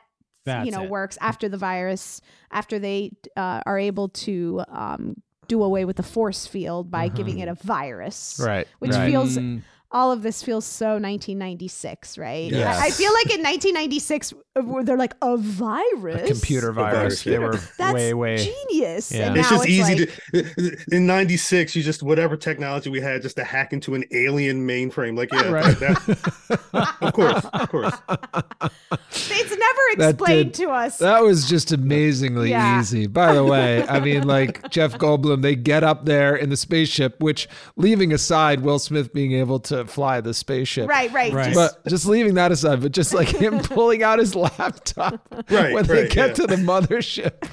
you 0.66 0.72
know 0.72 0.84
it. 0.84 0.90
works 0.90 1.18
after 1.22 1.48
the 1.48 1.56
virus 1.56 2.20
after 2.52 2.78
they 2.78 3.14
uh, 3.38 3.62
are 3.66 3.80
able 3.80 4.10
to 4.10 4.62
um, 4.68 5.22
do 5.48 5.64
away 5.64 5.86
with 5.86 5.96
the 5.96 6.04
force 6.04 6.46
field 6.46 6.92
by 6.92 7.08
giving 7.08 7.40
it 7.40 7.48
a 7.48 7.56
virus 7.56 8.42
Right, 8.44 8.68
which 8.80 8.92
right. 8.92 9.10
feels 9.10 9.38
Mm. 9.38 9.62
All 9.94 10.12
of 10.12 10.24
this 10.24 10.42
feels 10.44 10.66
so 10.66 10.98
1996 10.98 12.18
right 12.18 12.52
Yes. 12.52 12.78
I, 12.80 12.88
I 12.88 12.90
feel 12.92 13.14
like 13.14 13.28
in 13.34 13.42
1996 13.44 14.34
uh, 14.56 14.84
they're 14.84 14.98
like 14.98 15.16
a 15.22 15.38
virus 15.38 16.24
A 16.30 16.34
computer 16.34 16.72
virus. 16.72 16.94
virus, 16.98 17.24
They 17.24 17.40
were 17.40 17.60
that's 17.78 17.94
way, 17.94 18.14
way. 18.14 18.38
genius 18.38 19.12
Yeah. 19.12 19.28
and 19.28 19.38
It's 19.38 19.50
now 19.52 19.58
just 19.58 19.70
easy 19.70 20.08
like, 20.34 20.56
to 20.56 20.96
in 20.96 21.06
'96. 21.08 21.76
You 21.76 21.84
just 21.84 22.04
whatever 22.04 22.36
technology 22.38 22.90
we 22.90 23.02
had 23.02 23.22
just 23.22 23.36
to 23.38 23.44
hack 23.44 23.74
into 23.74 23.96
an 23.96 24.04
alien 24.12 24.68
mainframe. 24.68 25.18
Like 25.18 25.32
yeah, 25.34 25.50
Right. 25.50 25.80
that- 25.80 26.94
of 27.02 27.14
course, 27.14 27.46
of 27.54 27.70
course. 27.70 27.94
it's 29.12 29.58
never 29.58 30.10
explained 30.12 30.54
did- 30.54 30.64
to 30.66 30.70
us 30.70 30.98
That 30.98 31.22
was 31.24 31.48
just 31.50 31.72
amazingly 31.72 32.50
Yeah. 32.52 32.80
easy. 32.80 33.08
By 33.08 33.34
the 33.34 33.44
way, 33.44 33.86
I 33.88 34.00
mean, 34.00 34.28
like 34.28 34.70
Jeff 34.70 34.94
Goldblum, 34.98 35.42
they 35.42 35.56
get 35.56 35.84
up 35.84 36.06
there 36.06 36.36
in 36.36 36.50
the 36.50 36.58
spaceship, 36.58 37.20
which 37.22 37.48
leaving 37.76 38.12
aside 38.14 38.62
Will 38.62 38.80
Smith 38.80 39.14
being 39.14 39.34
able 39.34 39.60
to 39.62 39.83
fly 39.90 40.22
the 40.22 40.34
spaceship. 40.34 40.88
right 40.90 41.12
right, 41.12 41.34
Right. 41.34 41.54
Just, 41.54 41.78
But 41.84 41.90
just 41.90 42.06
leaving 42.06 42.34
that 42.36 42.52
aside, 42.52 42.82
but 42.82 42.92
just 42.92 43.14
like 43.14 43.28
him 43.28 43.60
pulling 43.64 44.04
out 44.04 44.20
his 44.20 44.36
laptop 44.36 45.26
Right, 45.50 45.74
when 45.74 45.86
they 45.86 46.04
right, 46.04 46.12
get 46.12 46.28
yeah. 46.30 46.34
to 46.34 46.48
the 46.48 46.56
mothership 46.56 47.48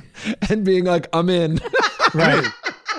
and 0.50 0.64
being 0.64 0.84
like, 0.84 1.08
I'm 1.12 1.28
in. 1.30 1.60
Right. 2.14 2.44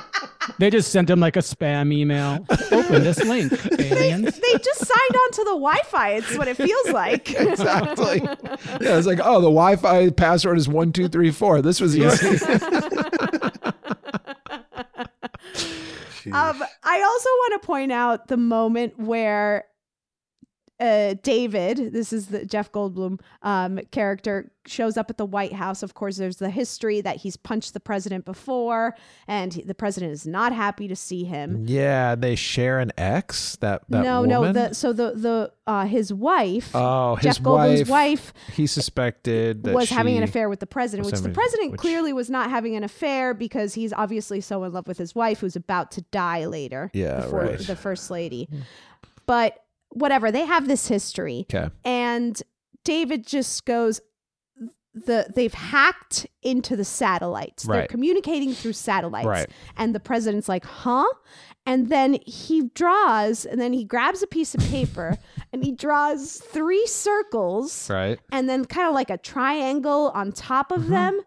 they 0.60 0.70
just 0.70 0.92
sent 0.92 1.10
him 1.10 1.20
like 1.20 1.36
a 1.36 1.40
spam 1.40 1.94
email. 1.94 2.46
Open 2.72 3.04
this 3.04 3.24
link, 3.24 3.52
aliens. 3.80 4.40
they 4.40 4.58
just 4.58 4.80
signed 4.86 5.16
on 5.16 5.32
to 5.32 5.44
the 5.44 5.52
wi-fi 5.52 6.10
it's 6.14 6.36
what 6.38 6.48
it 6.48 6.58
feels 6.58 6.90
like 6.90 7.30
exactly. 7.32 8.22
Yeah, 8.82 8.98
it's 8.98 9.08
like, 9.08 9.20
oh, 9.24 9.36
the 9.42 9.50
Wi 9.52 9.76
Fi 9.76 10.10
password 10.10 10.58
is 10.58 10.68
one, 10.68 10.92
two, 10.94 11.08
three, 11.08 11.32
four. 11.32 11.62
This 11.62 11.80
was 11.80 11.98
easy. 11.98 12.38
Um, 16.30 16.64
I 16.84 17.02
also 17.02 17.30
want 17.30 17.62
to 17.62 17.66
point 17.66 17.92
out 17.92 18.28
the 18.28 18.38
moment 18.38 19.00
where 19.00 19.66
uh, 20.82 21.14
David, 21.22 21.94
this 21.94 22.12
is 22.12 22.28
the 22.28 22.44
Jeff 22.46 22.72
Goldblum 22.72 23.20
um, 23.44 23.80
character, 23.92 24.52
shows 24.66 24.98
up 24.98 25.10
at 25.10 25.18
the 25.18 25.26
White 25.26 25.54
House. 25.54 25.84
Of 25.84 25.94
course, 25.94 26.18
there's 26.18 26.38
the 26.38 26.50
history 26.50 27.02
that 27.02 27.18
he's 27.18 27.38
punched 27.38 27.74
the 27.74 27.80
president 27.80 28.26
before, 28.26 28.96
and 29.28 29.54
he- 29.54 29.62
the 29.62 29.76
president 29.76 30.12
is 30.12 30.26
not 30.28 30.54
happy 30.54 30.88
to 30.88 30.96
see 30.96 31.24
him. 31.24 31.66
yeah, 31.68 32.16
they 32.16 32.36
share 32.36 32.80
an 32.80 32.92
ex. 32.98 33.56
That, 33.58 33.84
that 33.90 34.04
no, 34.04 34.26
no. 34.26 34.40
woman? 34.42 34.54
The 34.54 34.74
so 34.74 34.92
the 34.94 35.12
the 35.16 35.52
uh, 35.68 35.86
his 35.86 36.12
wife, 36.12 36.72
Oh, 36.76 37.16
his 37.16 37.36
Jeff 37.36 37.44
Goldblum's 37.44 37.88
wife, 37.90 38.34
He 38.54 38.66
suspected 38.68 39.64
that 39.64 39.74
was 39.74 39.90
having 39.90 40.18
an 40.18 40.24
affair 40.24 40.50
with 40.50 40.60
the 40.60 40.68
president, 40.68 41.06
which 41.06 41.22
the 41.22 41.30
president 41.30 41.72
which- 41.74 41.82
clearly 41.82 42.14
was 42.14 42.30
not 42.30 42.50
having 42.50 42.76
an 42.76 42.84
affair 42.84 43.34
because 43.34 43.76
he's 43.76 43.94
obviously 43.94 44.42
so 44.42 44.64
in 44.64 44.74
love 44.74 44.88
with 44.88 44.98
his 44.98 45.14
wife, 45.16 45.40
who's 45.40 45.56
about 45.56 45.92
to 45.92 46.02
die 46.12 46.46
later. 46.46 46.90
Yeah, 46.94 47.28
right. 47.30 47.60
the 47.60 47.76
first 47.76 48.10
lady. 48.10 48.50
But 49.26 49.58
whatever, 49.92 50.32
they 50.32 50.46
have 50.46 50.68
this 50.68 50.88
history, 50.88 51.46
Okay. 51.54 51.70
and 51.86 52.42
David 52.84 53.26
just 53.26 53.66
goes. 53.66 54.02
The 54.94 55.32
they've 55.34 55.54
hacked 55.54 56.28
into 56.42 56.76
the 56.76 56.84
satellites. 56.84 57.64
They're 57.64 57.88
communicating 57.88 58.54
through 58.54 58.74
satellites, 58.74 59.26
Right. 59.26 59.50
and 59.78 59.96
the 59.96 60.02
president's 60.02 60.50
like, 60.50 60.66
"Huh?" 60.66 61.06
And 61.66 61.88
then 61.88 62.18
he 62.26 62.64
draws, 62.76 63.46
and 63.46 63.62
then 63.62 63.72
he 63.72 63.86
grabs 63.86 64.22
a 64.22 64.28
piece 64.28 64.54
of 64.54 64.60
paper, 64.60 65.18
and 65.54 65.64
he 65.64 65.72
draws 65.72 66.40
three 66.42 66.86
circles, 66.88 67.90
Right. 67.90 68.20
and 68.34 68.50
then 68.50 68.66
kind 68.66 68.86
of 68.86 68.94
like 68.94 69.10
a 69.10 69.18
triangle 69.18 70.12
on 70.14 70.34
top 70.34 70.74
of 70.74 70.82
Mm-hmm. 70.82 70.92
them. 70.92 71.22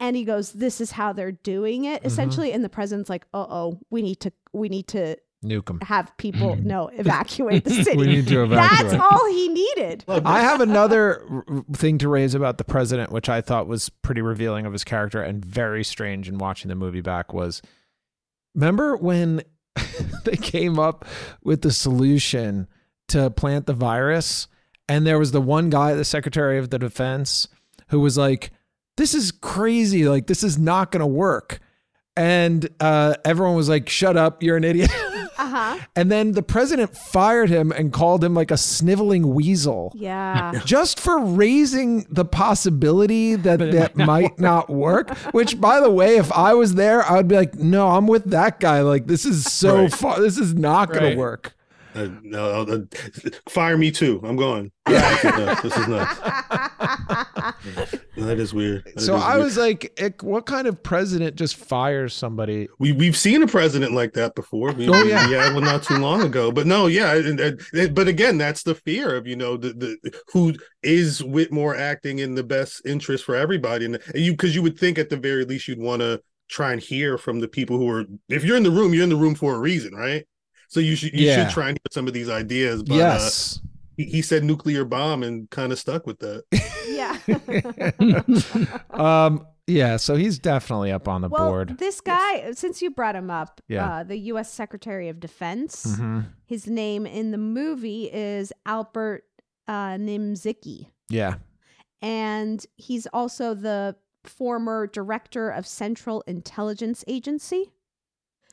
And 0.00 0.16
he 0.16 0.24
goes, 0.24 0.52
"This 0.52 0.80
is 0.80 0.92
how 0.92 1.12
they're 1.12 1.32
doing 1.32 1.84
it, 1.84 1.98
Mm-hmm. 1.98 2.06
essentially." 2.06 2.52
And 2.52 2.64
the 2.64 2.70
president's 2.70 3.10
like, 3.10 3.26
"Uh 3.34 3.46
oh, 3.50 3.80
we 3.90 4.00
need 4.00 4.20
to, 4.20 4.32
we 4.54 4.70
need 4.70 4.88
to 4.88 5.16
Nuke 5.44 5.70
him. 5.70 5.78
have 5.82 6.10
people 6.16 6.56
no 6.56 6.88
evacuate 6.88 7.64
the 7.64 7.70
city. 7.84 7.96
We 7.96 8.06
need 8.06 8.26
to 8.28 8.46
That's 8.48 8.94
all 8.94 9.26
he 9.30 9.48
needed. 9.48 10.04
I 10.08 10.40
have 10.40 10.60
another 10.60 11.22
r- 11.30 11.44
r- 11.46 11.64
thing 11.74 11.98
to 11.98 12.08
raise 12.08 12.34
about 12.34 12.58
the 12.58 12.64
president, 12.64 13.12
which 13.12 13.28
I 13.28 13.40
thought 13.40 13.66
was 13.68 13.88
pretty 13.88 14.22
revealing 14.22 14.66
of 14.66 14.72
his 14.72 14.82
character 14.84 15.22
and 15.22 15.44
very 15.44 15.84
strange 15.84 16.28
in 16.28 16.38
watching 16.38 16.68
the 16.68 16.74
movie 16.74 17.00
back. 17.00 17.32
Was 17.32 17.62
remember 18.54 18.96
when 18.96 19.42
they 20.24 20.36
came 20.36 20.78
up 20.78 21.04
with 21.42 21.62
the 21.62 21.72
solution 21.72 22.66
to 23.08 23.30
plant 23.30 23.66
the 23.66 23.72
virus, 23.74 24.48
and 24.88 25.06
there 25.06 25.18
was 25.18 25.32
the 25.32 25.40
one 25.40 25.70
guy, 25.70 25.94
the 25.94 26.04
Secretary 26.04 26.58
of 26.58 26.70
the 26.70 26.78
Defense, 26.78 27.48
who 27.88 28.00
was 28.00 28.16
like, 28.16 28.50
"This 28.96 29.14
is 29.14 29.30
crazy! 29.30 30.08
Like 30.08 30.26
this 30.26 30.42
is 30.42 30.58
not 30.58 30.90
going 30.90 31.00
to 31.00 31.06
work." 31.06 31.60
And 32.16 32.68
uh, 32.78 33.14
everyone 33.24 33.56
was 33.56 33.68
like, 33.68 33.88
"Shut 33.88 34.16
up! 34.16 34.42
You're 34.42 34.56
an 34.56 34.64
idiot." 34.64 34.90
Uh 35.54 35.76
huh. 35.76 35.78
And 35.94 36.10
then 36.10 36.32
the 36.32 36.42
president 36.42 36.96
fired 36.96 37.48
him 37.48 37.70
and 37.70 37.92
called 37.92 38.24
him 38.24 38.34
like 38.34 38.50
a 38.50 38.56
sniveling 38.56 39.34
weasel. 39.34 39.92
Yeah. 39.94 40.60
Just 40.64 40.98
for 40.98 41.20
raising 41.20 42.06
the 42.10 42.24
possibility 42.24 43.36
that 43.36 43.58
that 43.58 43.96
might 43.96 44.38
not 44.38 44.68
work. 44.68 45.16
Which, 45.32 45.60
by 45.60 45.80
the 45.80 45.90
way, 45.90 46.16
if 46.16 46.32
I 46.32 46.54
was 46.54 46.74
there, 46.74 47.04
I 47.04 47.16
would 47.16 47.28
be 47.28 47.36
like, 47.36 47.54
no, 47.54 47.88
I'm 47.90 48.06
with 48.08 48.30
that 48.30 48.58
guy. 48.58 48.80
Like, 48.80 49.06
this 49.06 49.24
is 49.24 49.44
so 49.44 49.82
Right. 49.82 49.92
far. 49.92 50.20
This 50.20 50.38
is 50.38 50.54
not 50.54 50.90
going 50.90 51.04
Right. 51.04 51.10
to 51.12 51.18
work. 51.18 51.54
Uh, 51.94 52.08
no, 52.22 52.62
uh, 52.62 52.78
fire 53.48 53.76
me 53.78 53.90
too. 53.90 54.20
I'm 54.24 54.36
going. 54.36 54.70
Yeah, 54.90 55.14
this 55.14 55.24
is 55.24 55.34
nuts. 55.38 55.62
This 55.62 55.76
is 55.76 55.88
nuts. 55.88 56.20
that 58.16 58.38
is 58.38 58.52
weird. 58.54 58.84
That 58.94 59.00
So 59.00 59.16
is 59.16 59.22
I 59.22 59.34
weird. 59.34 59.44
was 59.44 59.56
like, 59.56 60.20
what 60.22 60.46
kind 60.46 60.66
of 60.66 60.82
president 60.82 61.36
just 61.36 61.56
fires 61.56 62.12
somebody? 62.14 62.68
we 62.78 62.92
we've 62.92 63.16
seen 63.16 63.42
a 63.42 63.46
president 63.46 63.92
like 63.92 64.12
that 64.14 64.34
before. 64.34 64.72
We, 64.72 64.88
Oh, 64.88 65.02
yeah. 65.04 65.26
we 65.28 65.34
had 65.34 65.54
one 65.54 65.64
not 65.64 65.82
too 65.84 65.96
long 65.98 66.22
ago. 66.22 66.52
But 66.52 66.66
no, 66.66 66.86
yeah, 66.86 67.14
and, 67.14 67.40
and- 67.40 67.60
and- 67.72 67.94
but 67.94 68.08
again, 68.08 68.38
that's 68.38 68.62
the 68.62 68.74
fear 68.74 69.14
of 69.16 69.26
you 69.26 69.36
know 69.36 69.56
the, 69.56 69.72
the 69.72 70.20
who 70.32 70.54
is 70.82 71.22
Whitmore 71.22 71.76
acting 71.76 72.18
in 72.18 72.34
the 72.34 72.44
best 72.44 72.82
interest 72.84 73.24
for 73.24 73.34
everybody, 73.34 73.86
and 73.86 73.98
you 74.14 74.32
because 74.32 74.54
you 74.54 74.62
would 74.62 74.78
think 74.78 74.98
at 74.98 75.08
the 75.10 75.16
very 75.16 75.44
least 75.44 75.68
you'd 75.68 75.78
want 75.80 76.00
to 76.00 76.20
try 76.48 76.72
and 76.72 76.80
hear 76.82 77.16
from 77.18 77.40
the 77.40 77.48
people 77.48 77.78
who 77.78 77.88
are. 77.88 78.04
If 78.28 78.44
you're 78.44 78.56
in 78.56 78.62
the 78.64 78.70
room, 78.70 78.92
you're 78.94 79.04
in 79.04 79.08
the 79.10 79.16
room 79.16 79.34
for 79.34 79.54
a 79.54 79.58
reason, 79.58 79.94
right? 79.94 80.26
So 80.74 80.80
you 80.80 80.96
should 80.96 81.12
you 81.12 81.26
Yeah. 81.28 81.44
should 81.46 81.54
try 81.54 81.68
and 81.68 81.78
hear 81.78 81.86
some 81.92 82.08
of 82.08 82.14
these 82.14 82.28
ideas. 82.28 82.82
But, 82.82 82.94
uh, 82.94 82.96
yes. 82.96 83.60
he, 83.96 84.06
he 84.06 84.22
said 84.22 84.42
nuclear 84.42 84.84
bomb 84.84 85.22
and 85.22 85.48
kind 85.50 85.70
of 85.70 85.78
stuck 85.78 86.04
with 86.04 86.18
that. 86.18 86.42
Yeah. 86.88 87.16
um. 88.90 89.46
Yeah. 89.68 89.96
So 89.98 90.16
he's 90.16 90.40
definitely 90.40 90.90
up 90.90 91.06
on 91.06 91.20
the 91.20 91.28
well, 91.28 91.48
board. 91.48 91.78
this 91.78 92.00
guy, 92.00 92.50
since 92.54 92.82
you 92.82 92.90
brought 92.90 93.14
him 93.14 93.30
up, 93.30 93.60
Yeah. 93.68 93.88
uh, 93.98 94.02
the 94.02 94.16
U.S. 94.34 94.52
Secretary 94.52 95.08
of 95.08 95.20
Defense, 95.20 95.86
Mhm. 95.96 96.26
his 96.44 96.66
name 96.66 97.06
in 97.06 97.30
the 97.30 97.38
movie 97.38 98.10
is 98.12 98.52
Albert 98.66 99.22
uh, 99.68 99.94
Nimziki. 99.94 100.88
Yeah. 101.08 101.36
and 102.02 102.66
he's 102.76 103.06
also 103.12 103.54
the 103.54 103.94
former 104.24 104.86
director 104.88 105.50
of 105.50 105.66
Central 105.68 106.22
Intelligence 106.26 107.04
Agency. 107.06 107.70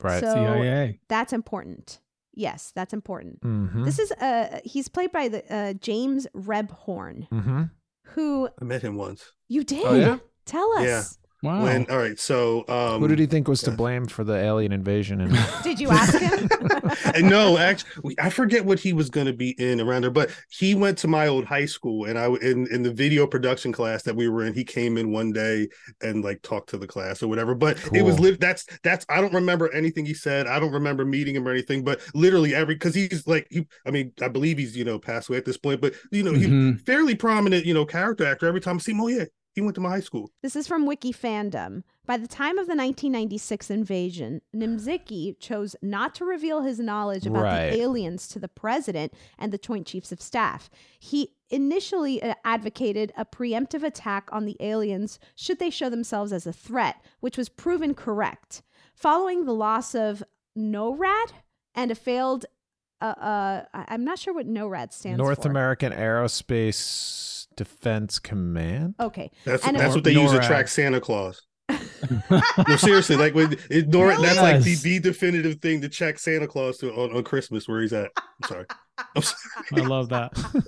Right. 0.01 0.21
So 0.23 0.33
CIA. 0.33 0.99
that's 1.09 1.33
important. 1.33 1.99
Yes, 2.33 2.71
that's 2.75 2.93
important. 2.93 3.41
Mhm. 3.41 3.85
This 3.85 3.99
is 3.99 4.11
uh 4.13 4.59
he's 4.63 4.87
played 4.87 5.11
by 5.11 5.27
the 5.27 5.41
uh 5.53 5.73
James 5.73 6.27
Rebhorn, 6.35 7.27
Mm-hmm. 7.29 7.63
who 8.13 8.49
I 8.61 8.63
met 8.65 8.81
him 8.81 8.95
once. 8.95 9.33
you 9.49 9.63
did. 9.63 9.85
Oh, 9.85 9.95
yeah? 9.95 10.17
Tell 10.45 10.71
us. 10.77 10.85
Yeah. 10.85 11.03
Wow. 11.43 11.63
When 11.63 11.89
all 11.89 11.97
right, 11.97 12.19
so 12.19 12.63
um 12.67 13.01
Who 13.01 13.07
did 13.07 13.17
he 13.17 13.25
think 13.25 13.47
was 13.47 13.61
to 13.61 13.71
blame 13.71 14.05
for 14.05 14.23
the 14.23 14.35
alien 14.35 14.71
invasion? 14.71 15.21
And 15.21 15.35
Did 15.63 15.79
you 15.79 15.89
ask 15.89 16.19
him? 16.19 16.47
and 17.15 17.27
no, 17.27 17.57
actually, 17.57 18.15
I 18.19 18.29
forget 18.29 18.63
what 18.63 18.79
he 18.79 18.93
was 18.93 19.09
going 19.09 19.25
to 19.25 19.33
be 19.33 19.51
in 19.59 19.81
around 19.81 20.03
there, 20.03 20.11
but 20.11 20.29
he 20.51 20.75
went 20.75 20.99
to 20.99 21.07
my 21.07 21.25
old 21.27 21.45
high 21.45 21.65
school, 21.65 22.05
and 22.05 22.19
I 22.19 22.27
in 22.27 22.67
in 22.67 22.83
the 22.83 22.91
video 22.93 23.25
production 23.25 23.71
class 23.71 24.03
that 24.03 24.15
we 24.15 24.29
were 24.29 24.45
in. 24.45 24.53
He 24.53 24.63
came 24.63 24.99
in 24.99 25.11
one 25.11 25.31
day 25.31 25.67
and 26.01 26.23
like 26.23 26.43
talked 26.43 26.69
to 26.69 26.77
the 26.77 26.85
class 26.87 27.23
or 27.23 27.27
whatever. 27.27 27.55
But 27.55 27.77
it 27.91 28.03
was 28.03 28.17
Cool. 28.17 28.25
lit. 28.25 28.39
That's 28.39 28.65
that's. 28.83 29.03
I 29.09 29.19
don't 29.19 29.33
remember 29.33 29.73
anything 29.73 30.05
he 30.05 30.13
said. 30.13 30.45
I 30.45 30.59
don't 30.59 30.71
remember 30.73 31.05
meeting 31.05 31.35
him 31.35 31.47
or 31.47 31.51
anything. 31.51 31.83
But 31.83 32.01
literally 32.13 32.53
every 32.53 32.75
because 32.75 32.93
he's 32.93 33.25
like 33.25 33.47
he. 33.49 33.65
I 33.83 33.89
mean, 33.89 34.11
I 34.21 34.27
believe 34.27 34.59
he's 34.59 34.77
you 34.77 34.83
know 34.83 34.99
passed 34.99 35.27
away 35.29 35.39
at 35.39 35.45
this 35.45 35.57
point, 35.57 35.81
but 35.81 35.93
you 36.11 36.21
know 36.21 36.33
Mhm. 36.33 36.73
he's 36.75 36.81
fairly 36.83 37.15
prominent 37.15 37.65
you 37.65 37.73
know 37.73 37.85
character 37.85 38.25
actor. 38.27 38.45
Every 38.47 38.61
time 38.61 38.75
I 38.75 38.79
see 38.79 38.91
him, 38.91 39.01
oh 39.01 39.07
yeah, 39.07 39.25
he 39.53 39.61
went 39.61 39.75
to 39.75 39.81
my 39.81 39.89
high 39.89 39.99
school. 39.99 40.31
This 40.41 40.55
is 40.55 40.67
from 40.67 40.85
Wiki 40.85 41.11
Fandom. 41.11 41.83
By 42.05 42.17
the 42.17 42.27
time 42.27 42.57
of 42.57 42.67
the 42.67 42.75
1996 42.75 43.69
invasion, 43.69 44.41
Nimziki 44.55 45.37
chose 45.39 45.75
not 45.81 46.15
to 46.15 46.25
reveal 46.25 46.61
his 46.61 46.79
knowledge 46.79 47.25
about 47.25 47.43
Right. 47.43 47.69
the 47.71 47.81
aliens 47.81 48.27
to 48.29 48.39
the 48.39 48.47
president 48.47 49.13
and 49.37 49.51
the 49.51 49.57
Joint 49.57 49.87
Chiefs 49.87 50.11
of 50.11 50.21
Staff. 50.21 50.69
He 50.99 51.35
initially 51.49 52.21
uh, 52.23 52.33
advocated 52.45 53.11
a 53.17 53.25
preemptive 53.25 53.83
attack 53.83 54.29
on 54.31 54.45
the 54.45 54.55
aliens 54.61 55.19
should 55.35 55.59
they 55.59 55.69
show 55.69 55.89
themselves 55.89 56.31
as 56.31 56.47
a 56.47 56.53
threat, 56.53 56.95
which 57.19 57.37
was 57.37 57.49
proven 57.49 57.93
correct. 57.93 58.61
Following 58.95 59.45
the 59.45 59.53
loss 59.53 59.93
of 59.93 60.23
NORAD 60.57 61.31
and 61.75 61.91
a 61.91 61.95
failed, 61.95 62.45
uh, 63.01 63.05
uh, 63.17 63.65
I- 63.73 63.85
I'm 63.89 64.03
not 64.05 64.17
sure 64.19 64.33
what 64.33 64.47
NORAD 64.47 64.93
stands 64.93 65.17
North 65.17 65.39
for. 65.39 65.41
North 65.41 65.45
American 65.45 65.91
Aerospace 65.93 67.40
Defense 67.55 68.19
Command. 68.19 68.95
Okay. 68.99 69.31
That's 69.45 69.65
And 69.65 69.77
that's 69.77 69.95
what 69.95 70.03
they 70.03 70.11
use 70.13 70.31
to 70.31 70.39
track 70.39 70.67
Santa 70.67 70.99
Claus. 71.01 71.41
no, 72.67 72.75
seriously, 72.75 73.15
like 73.15 73.33
when 73.33 73.57
it, 73.69 73.87
Nor- 73.87 74.19
that's 74.21 74.39
like 74.39 74.61
the, 74.61 74.75
the 74.75 74.99
definitive 74.99 75.61
thing 75.61 75.81
to 75.81 75.89
check 75.89 76.19
Santa 76.19 76.47
Claus 76.47 76.77
to 76.79 76.91
on, 76.93 77.15
on 77.15 77.23
Christmas 77.23 77.67
where 77.67 77.81
he's 77.81 77.93
at. 77.93 78.11
I'm 78.17 78.49
sorry. 78.49 78.65
I'm 79.15 79.21
sorry. 79.21 79.37
I 79.73 79.79
love 79.81 80.09
that. 80.09 80.31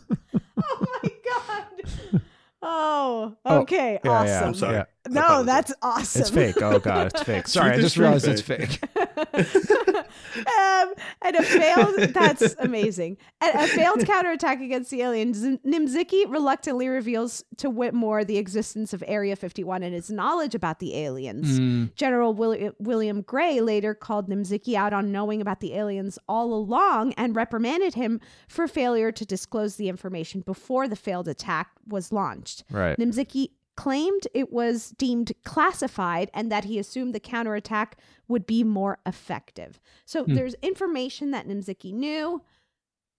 Oh 0.65 0.86
my 1.04 1.10
god. 1.26 2.22
Oh, 2.65 3.36
Oh, 3.45 3.60
okay. 3.62 3.99
yeah, 4.04 4.10
awesome. 4.12 4.28
yeah, 4.28 4.45
I'm 4.45 4.54
sorry. 4.54 4.73
yeah. 4.76 4.84
No, 5.10 5.43
that's 5.43 5.73
awesome. 5.82 6.21
It's 6.21 6.30
fake. 6.30 6.62
Oh 6.62 6.80
god, 6.80 7.08
it's 7.08 7.23
fake. 7.23 7.45
Sorry, 7.49 7.71
I 7.71 7.73
Truth 7.73 7.86
is 7.86 7.93
just 7.93 7.95
truth, 7.95 8.06
realized 8.06 8.28
it's 8.30 8.41
fake. 8.41 8.80
um, 10.38 10.93
and 11.21 11.36
a 11.36 11.43
failed. 11.43 11.95
That's 12.13 12.56
amazing. 12.60 13.17
And 13.41 13.54
a 13.56 13.67
failed 13.67 14.06
counterattack 14.06 14.62
against 14.62 14.91
the 14.91 15.02
aliens. 15.02 15.41
Nimziki 15.65 16.23
reluctantly 16.32 16.88
reveals 16.88 17.43
to 17.58 17.69
Whitmore 17.69 18.23
the 18.23 18.38
existence 18.38 18.93
of 18.93 19.04
Area 19.06 19.36
51 19.36 19.84
and 19.84 19.93
his 19.93 20.10
knowledge 20.10 20.56
about 20.56 20.80
the 20.80 20.95
aliens. 20.95 21.60
Mm. 21.60 21.93
General 21.95 22.34
Willi- 22.34 22.71
William 22.80 23.23
Gray 23.23 23.60
later 23.60 23.93
called 23.93 24.30
Nimziki 24.30 24.73
out 24.76 24.93
on 24.93 25.12
knowing 25.12 25.41
about 25.41 25.60
the 25.60 25.73
aliens 25.76 26.17
all 26.30 26.54
along 26.54 27.12
and 27.13 27.36
reprimanded 27.36 27.95
him 27.95 28.21
for 28.47 28.67
failure 28.69 29.12
to 29.12 29.26
disclose 29.26 29.76
the 29.76 29.89
information 29.89 30.39
before 30.39 30.88
the 30.88 30.95
failed 30.95 31.28
attack 31.28 31.71
was 31.88 32.12
launched. 32.13 32.53
Right. 32.70 32.98
Nimziki 32.98 33.50
claimed 33.76 34.28
it 34.36 34.54
was 34.54 34.89
deemed 34.92 35.32
classified 35.44 36.30
and 36.34 36.52
that 36.52 36.66
he 36.66 36.78
assumed 36.78 37.16
the 37.16 37.20
counterattack 37.20 37.98
would 38.28 38.46
be 38.46 38.63
more 38.63 39.00
effective. 39.06 39.80
So 40.06 40.24
Hmm. 40.26 40.36
there's 40.36 40.54
information 40.62 41.32
that 41.32 41.48
Nimziki 41.48 41.92
knew. 41.94 42.42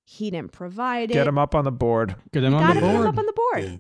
He 0.05 0.31
didn't 0.31 0.53
provide 0.53 1.11
it. 1.11 1.15
Get 1.15 1.27
him 1.27 1.39
up 1.39 1.55
on 1.55 1.65
the 1.65 1.73
board. 1.73 2.15
Get 2.33 2.45
him 2.45 2.53
Got 2.53 2.63
on 2.63 2.71
him 2.71 2.75
the 2.77 2.81
put 2.83 2.87
him 2.89 2.97
board. 2.97 3.07
up 3.09 3.19
on 3.19 3.27
the 3.27 3.33
board. 3.33 3.65
Yeah. 3.65 3.77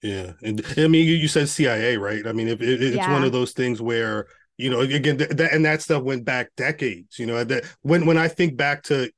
Yeah, 0.00 0.32
and 0.44 0.64
I 0.76 0.86
mean, 0.86 1.04
you, 1.08 1.14
you 1.14 1.26
said 1.26 1.48
CIA, 1.48 1.96
right? 1.96 2.24
I 2.24 2.30
mean, 2.32 2.46
if 2.46 2.60
it, 2.62 2.80
it's 2.80 2.94
Yeah. 2.96 3.12
one 3.12 3.24
of 3.24 3.32
those 3.32 3.52
things 3.52 3.82
where 3.82 4.26
you 4.56 4.68
know, 4.70 4.80
again, 4.80 5.18
th- 5.18 5.30
that 5.30 5.52
and 5.52 5.64
that 5.64 5.82
stuff 5.82 6.02
went 6.02 6.24
back 6.24 6.50
decades. 6.56 7.18
You 7.18 7.26
know, 7.26 7.42
that 7.44 7.64
when 7.82 8.06
when 8.06 8.18
I 8.18 8.26
think 8.28 8.56
back 8.56 8.82
to 8.84 9.10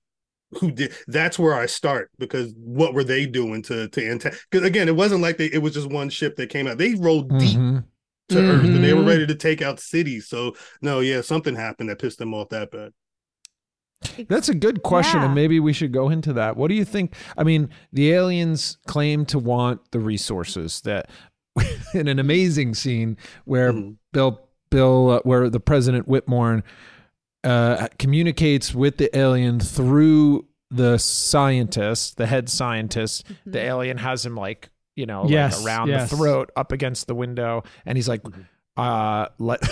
who 0.58 0.70
did, 0.70 0.92
that's 1.06 1.38
where 1.38 1.54
I 1.54 1.66
start 1.66 2.10
because 2.18 2.52
what 2.56 2.94
were 2.94 3.04
they 3.04 3.26
doing 3.26 3.62
to 3.64 3.88
to 3.88 4.18
Because 4.50 4.66
again, 4.66 4.88
it 4.88 4.96
wasn't 4.96 5.22
like 5.22 5.36
they 5.38 5.46
it 5.46 5.62
was 5.62 5.74
just 5.74 5.88
one 5.90 6.08
ship 6.10 6.36
that 6.36 6.50
came 6.50 6.66
out. 6.66 6.78
They 6.78 6.94
rolled 6.94 7.28
deep 7.38 7.58
Mhm. 7.58 7.84
to 8.30 8.38
Earth 8.38 8.64
and 8.64 8.82
they 8.84 8.92
were 8.94 9.02
Mhm. 9.02 9.06
ready 9.08 9.26
to 9.26 9.34
take 9.34 9.62
out 9.62 9.78
cities. 9.80 10.28
So 10.28 10.54
no, 10.82 11.00
yeah, 11.00 11.20
something 11.20 11.54
happened 11.54 11.88
that 11.90 11.98
pissed 12.00 12.18
them 12.18 12.34
off 12.34 12.48
that 12.50 12.70
bad. 12.70 12.92
That's 14.28 14.48
a 14.48 14.54
good 14.54 14.82
question, 14.82 15.20
Yeah. 15.20 15.26
and 15.26 15.34
maybe 15.34 15.60
we 15.60 15.72
should 15.74 15.92
go 15.92 16.08
into 16.08 16.32
that. 16.32 16.56
What 16.56 16.68
do 16.68 16.74
you 16.74 16.86
think? 16.86 17.14
I 17.36 17.44
mean, 17.44 17.68
the 17.92 18.12
aliens 18.12 18.78
claim 18.86 19.26
to 19.26 19.38
want 19.38 19.90
the 19.90 20.00
resources 20.00 20.80
that, 20.82 21.10
in 21.94 22.08
an 22.08 22.18
amazing 22.18 22.74
scene 22.74 23.16
where 23.44 23.72
Mhm. 23.72 23.96
Bill 24.12 24.46
Bill, 24.70 25.10
uh, 25.10 25.20
where 25.24 25.50
the 25.50 25.58
President 25.60 26.06
Whitmore 26.06 26.62
uh, 27.44 27.88
communicates 27.98 28.74
with 28.74 28.96
the 28.96 29.16
alien 29.16 29.60
through 29.60 30.46
the 30.70 30.98
scientist, 30.98 32.16
the 32.16 32.26
head 32.26 32.48
scientist. 32.48 33.26
Mm-hmm. 33.26 33.50
The 33.50 33.60
alien 33.60 33.98
has 33.98 34.24
him 34.24 34.36
like 34.36 34.70
you 34.96 35.06
know, 35.06 35.22
like, 35.22 35.64
around 35.64 35.88
yes. 35.88 36.10
the 36.10 36.16
throat, 36.16 36.50
up 36.56 36.72
against 36.72 37.06
the 37.06 37.14
window, 37.14 37.64
and 37.86 37.96
he's 37.96 38.08
like, 38.08 38.22
uh, 38.76 39.26
let. 39.38 39.60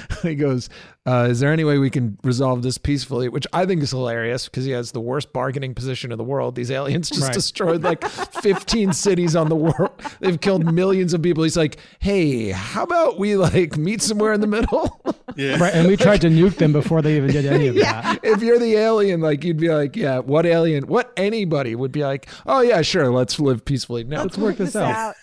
he 0.22 0.34
goes, 0.34 0.68
uh, 1.06 1.26
"Is 1.30 1.40
there 1.40 1.52
any 1.52 1.64
way 1.64 1.78
we 1.78 1.90
can 1.90 2.18
resolve 2.22 2.62
this 2.62 2.78
peacefully?" 2.78 3.28
Which 3.28 3.46
I 3.52 3.66
think 3.66 3.82
is 3.82 3.90
hilarious 3.90 4.46
because 4.48 4.64
he 4.64 4.70
has 4.72 4.92
the 4.92 5.00
worst 5.00 5.32
bargaining 5.32 5.74
position 5.74 6.12
in 6.12 6.18
the 6.18 6.24
world. 6.24 6.54
These 6.54 6.70
aliens 6.70 7.08
just 7.08 7.22
Right. 7.22 7.32
destroyed 7.32 7.82
like 7.82 8.04
15 8.06 8.92
cities 9.06 9.34
on 9.36 9.48
the 9.48 9.56
world. 9.56 9.90
They've 10.20 10.40
killed 10.40 10.72
millions 10.72 11.12
of 11.14 11.22
people. 11.22 11.42
He's 11.44 11.56
like, 11.56 11.76
"Hey, 11.98 12.50
how 12.50 12.84
about 12.84 13.18
we 13.18 13.36
like 13.36 13.76
meet 13.76 14.02
somewhere 14.02 14.32
in 14.32 14.40
the 14.40 14.46
middle?" 14.46 15.00
Yeah, 15.34 15.56
Right, 15.58 15.72
and 15.72 15.88
we 15.88 15.96
tried 15.96 16.20
to 16.22 16.28
nuke 16.28 16.56
them 16.56 16.72
before 16.74 17.00
they 17.00 17.16
even 17.16 17.30
did 17.30 17.46
any 17.46 17.66
of 17.68 17.74
that. 17.76 18.20
if 18.22 18.42
you're 18.42 18.58
the 18.58 18.74
alien, 18.74 19.22
like 19.22 19.42
you'd 19.44 19.56
be 19.58 19.70
like, 19.70 19.96
"Yeah, 19.96 20.18
what 20.18 20.44
alien? 20.44 20.86
What 20.88 21.10
anybody 21.16 21.74
would 21.74 21.90
be 21.90 22.04
like? 22.04 22.28
Oh 22.44 22.60
yeah, 22.60 22.82
sure, 22.82 23.10
let's 23.10 23.40
live 23.40 23.64
peacefully." 23.64 24.04
No, 24.04 24.22
Let's 24.24 24.36
work 24.36 24.56
this 24.58 24.76
out. 24.76 25.14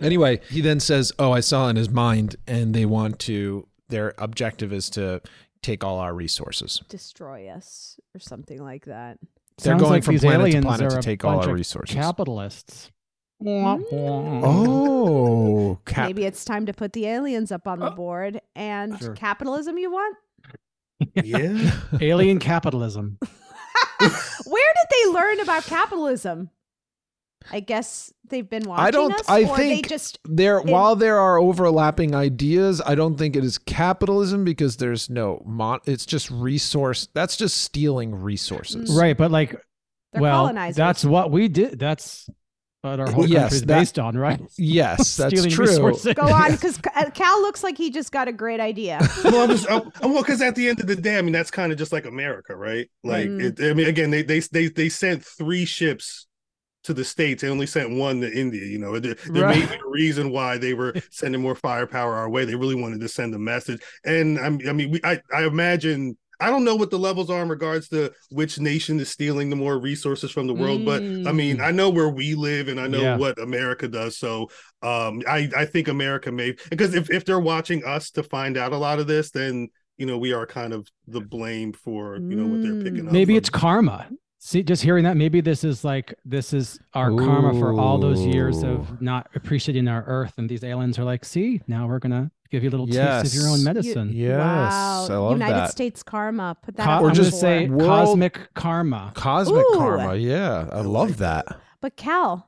Anyway, 0.00 0.40
he 0.50 0.60
then 0.60 0.78
says, 0.78 1.12
"Oh, 1.18 1.32
I 1.32 1.40
saw 1.40 1.68
in 1.68 1.74
his 1.74 1.90
mind, 1.90 2.36
and 2.46 2.74
they 2.74 2.86
want 2.86 3.18
to. 3.20 3.66
Their 3.88 4.14
objective 4.18 4.72
is 4.72 4.90
to 4.90 5.20
take 5.62 5.84
all 5.84 5.98
our 5.98 6.14
resources. 6.14 6.82
Destroy 6.88 7.48
us 7.48 7.98
or 8.14 8.20
something 8.20 8.62
like 8.62 8.84
that. 8.86 9.18
They're 9.58 9.72
Sounds 9.72 9.80
going 9.82 9.92
like 9.92 10.04
from 10.04 10.14
these 10.14 10.20
planet 10.22 10.40
to 10.40 10.46
aliens 10.46 10.64
planet 10.66 10.90
to 10.90 10.98
a 10.98 11.02
take 11.02 11.24
all 11.24 11.40
our 11.40 11.54
resources." 11.54 11.94
Capitalists. 11.94 12.90
Oh, 14.42 15.78
cap- 15.86 16.06
Maybe 16.06 16.24
it's 16.24 16.44
time 16.44 16.66
to 16.66 16.72
put 16.72 16.92
the 16.92 17.06
aliens 17.06 17.52
up 17.52 17.68
on 17.68 17.78
the 17.80 17.92
oh. 17.92 17.94
board 17.94 18.40
and 18.54 18.98
Sure. 18.98 19.14
capitalism 19.14 19.78
you 19.78 19.90
want? 19.90 20.16
yeah. 21.14 21.72
Alien 22.00 22.38
capitalism. 22.38 23.18
Where 23.98 24.08
did 24.08 24.88
they 24.90 25.06
learn 25.12 25.40
about 25.40 25.64
capitalism? 25.64 26.50
I 27.52 27.60
guess 27.60 28.12
they've 28.28 28.48
been 28.48 28.64
watching 28.64 28.84
I 28.86 28.90
don't. 28.90 29.12
us, 29.12 29.28
I 29.28 29.44
or 29.44 29.56
think 29.56 29.84
they 29.84 29.88
just 29.88 30.18
there. 30.24 30.58
in- 30.58 30.70
while 30.70 30.96
there 30.96 31.18
are 31.18 31.38
overlapping 31.38 32.14
ideas, 32.14 32.82
I 32.84 32.94
don't 32.94 33.16
think 33.16 33.36
it 33.36 33.44
is 33.44 33.58
capitalism 33.58 34.44
because 34.44 34.76
there's 34.76 35.08
no. 35.10 35.42
Mon- 35.46 35.80
it's 35.86 36.06
just 36.06 36.30
resource. 36.30 37.08
That's 37.14 37.36
just 37.36 37.58
stealing 37.58 38.14
resources. 38.14 38.90
Mm. 38.90 38.98
Right, 39.00 39.16
but 39.16 39.30
like, 39.30 39.50
They're 40.12 40.22
well, 40.22 40.44
colonizers. 40.44 40.76
that's 40.76 41.04
what 41.04 41.30
we 41.30 41.48
did. 41.48 41.78
That's 41.78 42.28
what 42.82 43.00
our 43.00 43.10
whole 43.10 43.26
Yes, 43.26 43.40
country 43.42 43.56
is 43.56 43.60
that- 43.62 43.78
based 43.80 43.98
on, 43.98 44.16
right? 44.16 44.40
Yes, 44.58 45.16
that's 45.16 45.32
Stealing 45.32 45.50
true. 45.50 45.66
resources. 45.66 46.14
go 46.14 46.22
on 46.22 46.50
because 46.52 46.78
Khal 46.78 47.40
looks 47.42 47.62
like 47.64 47.76
he 47.78 47.90
just 47.90 48.12
got 48.12 48.28
a 48.28 48.32
great 48.32 48.60
idea. 48.60 48.98
well, 49.24 49.42
I'm 49.42 49.50
just, 49.50 49.68
I'm, 49.70 49.82
I'm- 50.02 50.12
well, 50.12 50.22
because 50.22 50.40
at 50.42 50.54
the 50.54 50.68
end 50.68 50.80
of 50.80 50.86
the 50.86 50.94
day, 50.96 51.18
I 51.18 51.22
mean, 51.22 51.32
that's 51.32 51.50
kind 51.50 51.72
of 51.72 51.78
just 51.78 51.92
like 51.92 52.06
America, 52.06 52.54
right? 52.56 52.88
Like, 53.02 53.28
Mm. 53.28 53.58
it, 53.60 53.70
I 53.70 53.74
mean, 53.74 53.86
again, 53.88 54.10
they 54.10 54.22
they 54.22 54.40
they 54.40 54.68
they 54.68 54.88
sent 54.88 55.24
three 55.24 55.64
ships 55.64 56.25
to 56.86 56.94
the 56.94 57.04
states. 57.04 57.42
They 57.42 57.48
only 57.48 57.66
sent 57.66 57.90
one 57.90 58.20
to 58.22 58.32
India. 58.32 58.64
You 58.64 58.78
know, 58.78 58.98
there, 58.98 59.14
there 59.30 59.48
may 59.48 59.64
be 59.66 59.74
a 59.74 59.88
reason 59.88 60.30
why 60.30 60.58
they 60.58 60.74
were 60.74 60.94
sending 61.10 61.42
more 61.42 61.54
firepower 61.54 62.14
our 62.14 62.28
way. 62.28 62.44
They 62.44 62.54
really 62.56 62.74
wanted 62.74 63.00
to 63.00 63.08
send 63.08 63.34
a 63.34 63.38
message, 63.38 63.80
and 64.04 64.38
I'm, 64.38 64.58
I 64.68 64.72
mean, 64.72 64.90
we, 64.92 65.00
I 65.04 65.20
I 65.34 65.44
imagine. 65.44 66.16
I 66.38 66.50
don't 66.50 66.64
know 66.64 66.76
what 66.76 66.90
the 66.90 66.98
levels 66.98 67.30
are 67.30 67.40
in 67.40 67.48
regards 67.48 67.88
to 67.88 68.12
which 68.30 68.60
nation 68.60 69.00
is 69.00 69.08
stealing 69.08 69.48
the 69.48 69.56
more 69.56 69.78
resources 69.78 70.30
from 70.30 70.46
the 70.46 70.52
world, 70.52 70.84
but 70.84 71.02
I 71.02 71.32
mean, 71.32 71.56
Mm. 71.56 71.62
I 71.64 71.70
know 71.70 71.88
where 71.88 72.10
we 72.10 72.34
live 72.34 72.68
and 72.68 72.78
I 72.78 72.88
know 72.88 73.00
Yeah. 73.00 73.16
what 73.16 73.38
America 73.38 73.88
does. 73.88 74.18
So 74.18 74.50
um 74.82 75.22
I, 75.26 75.48
I 75.56 75.64
think 75.64 75.88
America 75.88 76.30
may 76.30 76.54
because 76.68 76.94
if, 76.94 77.08
if 77.10 77.24
they're 77.24 77.40
watching 77.40 77.82
us 77.86 78.10
to 78.10 78.22
find 78.22 78.58
out 78.58 78.72
a 78.74 78.76
lot 78.76 78.98
of 78.98 79.06
this, 79.06 79.30
then 79.30 79.68
you 79.96 80.04
know 80.04 80.18
we 80.18 80.34
are 80.34 80.44
kind 80.44 80.74
of 80.74 80.86
the 81.08 81.22
blame 81.22 81.72
for 81.72 82.16
you 82.16 82.36
know 82.36 82.46
what 82.46 82.60
they're 82.62 82.82
picking 82.84 83.06
up. 83.06 83.12
Maybe 83.14 83.32
from. 83.32 83.38
it's 83.38 83.48
karma. 83.48 84.06
See, 84.48 84.62
just 84.62 84.80
hearing 84.84 85.02
that, 85.02 85.16
maybe 85.16 85.40
this 85.40 85.64
is 85.64 85.84
like 85.84 86.14
this 86.24 86.52
is 86.52 86.78
our 86.94 87.10
karma 87.10 87.52
for 87.58 87.72
all 87.80 87.98
those 87.98 88.20
years 88.24 88.62
of 88.62 89.02
not 89.02 89.28
appreciating 89.34 89.88
our 89.88 90.04
Earth, 90.06 90.34
and 90.38 90.48
these 90.48 90.62
aliens 90.62 91.00
are 91.00 91.04
like, 91.04 91.24
see, 91.24 91.62
now 91.66 91.88
we're 91.88 91.98
gonna 91.98 92.30
Give 92.48 92.62
you 92.62 92.68
a 92.68 92.70
little 92.70 92.88
Yes. 92.88 93.22
taste 93.24 93.34
of 93.36 93.42
your 93.42 93.50
own 93.50 93.64
medicine. 93.64 94.12
Yes, 94.12 94.38
wow. 94.38 95.06
I 95.10 95.16
love 95.16 95.32
United 95.32 95.52
that. 95.56 95.70
States 95.72 96.04
karma. 96.04 96.56
Put 96.62 96.76
that 96.76 96.84
Co- 96.84 96.92
up 96.92 97.02
or 97.02 97.10
just 97.10 97.32
the 97.32 97.36
say. 97.38 97.68
World- 97.68 97.88
cosmic 97.88 98.54
karma. 98.54 99.10
Cosmic 99.16 99.64
Ooh. 99.72 99.74
karma. 99.78 100.14
Yeah, 100.14 100.68
I 100.70 100.82
love 100.82 101.16
that. 101.16 101.44
But 101.80 101.96
Khal, 101.96 102.44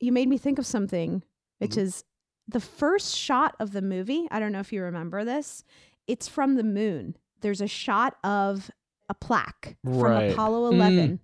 you 0.00 0.10
made 0.10 0.28
me 0.28 0.38
think 0.38 0.58
of 0.58 0.66
something, 0.66 1.22
which 1.58 1.70
Mm-hmm. 1.70 1.80
is 1.82 2.04
the 2.48 2.58
first 2.58 3.14
shot 3.14 3.54
of 3.60 3.70
the 3.70 3.80
movie. 3.80 4.26
I 4.32 4.40
don't 4.40 4.50
know 4.50 4.58
if 4.58 4.72
you 4.72 4.82
remember 4.82 5.24
this. 5.24 5.62
It's 6.08 6.26
from 6.26 6.56
the 6.56 6.64
moon. 6.64 7.16
There's 7.40 7.60
a 7.60 7.68
shot 7.68 8.16
of 8.24 8.72
a 9.08 9.14
plaque 9.14 9.76
from 9.84 9.98
Right. 9.98 10.32
Apollo 10.32 10.72
Mm. 10.72 11.18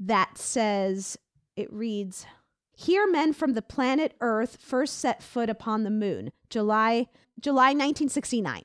11 0.00 0.06
that 0.06 0.38
says, 0.38 1.18
it 1.56 1.72
reads, 1.72 2.26
Here 2.74 3.06
men 3.10 3.32
from 3.32 3.52
the 3.54 3.62
planet 3.62 4.14
Earth 4.20 4.56
first 4.60 4.98
set 4.98 5.22
foot 5.22 5.50
upon 5.50 5.84
the 5.84 5.90
moon, 5.90 6.32
July 6.48 7.06
July 7.38 7.68
1969 7.72 8.64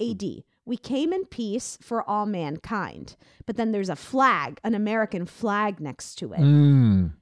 AD. 0.00 0.22
We 0.66 0.76
came 0.78 1.12
in 1.12 1.26
peace 1.26 1.76
for 1.82 2.08
all 2.08 2.24
mankind. 2.24 3.16
But 3.44 3.56
then 3.56 3.72
there's 3.72 3.90
a 3.90 3.96
flag, 3.96 4.60
an 4.64 4.74
American 4.74 5.26
flag 5.26 5.78
next 5.80 6.14
to 6.16 6.32
it 6.32 6.40
Mm. 6.40 7.12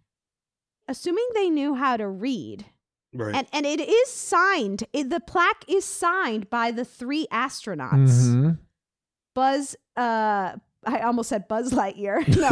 assuming 0.88 1.26
they 1.34 1.48
knew 1.50 1.74
how 1.74 1.96
to 1.96 2.06
read 2.08 2.66
Right. 3.14 3.34
and 3.34 3.46
and 3.52 3.66
it 3.66 3.80
is 3.80 4.08
signed 4.10 4.84
it, 4.92 5.10
the 5.10 5.20
plaque 5.20 5.64
is 5.68 5.84
signed 5.84 6.48
by 6.50 6.70
the 6.70 6.84
three 6.84 7.26
astronauts 7.32 8.28
Mhm. 8.32 8.58
buzz 9.34 9.76
uh 9.96 10.56
i 10.84 11.00
almost 11.00 11.28
said 11.28 11.46
buzz 11.48 11.72
lightyear 11.72 12.26
no 12.36 12.48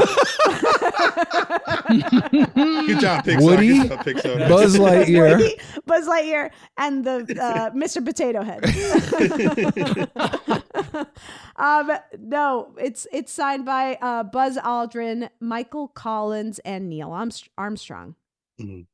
Good 2.87 3.01
job, 3.01 3.25
Pixar. 3.25 3.43
Woody, 3.43 3.79
Good 3.81 3.89
job, 3.89 4.05
Pixar. 4.05 4.49
Buzz 4.49 4.77
Lightyear. 4.79 5.39
Woody, 5.39 5.57
buzz 5.87 6.07
lightyear 6.07 6.51
and 6.77 7.05
the 7.05 7.17
uh, 7.41 7.71
mr 7.71 8.05
potato 8.05 8.43
head 8.43 8.65
um 11.57 11.91
no 12.19 12.75
it's 12.79 13.07
it's 13.13 13.33
signed 13.33 13.65
by 13.65 13.97
uh 14.01 14.23
buzz 14.23 14.57
aldrin 14.59 15.29
michael 15.41 15.89
collins 15.89 16.59
and 16.61 16.89
neil 16.89 17.09
Armst- 17.11 17.49
armstrong 17.59 18.15
Mhm. 18.61 18.87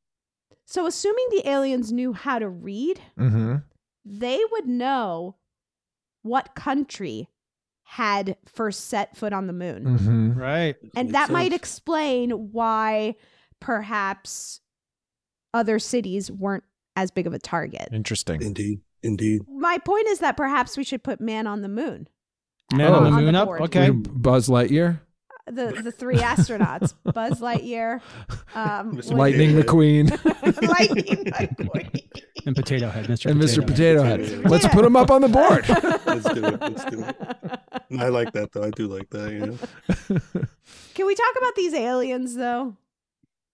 so 0.65 0.87
assuming 0.87 1.27
the 1.31 1.49
aliens 1.49 1.93
knew 1.93 2.13
how 2.13 2.39
to 2.39 2.49
read 2.49 3.01
Mm-hmm. 3.19 3.57
they 4.05 4.41
would 4.53 4.67
know 4.67 5.37
what 6.23 6.55
country 6.55 7.29
had 7.89 8.37
first 8.47 8.89
set 8.89 9.17
foot 9.17 9.33
on 9.33 9.47
the 9.47 9.53
moon. 9.53 9.85
Mm-hmm. 9.85 10.33
Right. 10.33 10.75
And 10.97 11.15
that 11.15 11.31
might 11.31 11.53
explain 11.53 12.31
why 12.31 13.15
perhaps 13.61 14.61
other 15.55 15.79
cities 15.79 16.31
weren't 16.31 16.65
as 16.97 17.13
big 17.13 17.29
of 17.29 17.33
a 17.33 17.39
target. 17.39 17.89
Interesting. 17.93 18.43
Indeed. 18.43 18.81
Indeed. 19.05 19.43
My 19.49 19.79
point 19.79 20.09
is 20.09 20.19
that 20.19 20.37
perhaps 20.37 20.77
we 20.77 20.83
should 20.83 21.05
put 21.05 21.21
man 21.21 21.47
on 21.47 21.63
the 21.63 21.69
moon. 21.69 22.09
Man 22.73 22.93
on 22.93 23.05
the 23.05 23.11
On 23.11 23.17
the 23.17 23.23
moon 23.23 23.35
up. 23.37 23.49
Okay. 23.49 23.91
Buzz 23.91 24.49
Lightyear, 24.49 25.01
The 25.47 25.81
the 25.81 25.93
three 25.93 26.17
astronauts, 26.17 26.95
Buzz 27.05 27.41
Lightyear, 27.41 28.01
um, 28.57 28.97
Mr. 28.97 29.17
Lightning 29.17 29.51
McQueen, 29.51 30.11
Lightning 30.69 31.25
McQueen. 31.25 32.03
And 32.47 32.57
Potato 32.57 32.89
Head, 32.91 33.07
Mr. 33.07 33.31
and 33.31 33.41
Mr. 33.41 33.65
Potato 33.65 33.67
Potato 33.67 34.03
Potato 34.03 34.03
Head. 34.05 34.21
Head. 34.21 34.51
Let's 34.51 34.67
put 34.69 34.83
them 34.83 34.97
up 34.97 35.11
on 35.11 35.21
the 35.21 35.29
board. 35.29 35.69
Let's 35.69 36.29
do 36.35 36.45
it. 36.45 36.61
Let's 36.61 36.85
do 36.87 37.05
it. 37.05 38.01
I 38.01 38.09
like 38.09 38.33
that 38.33 38.51
though. 38.53 38.65
I 38.65 38.71
do 38.71 38.89
like 38.89 39.09
that. 39.11 39.31
You 39.31 39.39
know. 39.47 40.21
Can 40.95 41.07
we 41.07 41.15
talk 41.15 41.35
about 41.39 41.55
these 41.55 41.75
aliens 41.75 42.35
though? 42.35 42.77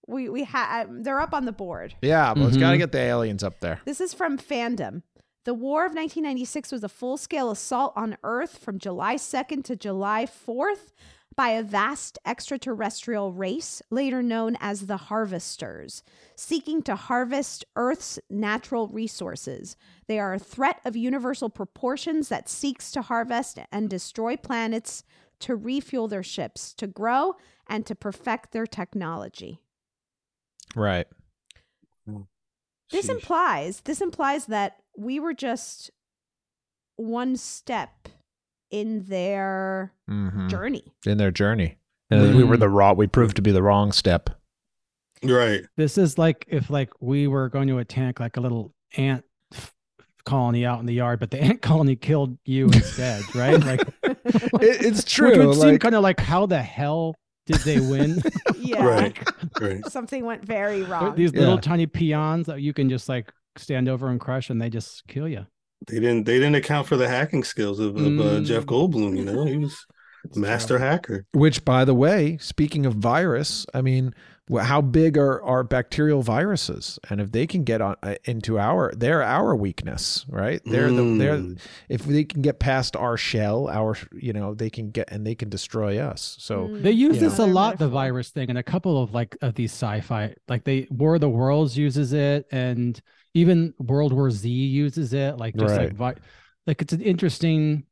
We 0.07 0.31
we 0.31 0.44
have 0.44 0.88
they're 1.05 1.20
up 1.20 1.35
on 1.35 1.44
the 1.44 1.52
board. 1.52 1.94
yeah, 2.00 2.33
but 2.35 2.44
it's 2.48 2.57
got 2.57 2.70
to 2.72 2.78
get 2.78 2.92
the 2.92 2.98
aliens 3.00 3.44
up 3.44 3.61
there. 3.61 3.81
This 3.85 4.00
is 4.00 4.14
from 4.14 4.38
Fandom. 4.38 5.02
The 5.44 5.55
War 5.55 5.81
of 5.87 5.90
1996 5.90 6.70
was 6.70 6.85
a 6.85 6.88
full 6.88 7.16
scale 7.16 7.50
assault 7.50 7.92
on 7.96 8.16
Earth 8.22 8.59
from 8.59 8.78
July 8.78 9.16
2nd 9.16 9.64
to 9.64 9.74
July 9.76 10.26
4th 10.26 10.92
by 11.37 11.51
a 11.51 11.62
vast 11.62 12.18
extraterrestrial 12.27 13.33
race, 13.33 13.83
later 13.90 14.23
known 14.23 14.57
as 14.61 14.87
the 14.87 14.97
Harvesters, 14.97 16.03
seeking 16.37 16.83
to 16.83 16.97
harvest 16.97 17.64
Earth's 17.77 18.18
natural 18.29 18.88
resources. 18.88 19.77
They 20.07 20.18
are 20.18 20.35
a 20.35 20.38
threat 20.38 20.81
of 20.85 20.97
universal 20.97 21.49
proportions 21.49 22.29
that 22.29 22.49
seeks 22.49 22.90
to 22.92 23.03
harvest 23.03 23.59
and 23.71 23.88
destroy 23.88 24.37
planets 24.37 25.05
to 25.40 25.57
refuel 25.57 26.09
their 26.09 26.23
ships, 26.23 26.73
to 26.75 26.87
grow, 26.87 27.35
and 27.66 27.85
to 27.87 27.95
perfect 27.95 28.53
their 28.53 28.66
technology. 28.66 29.61
Right. 30.75 31.07
This 32.90 33.07
Sheesh. 33.07 33.11
implies 33.11 33.81
this 33.81 34.01
implies 34.01 34.47
that 34.47 34.77
we 34.97 35.18
were 35.18 35.35
just 35.35 35.90
one 36.97 37.37
step 37.37 38.09
in 38.72 39.04
their 39.04 39.92
Mhm. 40.11 40.48
journey. 40.50 40.82
In 41.06 41.18
their 41.18 41.30
journey, 41.30 41.76
and 42.11 42.35
we 42.37 42.42
were 42.42 42.56
the 42.56 42.68
wrong. 42.68 42.96
We 42.96 43.06
proved 43.06 43.37
to 43.37 43.42
be 43.42 43.52
the 43.52 43.62
wrong 43.62 43.92
step. 43.92 44.30
Right. 45.22 45.62
This 45.76 45.96
is 45.96 46.18
like 46.18 46.44
if 46.48 46.68
like 46.70 46.90
we 47.00 47.28
were 47.28 47.48
going 47.48 47.68
to 47.68 47.78
attack 47.78 48.18
like 48.18 48.37
a 48.37 48.40
little 48.40 48.74
ant 48.96 49.24
colony 50.24 50.64
out 50.66 50.80
in 50.80 50.87
the 50.87 50.94
yard, 50.94 51.20
but 51.20 51.30
the 51.30 51.40
ant 51.42 51.62
colony 51.62 51.94
killed 51.96 52.38
you 52.44 52.66
instead, 52.66 53.22
right? 53.35 53.62
Like 53.64 53.80
It, 54.02 54.18
it's 54.85 54.98
which 55.04 55.14
true. 55.14 55.46
would 55.46 55.56
seem 55.56 55.68
like- 55.72 55.80
kind 55.80 55.94
of 55.94 56.02
like 56.02 56.18
how 56.20 56.46
the 56.46 56.61
hell 56.62 57.14
did 57.46 57.56
they 57.61 57.80
win? 57.80 58.20
Yeah. 58.56 58.85
Right. 58.85 59.18
Right. 59.61 59.85
Something 59.87 60.24
went 60.24 60.44
very 60.44 60.82
wrong. 60.82 61.14
These 61.16 61.35
little 61.35 61.58
tiny 61.58 61.87
peons 61.87 62.46
that 62.46 62.61
you 62.62 62.72
can 62.72 62.88
just 62.88 63.08
like 63.08 63.32
stand 63.56 63.88
over 63.88 64.08
and 64.08 64.20
crush, 64.20 64.48
and 64.48 64.61
they 64.62 64.70
just 64.70 65.06
kill 65.08 65.26
you. 65.28 65.44
They 65.88 66.01
didn't. 66.01 66.25
They 66.25 66.35
didn't 66.38 66.55
account 66.57 66.87
for 66.87 66.97
the 66.97 67.09
hacking 67.09 67.45
skills 67.45 67.79
of, 67.81 67.97
of 67.97 68.07
uh, 68.21 68.23
Mm. 68.40 68.45
Jeff 68.45 68.64
Goldblum. 68.66 69.16
You 69.16 69.25
know, 69.25 69.45
he 69.45 69.57
was 69.59 69.87
master 70.35 70.79
hacker. 70.79 71.27
Which, 71.33 71.64
by 71.64 71.85
the 71.85 71.95
way, 71.95 72.38
speaking 72.40 72.87
of 72.87 72.95
virus, 72.95 73.66
I 73.75 73.83
mean, 73.83 74.14
how 74.61 74.81
big 74.83 75.16
are, 75.16 75.42
are 75.42 75.64
bacterial 75.64 76.21
viruses? 76.23 76.99
And 77.09 77.21
if 77.21 77.33
they 77.33 77.47
can 77.47 77.64
get 77.64 77.81
on 77.81 77.97
uh, 78.03 78.16
into 78.25 78.59
our, 78.59 78.92
they're 78.95 79.23
our 79.23 79.57
weakness, 79.57 80.27
right? 80.29 80.61
They're 80.64 80.90
the 80.90 81.03
they're 81.16 81.38
Mm. 81.38 81.59
if 81.88 82.05
they 82.05 82.25
can 82.25 82.42
get 82.42 82.59
past 82.59 82.95
our 82.97 83.16
shell, 83.16 83.68
our 83.68 83.97
you 84.12 84.33
know, 84.33 84.55
they 84.55 84.68
can 84.71 84.90
get 84.90 85.11
and 85.11 85.27
they 85.27 85.35
can 85.35 85.49
destroy 85.49 85.99
us. 85.99 86.37
So 86.38 86.68
Mm. 86.68 86.83
They 86.83 86.90
use 86.92 87.16
Yeah. 87.16 87.23
this 87.29 87.38
a 87.38 87.47
lot, 87.47 87.79
the 87.79 87.88
virus 87.88 88.29
thing, 88.31 88.49
and 88.51 88.59
a 88.59 88.62
couple 88.62 89.03
of 89.03 89.14
like 89.14 89.37
of 89.42 89.55
these 89.55 89.73
sci-fi, 89.73 90.35
like 90.49 90.64
they 90.64 90.87
War 90.90 91.14
of 91.14 91.21
the 91.23 91.31
Worlds 91.31 91.77
uses 91.79 92.12
it, 92.12 92.47
and 92.53 93.01
even 93.35 93.75
World 93.79 94.12
War 94.12 94.31
Z 94.31 94.49
uses 94.49 95.12
it. 95.12 95.37
Like 95.38 95.57
just 95.57 95.75
like 95.99 96.18
like 96.66 96.83
it's 96.83 96.92
an 96.92 97.01
interesting, 97.01 97.85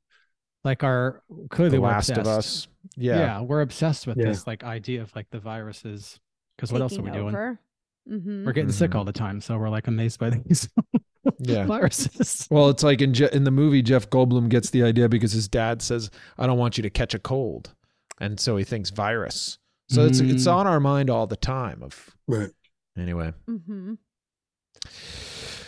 like 0.64 0.84
our 0.84 1.22
clearly 1.50 1.76
the 1.76 1.80
we're 1.80 1.88
Last 1.88 2.10
of. 2.10 2.26
Us, 2.26 2.68
yeah, 2.96 3.40
we're 3.40 3.62
obsessed 3.62 4.06
with 4.06 4.18
Yeah. 4.18 4.26
this 4.26 4.46
like 4.46 4.62
idea 4.64 5.02
of 5.02 5.14
like 5.16 5.26
the 5.30 5.40
viruses. 5.40 6.18
Because 6.56 6.72
what 6.72 6.82
else 6.82 6.92
are 6.98 7.02
we 7.02 7.10
Taking 7.10 7.22
doing? 7.22 7.34
over. 7.34 7.60
Mhm. 8.08 8.44
We're 8.44 8.52
getting 8.52 8.70
sick 8.72 8.90
Mhm. 8.92 8.96
all 8.96 9.04
the 9.04 9.12
time, 9.12 9.40
so 9.40 9.56
we're 9.58 9.70
like 9.70 9.86
amazed 9.86 10.18
by 10.20 10.30
these 10.30 10.68
Yeah. 11.38 11.64
viruses. 11.66 12.46
Well, 12.50 12.68
it's 12.70 12.82
like 12.82 13.00
in 13.00 13.14
Je- 13.14 13.28
in 13.32 13.44
the 13.44 13.50
movie, 13.50 13.82
Jeff 13.82 14.08
Goldblum 14.10 14.48
gets 14.48 14.70
the 14.70 14.82
idea 14.82 15.08
because 15.08 15.32
his 15.32 15.48
dad 15.48 15.80
says, 15.82 16.10
"I 16.38 16.46
don't 16.46 16.58
want 16.58 16.76
you 16.76 16.82
to 16.82 16.90
catch 16.90 17.14
a 17.14 17.18
cold," 17.18 17.74
and 18.20 18.38
so 18.40 18.56
he 18.56 18.64
thinks 18.64 18.90
virus. 18.90 19.58
So 19.88 20.04
it's 20.06 20.20
it's 20.20 20.44
Mm. 20.46 20.54
on 20.54 20.66
our 20.66 20.80
mind 20.80 21.10
all 21.10 21.26
the 21.26 21.36
time. 21.36 21.82
Of 21.82 22.14
Right. 22.28 22.50
anyway, 22.96 23.32
Mhm. 23.48 23.98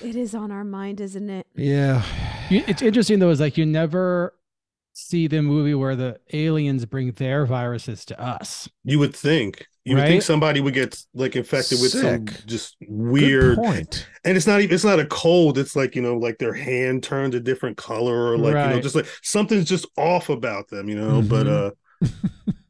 It 0.03 0.17
is 0.17 0.35
on 0.35 0.51
our 0.51 0.65
mind, 0.65 1.01
isn't 1.01 1.31
it? 1.31 1.47
yeah, 1.55 2.03
You- 2.51 2.65
It's 2.67 2.83
interesting 2.83 3.19
though, 3.19 3.31
is 3.31 3.41
like 3.41 3.57
you 3.57 3.67
never 3.67 4.35
see 4.95 5.27
the 5.27 5.41
movie 5.43 5.75
where 5.75 5.97
the 5.97 6.19
aliens 6.35 6.85
bring 6.87 7.13
their 7.13 7.47
viruses 7.47 8.05
to 8.07 8.21
us. 8.21 8.69
You 8.85 8.99
would 8.99 9.15
think. 9.17 9.67
You 9.85 9.97
would 9.97 10.07
think 10.07 10.23
somebody 10.23 10.61
would 10.61 10.75
get 10.75 11.03
like 11.15 11.35
infected 11.35 11.81
with 11.81 11.91
some 11.93 12.27
Sick. 12.29 12.47
just 12.47 12.77
Good 12.79 12.89
weird 12.91 13.57
point. 13.57 14.07
and 14.25 14.37
it's 14.37 14.47
not 14.47 14.61
even 14.61 14.73
it's 14.75 14.85
not 14.85 15.01
a 15.01 15.07
cold 15.07 15.59
it's 15.59 15.75
like 15.75 15.97
you 15.97 16.03
know 16.03 16.17
like 16.17 16.39
their 16.39 16.53
hand 16.55 17.03
turned 17.03 17.35
a 17.35 17.41
different 17.41 17.77
color 17.77 18.29
or 18.33 18.39
like 18.39 18.53
you 18.55 18.75
know 18.77 18.81
just 18.81 18.95
like 18.95 19.07
something's 19.23 19.65
just 19.69 19.87
off 19.97 20.29
about 20.29 20.69
them 20.69 20.89
you 20.89 20.95
know 20.95 21.21
but 21.23 21.49
uh 21.49 21.71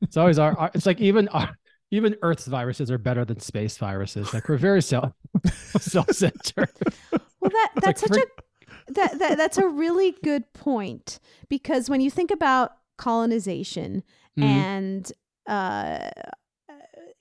It's 0.01 0.17
always 0.17 0.39
our, 0.39 0.59
our 0.59 0.71
it's 0.75 0.87
like 0.87 1.01
even 1.03 1.29
our, 1.29 1.55
even 1.93 2.17
Earth's 2.23 2.47
viruses 2.47 2.91
are 2.91 2.99
better 2.99 3.25
than 3.25 3.39
space 3.39 3.77
viruses. 3.79 4.33
Like 4.35 4.49
we're 4.49 4.57
very 4.57 4.83
self 4.83 5.13
self 5.79 6.11
centered. 6.11 6.71
Well, 7.13 7.51
that 7.51 7.71
that's 7.77 8.03
like 8.03 8.15
such 8.15 8.17
a 8.19 8.93
that, 8.95 9.19
that 9.21 9.37
that's 9.39 9.59
a 9.59 9.69
really 9.69 10.17
good 10.25 10.53
point 10.55 11.21
because 11.49 11.89
when 11.89 12.01
you 12.01 12.11
think 12.11 12.33
about 12.33 12.73
colonization 12.99 14.03
Mhm. 14.39 14.43
and 14.45 15.13
uh, 15.47 16.09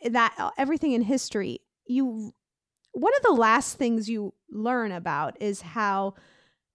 that 0.09 0.33
uh, 0.37 0.51
everything 0.57 0.93
in 0.93 1.01
history, 1.01 1.59
you 1.85 2.33
one 2.93 3.11
of 3.17 3.23
the 3.23 3.33
last 3.33 3.77
things 3.77 4.09
you 4.09 4.33
learn 4.49 4.91
about 4.93 5.35
is 5.41 5.61
how 5.61 6.13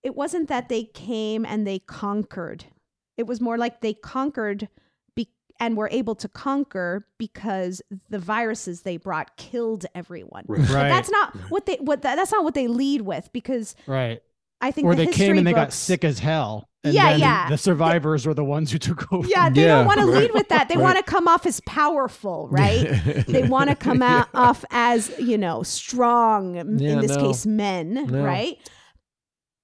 it 0.02 0.14
wasn't 0.14 0.48
that 0.48 0.68
they 0.68 0.84
came 0.84 1.44
and 1.46 1.66
they 1.66 1.78
conquered. 1.78 2.66
It 3.16 3.26
was 3.26 3.40
more 3.40 3.56
like 3.56 3.80
they 3.80 3.94
conquered 3.94 4.60
be- 4.60 4.68
and 5.60 5.76
were 5.76 5.88
able 5.92 6.14
to 6.16 6.28
conquer 6.28 7.06
because 7.18 7.80
the 8.10 8.18
viruses 8.18 8.82
they 8.82 8.96
brought 8.96 9.36
killed 9.36 9.86
everyone. 9.94 10.44
Right. 10.46 10.60
But 10.60 10.70
Right. 10.74 10.88
that's 10.88 11.10
not 11.10 11.34
what 11.50 11.66
they 11.66 11.76
what 11.76 12.02
that, 12.02 12.16
that's 12.16 12.32
not 12.32 12.44
what 12.44 12.54
they 12.54 12.66
lead 12.68 13.02
with 13.02 13.30
because 13.32 13.74
Right. 13.86 14.20
I 14.60 14.70
think 14.70 14.86
or 14.86 14.94
the 14.94 15.04
they 15.06 15.12
came 15.12 15.36
and 15.38 15.46
they 15.46 15.52
got 15.52 15.72
sick 15.72 16.02
as 16.04 16.18
hell. 16.18 16.68
And 16.82 16.94
Yeah, 16.94 17.10
then 17.12 17.20
yeah. 17.20 17.48
The 17.50 17.58
survivors 17.58 18.26
were 18.26 18.32
the 18.34 18.44
ones 18.44 18.70
who 18.72 18.78
took 18.78 19.12
over. 19.12 19.26
Yeah, 19.28 19.50
they 19.50 19.64
don't 19.64 19.86
want 19.86 19.98
to 20.00 20.06
lead 20.06 20.30
with 20.32 20.48
that. 20.50 20.68
They 20.68 20.76
Right. 20.76 20.82
want 20.82 20.96
to 20.98 21.02
come 21.02 21.26
off 21.28 21.44
as 21.44 21.60
powerful, 21.66 22.48
right? 22.50 22.88
they 23.26 23.42
want 23.42 23.70
to 23.70 23.76
come 23.76 24.02
out, 24.14 24.28
off 24.34 24.64
as, 24.70 25.10
you 25.18 25.36
know, 25.36 25.62
strong, 25.62 26.54
Yeah, 26.78 26.92
in 26.92 27.00
this 27.00 27.16
no. 27.16 27.22
case, 27.28 27.44
men, 27.44 27.94
No. 28.06 28.24
right? 28.24 28.56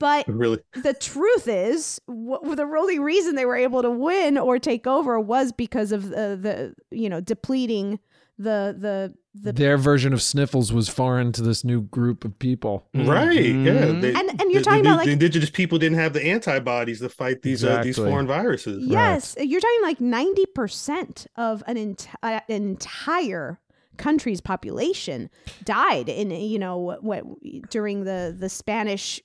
But 0.03 0.27
Really? 0.27 0.59
the 0.83 0.95
truth 0.95 1.47
is, 1.47 2.01
wh- 2.09 2.43
the 2.57 2.69
only 2.77 2.99
reason 2.99 3.37
they 3.37 3.47
were 3.47 3.55
able 3.57 3.83
to 3.83 3.91
win 3.91 4.37
or 4.37 4.59
take 4.59 4.87
over 4.87 5.21
was 5.21 5.53
because 5.53 5.93
of 5.93 6.09
the, 6.11 6.37
the 6.37 6.75
you 6.91 7.09
know, 7.09 7.21
depleting 7.21 8.01
the 8.37 8.75
the 8.77 9.15
the 9.35 9.53
Their 9.53 9.79
version 9.79 10.13
of 10.13 10.21
Sniffles 10.21 10.73
was 10.73 10.89
foreign 10.89 11.31
to 11.33 11.43
this 11.43 11.63
new 11.65 11.83
group 11.83 12.25
of 12.25 12.37
people. 12.39 12.85
Right. 12.93 13.45
Yeah. 13.55 13.87
They- 13.93 14.13
And- 14.13 14.41
and 14.41 14.51
you're 14.51 14.61
the- 14.61 14.65
talking 14.65 14.83
the, 14.83 14.89
about, 14.91 14.97
like- 14.99 15.07
the 15.07 15.13
indigenous 15.13 15.51
people 15.51 15.79
didn't 15.79 15.99
have 15.99 16.13
the 16.15 16.23
antibodies 16.27 16.99
to 16.99 17.09
fight 17.09 17.43
these 17.43 17.63
uh, 17.65 17.83
these 17.85 17.97
foreign 17.97 18.27
viruses. 18.27 18.85
Yes, 18.85 19.37
you're 19.39 19.61
talking 19.61 19.83
like 19.83 20.01
90% 20.01 21.27
of 21.37 21.63
an 21.69 21.77
ent- 21.77 22.09
uh, 22.25 22.41
entire 22.49 23.61
country's 23.99 24.41
population 24.41 25.31
died 25.65 26.09
in 26.09 26.31
you 26.31 26.59
know 26.59 26.97
what 27.01 27.23
during 27.71 28.05
the 28.05 28.35
the 28.37 28.49
Spanish 28.49 29.21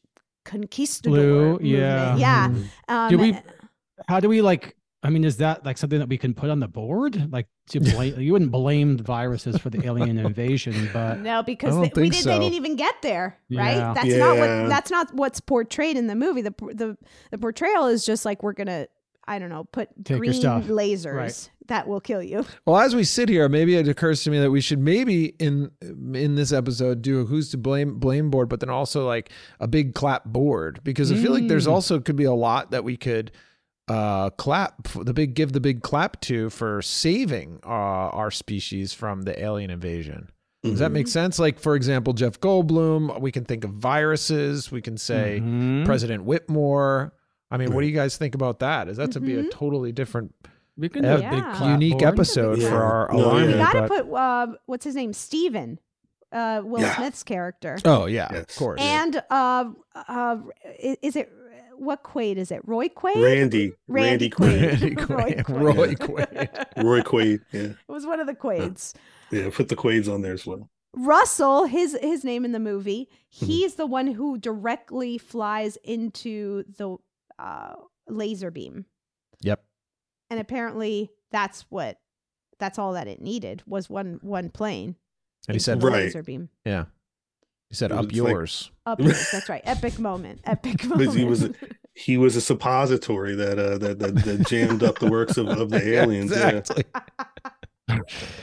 conquistador 0.47 1.15
Flu, 1.15 1.33
movement. 1.51 1.65
yeah. 1.65 2.15
Yeah. 2.17 2.47
Mhm. 2.49 2.65
Um, 2.87 3.09
do 3.09 3.17
we? 3.17 3.37
How 4.07 4.19
do 4.19 4.29
we 4.29 4.41
like? 4.41 4.75
I 5.03 5.09
mean, 5.09 5.23
is 5.23 5.37
that 5.37 5.63
like 5.63 5.77
something 5.77 5.99
that 5.99 6.09
we 6.09 6.17
can 6.17 6.33
put 6.33 6.49
on 6.49 6.59
the 6.59 6.67
board? 6.67 7.31
Like 7.31 7.47
to 7.69 7.79
blame? 7.93 8.19
you 8.19 8.33
wouldn't 8.33 8.51
blame 8.51 8.97
the 8.97 9.03
viruses 9.03 9.57
for 9.57 9.69
the 9.69 9.85
alien 9.85 10.17
invasion, 10.25 10.89
but 10.93 11.19
no, 11.19 11.43
because 11.43 11.75
they, 11.75 11.91
we 12.01 12.09
did, 12.09 12.23
so. 12.23 12.29
they 12.29 12.39
didn't 12.39 12.55
even 12.55 12.75
get 12.75 12.95
there, 13.03 13.37
right? 13.51 13.77
Yeah. 13.77 13.93
That's 13.93 14.15
not 14.15 14.37
what 14.37 14.69
that's 14.69 14.91
not 14.91 15.13
what's 15.13 15.39
portrayed 15.39 15.97
in 15.97 16.07
the 16.07 16.15
movie. 16.15 16.41
The 16.41 16.53
the 16.73 16.97
the 17.31 17.37
portrayal 17.37 17.87
is 17.87 18.05
just 18.05 18.25
like 18.25 18.41
we're 18.41 18.53
gonna 18.53 18.87
I 19.27 19.39
don't 19.39 19.49
know 19.49 19.65
put 19.65 19.89
Take 20.05 20.17
green 20.19 20.33
stuff. 20.33 20.63
lasers 20.65 21.13
Right. 21.13 21.49
that 21.67 21.87
will 21.87 21.99
kill 21.99 22.23
you. 22.23 22.45
Well, 22.65 22.77
as 22.79 22.95
we 22.95 23.03
sit 23.03 23.27
here, 23.29 23.49
maybe 23.49 23.75
it 23.75 23.87
occurs 23.87 24.23
to 24.23 24.31
me 24.31 24.39
that 24.39 24.51
we 24.51 24.61
should 24.61 24.79
maybe 24.79 25.35
in 25.39 25.71
in 26.13 26.35
this 26.35 26.51
episode 26.53 27.01
do 27.01 27.21
a 27.21 27.25
who's 27.25 27.49
to 27.49 27.57
blame 27.57 27.99
blame 27.99 28.29
board, 28.29 28.47
but 28.49 28.59
then 28.61 28.69
also 28.69 29.05
like 29.05 29.29
a 29.59 29.67
big 29.67 29.93
clap 29.93 30.25
board 30.25 30.79
because 30.83 31.11
I 31.11 31.15
feel 31.15 31.33
like 31.33 31.47
there's 31.47 31.67
Mm. 31.67 31.71
also 31.73 31.99
could 31.99 32.15
be 32.15 32.23
a 32.23 32.33
lot 32.33 32.71
that 32.71 32.83
we 32.83 32.95
could 32.97 33.31
uh 33.89 34.29
clap 34.31 34.87
the 34.95 35.13
big 35.13 35.33
give 35.33 35.53
the 35.53 35.61
big 35.61 35.81
clap 35.81 36.19
to 36.21 36.49
for 36.49 36.81
saving 36.81 37.59
uh, 37.65 37.69
our 37.69 38.31
species 38.31 38.93
from 38.93 39.21
the 39.23 39.37
alien 39.41 39.69
invasion. 39.69 40.29
Does 40.63 40.79
that 40.79 40.91
make 40.91 41.07
sense? 41.07 41.39
Like, 41.39 41.59
for 41.59 41.75
example, 41.75 42.11
Jeff 42.11 42.41
Goldblum, 42.41 43.21
we 43.21 43.31
can 43.31 43.45
think 43.45 43.63
of 43.63 43.71
viruses. 43.71 44.69
We 44.71 44.81
can 44.81 44.97
say 44.97 45.39
Mhm. 45.41 45.85
President 45.85 46.25
Whitmore. 46.25 47.13
I 47.51 47.57
mean, 47.57 47.73
what 47.73 47.81
do 47.81 47.87
you 47.87 47.95
guys 47.95 48.17
think 48.17 48.35
about 48.35 48.59
that? 48.59 48.87
Is 48.89 48.97
that 48.97 49.11
to 49.13 49.19
be 49.19 49.35
a 49.37 49.43
Mhm. 49.43 49.51
totally 49.51 49.91
different, 49.91 50.33
we 50.77 50.89
can 50.89 51.05
uh, 51.05 51.17
do 51.17 51.63
a 51.65 51.71
unique 51.71 51.99
board. 51.99 52.03
episode 52.03 52.59
Yeah. 52.59 52.69
for 52.69 52.81
our 52.83 53.09
No, 53.13 53.19
alarming? 53.19 53.47
we 53.47 53.53
yeah. 53.55 53.73
gotta 53.73 53.87
put 53.87 54.13
uh, 54.13 54.47
what's 54.65 54.83
his 54.85 54.95
name, 54.95 55.13
Steven, 55.13 55.79
uh, 56.31 56.61
Will 56.63 56.81
Yeah. 56.81 56.95
Smith's 56.97 57.23
character, 57.23 57.77
Oh 57.85 58.05
yeah, 58.05 58.33
of 58.33 58.47
course. 58.55 58.81
and 58.81 59.23
uh, 59.29 59.65
uh, 59.95 60.37
is 61.01 61.15
it 61.15 61.31
what 61.77 62.03
Quaid 62.03 62.37
is 62.37 62.51
it? 62.51 62.59
Roy 62.65 62.87
Quaid? 62.89 63.23
Randy. 63.23 63.73
Randy 63.87 64.31
Randy 64.39 64.95
Quaid. 64.95 64.95
Quaid. 64.95 65.49
Roy 65.59 65.93
Quaid. 65.93 65.93
Roy 65.93 65.93
Quaid. 65.95 66.83
Roy 66.83 67.01
Quaid. 67.01 67.39
Yeah. 67.51 67.61
It 67.61 67.75
was 67.87 68.05
one 68.07 68.19
of 68.19 68.25
the 68.27 68.33
Quaids. 68.35 68.93
Yeah. 69.31 69.49
Put 69.53 69.69
the 69.69 69.75
Quaids 69.75 70.09
on 70.09 70.21
there 70.21 70.33
as 70.33 70.45
well. 70.45 70.69
Russell, 70.95 71.65
his 71.65 71.95
his 72.01 72.23
name 72.23 72.43
in 72.45 72.51
the 72.51 72.59
movie, 72.59 73.07
Mm-hmm. 73.35 73.45
he's 73.45 73.75
the 73.75 73.85
one 73.85 74.07
who 74.07 74.37
directly 74.39 75.17
flies 75.19 75.77
into 75.83 76.63
the 76.77 76.97
uh, 77.39 77.73
laser 78.07 78.51
beam, 78.51 78.85
Yep. 79.41 79.63
and 80.29 80.39
apparently 80.39 81.11
that's 81.31 81.61
what 81.69 81.99
that's 82.59 82.79
all 82.79 82.93
that 82.93 83.07
it 83.07 83.21
needed 83.21 83.63
was 83.67 83.89
one 83.89 84.19
one 84.21 84.49
plane. 84.49 84.95
And 85.47 85.55
he 85.55 85.59
said, 85.59 85.81
Right. 85.83 85.93
laser 85.93 86.23
beam. 86.23 86.49
Yeah. 86.65 86.85
He 87.69 87.75
said, 87.75 87.91
"Up 87.91 87.97
was 87.97 88.05
like- 88.07 88.15
yours." 88.15 88.71
Up 88.85 88.99
yours, 89.01 89.29
that's 89.31 89.49
right. 89.49 89.61
Epic 89.65 89.99
moment. 89.99 90.39
Epic 90.45 90.83
moment. 90.85 90.99
Because 90.99 91.13
he 91.15 91.25
was 91.25 91.49
he 91.93 92.17
was 92.17 92.35
a 92.37 92.41
suppository 92.41 93.35
that 93.35 93.59
uh 93.59 93.77
that 93.77 93.99
that, 93.99 94.15
that 94.15 94.47
jammed 94.47 94.83
up 94.83 94.99
the 94.99 95.09
works 95.11 95.37
of, 95.37 95.47
of 95.49 95.69
the 95.69 95.79
Yeah, 95.79 96.01
aliens. 96.03 96.31
yeah. 96.31 96.61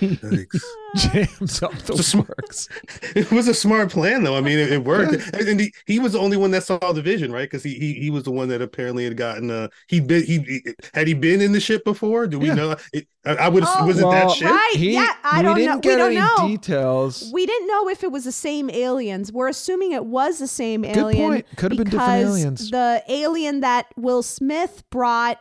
Exactly. 0.00 0.60
Jams 0.96 1.62
up 1.62 1.72
the 1.82 1.94
It's 1.94 2.14
works. 2.14 2.68
It 3.16 3.30
was 3.30 3.48
a 3.48 3.54
smart 3.54 3.90
plan, 3.90 4.22
though. 4.24 4.36
I 4.36 4.40
mean, 4.40 4.58
it, 4.58 4.72
it 4.72 4.84
worked, 4.84 5.12
and, 5.34 5.48
and 5.48 5.60
he, 5.60 5.72
he 5.86 5.98
was 5.98 6.12
the 6.12 6.18
only 6.18 6.36
one 6.36 6.50
that 6.52 6.62
saw 6.64 6.78
the 6.78 7.02
vision, 7.02 7.32
right? 7.32 7.42
Because 7.50 7.62
he, 7.62 7.74
he 7.74 7.94
he 7.94 8.10
was 8.10 8.24
the 8.24 8.30
one 8.30 8.48
that 8.48 8.62
apparently 8.62 9.04
had 9.04 9.16
gotten. 9.16 9.50
Uh, 9.50 9.68
he'd 9.88 10.06
been 10.06 10.24
he, 10.24 10.38
he 10.40 10.62
had 10.94 11.06
he 11.08 11.14
been 11.14 11.40
in 11.40 11.52
the 11.52 11.60
ship 11.60 11.84
before? 11.84 12.26
Do 12.26 12.38
we 12.38 12.48
Yeah. 12.48 12.54
know? 12.54 12.76
It, 12.92 13.06
I, 13.24 13.34
I 13.34 13.48
would. 13.48 13.64
Oh, 13.66 13.86
was 13.86 13.98
it 13.98 14.02
that 14.02 14.30
ship? 14.32 14.50
Right? 14.50 14.72
He- 14.76 14.94
yeah, 14.94 15.12
I 15.24 15.38
we 15.38 15.42
don't 15.42 15.56
didn't 15.56 15.74
know. 15.74 15.80
get 15.80 15.90
we 15.90 15.96
don't 15.96 16.12
any 16.12 16.20
know. 16.20 16.48
details. 16.48 17.30
We 17.32 17.46
didn't 17.46 17.68
know 17.68 17.88
if 17.88 18.04
it 18.04 18.12
was 18.12 18.24
the 18.24 18.32
same 18.32 18.70
aliens. 18.70 19.32
We're 19.32 19.48
assuming 19.48 19.92
it 19.92 20.06
was 20.06 20.38
the 20.38 20.48
same 20.48 20.82
Good 20.82 20.96
alien. 20.96 21.20
point. 21.30 21.46
Could 21.56 21.72
have 21.72 21.78
been 21.78 21.90
different 21.90 22.12
aliens. 22.22 22.70
The 22.70 23.02
alien 23.08 23.60
that 23.60 23.86
Will 23.96 24.22
Smith 24.22 24.82
brought 24.90 25.38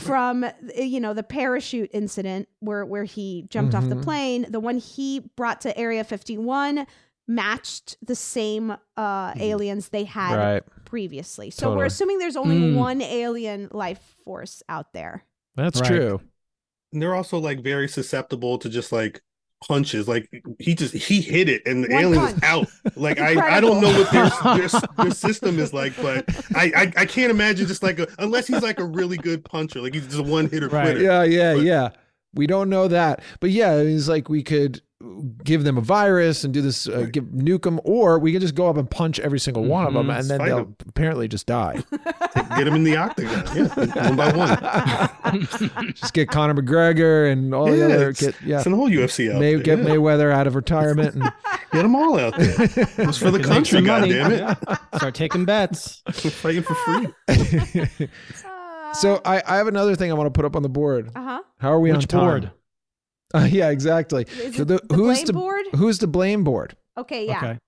from 0.00 0.44
you 0.76 1.00
know 1.00 1.14
the 1.14 1.22
parachute 1.22 1.90
incident 1.92 2.48
where 2.60 2.84
where 2.84 3.04
he 3.04 3.46
jumped 3.48 3.74
off 3.74 3.88
the 3.88 3.96
Mhm. 3.96 4.02
plane, 4.02 4.46
the 4.48 4.60
one 4.60 4.78
he 4.78 5.20
brought 5.36 5.60
to 5.62 5.76
Area 5.78 6.02
51 6.04 6.86
matched 7.28 7.96
the 8.02 8.16
same 8.16 8.76
uh 8.96 9.34
aliens 9.38 9.90
they 9.90 10.04
had 10.04 10.34
Right. 10.36 10.62
previously. 10.84 11.50
So 11.50 11.76
we're 11.76 11.84
assuming 11.84 12.18
there's 12.18 12.36
only 12.36 12.56
Mm. 12.58 12.74
one 12.74 13.00
alien 13.02 13.68
life 13.72 14.16
force 14.24 14.62
out 14.68 14.92
there. 14.92 15.24
That's 15.54 15.80
Right. 15.80 15.86
true. 15.88 16.20
And 16.92 17.00
they're 17.00 17.14
also 17.14 17.38
like 17.38 17.60
very 17.60 17.86
susceptible 17.88 18.58
to 18.58 18.68
just 18.68 18.90
like 18.90 19.22
punches. 19.66 20.08
Like 20.08 20.28
he 20.58 20.74
just 20.74 20.94
he 20.94 21.20
hit 21.20 21.48
it, 21.48 21.62
and 21.66 21.84
the 21.84 21.88
One 21.88 22.02
alien 22.04 22.22
was 22.22 22.42
out. 22.42 22.66
Like 22.96 23.20
I 23.20 23.56
I 23.56 23.60
don't 23.60 23.80
know 23.80 23.88
what 23.92 24.10
their 24.12 24.28
their, 24.68 24.80
their 24.96 25.10
system 25.10 25.58
is 25.58 25.72
like, 25.72 25.94
but 26.00 26.24
I, 26.54 26.72
I 26.76 26.92
I 27.02 27.06
can't 27.06 27.30
imagine 27.30 27.66
just 27.66 27.82
like 27.82 27.98
a 27.98 28.06
unless 28.18 28.46
he's 28.46 28.62
like 28.62 28.78
a 28.80 28.84
really 28.84 29.16
good 29.16 29.44
puncher, 29.44 29.80
like 29.80 29.94
he's 29.94 30.06
just 30.06 30.18
a 30.18 30.22
one 30.22 30.48
hitter 30.48 30.68
Right. 30.68 30.84
quitter. 30.84 31.02
Yeah, 31.02 31.22
yeah, 31.24 31.54
But- 31.54 31.64
yeah. 31.64 31.88
We 32.32 32.46
don't 32.46 32.70
know 32.70 32.86
that, 32.86 33.22
but 33.40 33.50
yeah, 33.50 33.74
it's 33.78 34.06
like 34.06 34.28
we 34.28 34.44
could 34.44 34.80
give 35.44 35.64
them 35.64 35.78
a 35.78 35.80
virus 35.80 36.44
and 36.44 36.52
do 36.52 36.60
this, 36.60 36.86
uh, 36.86 37.06
give 37.10 37.24
nuke 37.24 37.62
them, 37.62 37.80
or 37.84 38.18
we 38.18 38.32
can 38.32 38.40
just 38.40 38.54
go 38.54 38.68
up 38.68 38.76
and 38.76 38.90
punch 38.90 39.18
every 39.20 39.38
single 39.40 39.64
one 39.64 39.86
of 39.86 39.94
them, 39.94 40.10
and 40.10 40.28
then 40.28 40.38
Fight 40.38 40.46
they'll 40.48 40.58
'em. 40.58 40.76
apparently 40.88 41.26
just 41.26 41.46
die. 41.46 41.82
Get 42.56 42.64
them 42.64 42.74
in 42.74 42.84
the 42.84 42.96
octagon, 42.96 43.44
yeah, 43.56 44.08
one 44.08 44.16
by 44.16 44.32
one. 44.36 45.92
just 45.94 46.12
get 46.12 46.28
Conor 46.28 46.54
McGregor 46.54 47.30
and 47.30 47.54
all 47.54 47.66
the 47.66 47.84
other 47.84 48.10
it's, 48.10 48.20
get 48.20 48.34
yeah. 48.42 48.58
it's 48.58 48.66
an 48.66 48.72
whole 48.74 48.90
UFC 48.90 49.32
out 49.32 49.40
May, 49.40 49.54
there. 49.54 49.62
get 49.62 49.78
yeah. 49.78 49.84
Mayweather 49.84 50.32
out 50.32 50.46
of 50.46 50.54
retirement 50.56 51.14
and 51.14 51.22
Get 51.72 51.82
them 51.82 51.94
all 51.94 52.18
out 52.18 52.36
there. 52.36 52.54
It's 52.58 53.16
for 53.18 53.30
the 53.30 53.38
country, 53.42 53.78
some 53.78 53.86
money. 53.86 54.10
goddammit. 54.10 54.96
Start 54.96 55.14
taking 55.14 55.44
bets. 55.44 56.02
Fighting 56.12 56.62
for 56.64 56.74
free. 56.74 58.08
so 58.94 59.20
I, 59.24 59.40
I 59.46 59.56
have 59.56 59.68
another 59.68 59.94
thing 59.94 60.10
I 60.10 60.14
want 60.14 60.26
to 60.26 60.36
put 60.36 60.44
up 60.44 60.56
on 60.56 60.62
the 60.62 60.68
board. 60.68 61.10
Uh 61.14 61.22
huh. 61.22 61.42
How 61.58 61.72
are 61.72 61.80
we 61.80 61.92
Which 61.92 62.02
on 62.02 62.08
time? 62.08 62.20
board? 62.20 62.50
Uh, 63.34 63.46
yeah, 63.50 63.70
exactly. 63.70 64.26
Is 64.38 64.56
So 64.56 64.64
the, 64.64 64.80
the 64.88 64.94
who's 64.94 65.18
blame 65.18 65.26
to 65.26 65.32
board? 65.32 65.64
who's 65.76 65.98
to 65.98 66.06
blame 66.06 66.44
board? 66.44 66.76
Okay, 66.98 67.26
yeah. 67.26 67.38
Okay. 67.38 67.58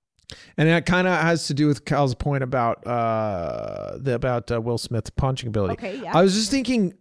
And 0.57 0.69
that 0.69 0.87
kind 0.87 1.07
of 1.07 1.19
has 1.21 1.47
to 1.49 1.55
do 1.55 1.67
with 1.67 1.85
Khal's 1.85 2.15
point 2.15 2.43
about 2.43 2.87
uh 2.87 3.99
the 3.99 4.15
about 4.15 4.51
uh, 4.51 4.61
Will 4.61 4.79
Smith's 4.79 5.11
punching 5.11 5.49
ability. 5.49 5.75
Okay, 5.75 6.01
yeah. 6.03 6.17
I 6.17 6.23
was 6.23 6.35
just 6.35 6.51
thinking, 6.51 6.95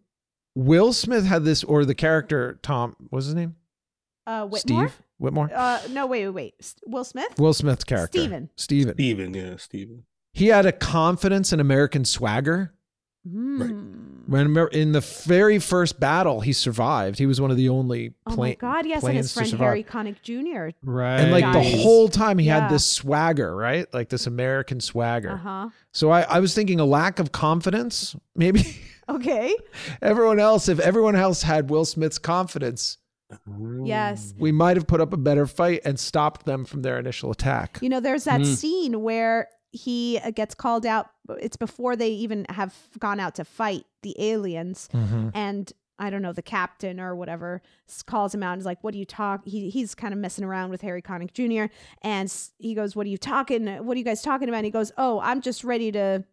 Will 0.55 0.91
Smith 0.93 1.25
had 1.25 1.45
this, 1.45 1.63
or 1.63 1.85
the 1.85 1.95
character 1.95 2.59
Tom, 2.61 2.95
what's 3.09 3.25
his 3.27 3.35
name? 3.35 3.55
Uh, 4.27 4.45
Whitmore. 4.45 4.89
Steve 4.89 5.01
Whitmore. 5.17 5.49
Uh, 5.53 5.79
no, 5.91 6.07
wait, 6.07 6.25
wait, 6.27 6.33
wait. 6.59 6.73
Will 6.85 7.03
Smith. 7.03 7.39
Will 7.39 7.53
Smith's 7.53 7.83
character. 7.83 8.19
Steven. 8.19 8.49
Steven. 8.57 8.93
Steven, 8.95 9.33
yeah, 9.33 9.55
Steven. 9.57 10.03
He 10.33 10.47
had 10.47 10.65
a 10.65 10.71
confidence 10.71 11.51
and 11.51 11.59
American 11.61 12.05
swagger. 12.05 12.73
Mm. 13.27 14.10
Remember, 14.31 14.67
in 14.67 14.93
the 14.93 15.01
very 15.01 15.59
first 15.59 15.99
battle, 15.99 16.41
he 16.41 16.53
survived. 16.53 17.19
He 17.19 17.25
was 17.25 17.41
one 17.41 17.51
of 17.51 17.57
the 17.57 17.69
only 17.69 18.13
Oh 18.25 18.35
my 18.35 18.53
God! 18.53 18.85
Yes, 18.85 19.03
and 19.03 19.15
his 19.17 19.33
friend 19.33 19.49
survive. 19.49 19.65
Harry 19.65 19.83
Connick 19.83 20.21
Jr. 20.21 20.75
Right. 20.83 21.19
And 21.19 21.31
like 21.31 21.51
the 21.51 21.61
whole 21.61 22.07
time, 22.07 22.37
he 22.37 22.47
Yeah. 22.47 22.61
had 22.61 22.71
this 22.71 22.85
swagger, 22.85 23.55
right? 23.55 23.91
Like 23.93 24.09
this 24.09 24.27
American 24.27 24.79
swagger. 24.79 25.31
Uh 25.31 25.37
huh. 25.37 25.69
So 25.91 26.09
I, 26.11 26.21
I 26.21 26.39
was 26.39 26.53
thinking 26.55 26.79
a 26.79 26.85
lack 26.85 27.19
of 27.19 27.31
confidence. 27.31 28.15
Maybe 28.35 28.63
Okay. 29.09 29.53
everyone 30.01 30.39
else, 30.39 30.69
if 30.69 30.79
everyone 30.79 31.15
else 31.17 31.43
had 31.43 31.69
Will 31.69 31.83
Smith's 31.85 32.17
confidence, 32.17 32.97
Yes. 33.83 34.33
we 34.37 34.51
might 34.51 34.77
have 34.77 34.87
put 34.87 35.01
up 35.01 35.13
a 35.13 35.17
better 35.17 35.45
fight 35.47 35.81
and 35.85 35.99
stopped 35.99 36.45
them 36.45 36.65
from 36.65 36.81
their 36.81 36.97
initial 36.99 37.31
attack. 37.31 37.79
You 37.81 37.89
know, 37.89 37.99
there's 37.99 38.25
that 38.25 38.41
Mm. 38.41 38.55
scene 38.55 39.01
where 39.01 39.47
he 39.71 40.19
uh, 40.23 40.31
gets 40.31 40.53
called 40.55 40.85
out. 40.85 41.07
It's 41.39 41.57
before 41.57 41.95
they 41.95 42.09
even 42.09 42.45
have 42.49 42.75
gone 42.99 43.19
out 43.19 43.35
to 43.35 43.45
fight 43.45 43.85
the 44.03 44.15
aliens, 44.19 44.89
Mhm. 44.93 45.31
and 45.33 45.71
I 45.99 46.09
don't 46.09 46.23
know, 46.23 46.33
the 46.33 46.41
captain 46.41 46.99
or 46.99 47.15
whatever 47.15 47.61
calls 48.07 48.33
him 48.33 48.41
out 48.41 48.53
and 48.53 48.59
is 48.59 48.65
like, 48.65 48.83
"What 48.83 48.95
are 48.95 48.97
you 48.97 49.05
talk?" 49.05 49.45
He 49.45 49.69
he's 49.69 49.93
kind 49.93 50.13
of 50.13 50.19
messing 50.19 50.43
around 50.43 50.71
with 50.71 50.81
Harry 50.81 51.01
Connick 51.01 51.31
Jr. 51.33 51.71
and 52.01 52.33
he 52.57 52.73
goes, 52.73 52.95
"What 52.95 53.05
are 53.05 53.09
you 53.09 53.17
talking? 53.19 53.67
What 53.85 53.95
are 53.95 53.99
you 53.99 54.03
guys 54.05 54.21
talking 54.23 54.49
about?" 54.49 54.57
And 54.57 54.65
he 54.65 54.71
goes, 54.71 54.91
"Oh, 54.97 55.19
I'm 55.21 55.41
just 55.41 55.63
ready 55.63 55.91
to, 55.91 56.23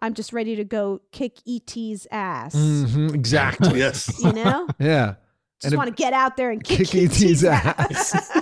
I'm 0.00 0.14
just 0.14 0.32
ready 0.32 0.56
to 0.56 0.64
go 0.64 1.00
kick 1.12 1.38
ET's 1.46 2.06
ass." 2.10 2.54
Mhm, 2.56 3.14
exactly. 3.14 3.78
yes. 3.78 4.12
You 4.22 4.32
know, 4.32 4.66
Yeah. 4.80 5.14
just 5.60 5.76
want 5.76 5.88
to 5.88 5.94
get 5.94 6.12
out 6.12 6.36
there 6.36 6.50
and 6.50 6.62
kick, 6.64 6.88
kick 6.88 7.12
ET's 7.12 7.44
ass. 7.44 8.28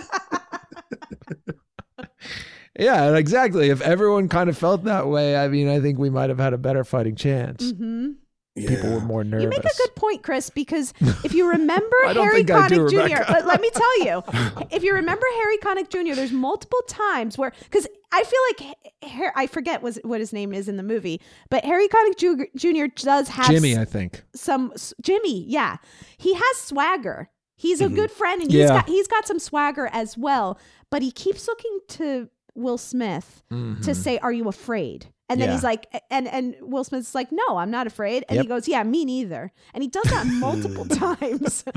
yeah, 2.81 3.15
exactly. 3.17 3.71
If 3.71 3.81
everyone 3.81 4.29
kind 4.29 4.49
of 4.51 4.59
felt 4.59 4.85
that 4.85 5.07
way, 5.07 5.37
I 5.37 5.49
mean, 5.49 5.69
I 5.69 5.81
think 5.81 5.99
we 5.99 6.11
might 6.11 6.29
have 6.31 6.39
had 6.39 6.53
a 6.53 6.59
better 6.59 6.83
fighting 6.85 7.15
chance. 7.17 7.71
hmm 7.71 8.13
People 8.57 8.91
were 8.93 9.01
more 9.01 9.23
nervous. 9.25 9.45
You 9.45 9.49
make 9.49 9.61
a 9.65 9.77
good 9.79 9.95
point, 9.95 10.23
Chris, 10.23 10.51
because 10.51 10.93
if 11.25 11.33
you 11.33 11.49
remember 11.49 11.97
Harry 12.09 12.39
think 12.45 12.51
I 12.51 12.69
do, 12.69 12.81
Connick 12.89 13.09
Jr., 13.09 13.23
but 13.33 13.47
let 13.47 13.61
me 13.61 13.71
tell 13.71 14.05
you, 14.05 14.23
if 14.71 14.83
you 14.83 14.93
remember 14.95 15.25
Harry 15.37 15.57
Connick 15.59 15.89
Jr., 15.89 16.15
there's 16.15 16.33
multiple 16.33 16.81
times 16.89 17.39
where, 17.39 17.53
because 17.65 17.87
I 18.13 18.25
feel 18.25 18.41
like, 18.67 18.77
Har- 19.13 19.33
I 19.37 19.47
forget 19.47 19.81
was, 19.83 19.99
what 20.03 20.21
his 20.21 20.33
name 20.33 20.53
is 20.53 20.69
in 20.69 20.77
the 20.77 20.83
movie, 20.83 21.21
but 21.49 21.65
Harry 21.65 21.89
Connick 21.89 22.49
Jr. 22.57 22.87
does 23.03 23.29
have 23.29 23.47
Jimmy, 23.47 23.73
s- 23.73 23.79
I 23.79 23.85
think. 23.87 24.25
some 24.35 24.75
Jimmy, 25.01 25.45
yeah, 25.47 25.77
he 26.19 26.35
has 26.35 26.57
swagger. 26.57 27.31
He's 27.57 27.81
a 27.81 27.87
Mhm. 27.87 27.95
good 27.95 28.11
friend, 28.11 28.43
and 28.43 28.51
he's 28.51 28.61
Yeah. 28.61 28.69
got 28.69 28.89
he's 28.89 29.07
got 29.07 29.27
some 29.27 29.39
swagger 29.39 29.89
as 29.93 30.19
well. 30.19 30.59
But 30.91 31.03
he 31.03 31.13
keeps 31.13 31.47
looking 31.47 31.79
to 31.89 32.29
Will 32.55 32.79
Smith 32.79 33.43
to 33.51 33.55
Mhm. 33.55 33.95
say, 33.97 34.19
"Are 34.19 34.33
you 34.33 34.49
afraid?" 34.49 35.07
And 35.29 35.41
then 35.41 35.49
Yeah. 35.49 35.55
he's 35.55 35.65
like, 35.65 35.87
and 36.11 36.27
and 36.29 36.57
Will 36.61 36.83
Smith's 36.85 37.15
like, 37.15 37.31
"No, 37.31 37.57
I'm 37.59 37.71
not 37.71 37.87
afraid." 37.87 38.25
And 38.29 38.41
he 38.41 38.47
goes, 38.47 38.67
"Yeah, 38.69 38.83
me 38.83 39.05
neither." 39.05 39.53
And 39.75 39.83
he 39.83 39.89
does 39.89 40.05
that 40.05 40.27
multiple 40.47 40.85
times. 40.87 41.65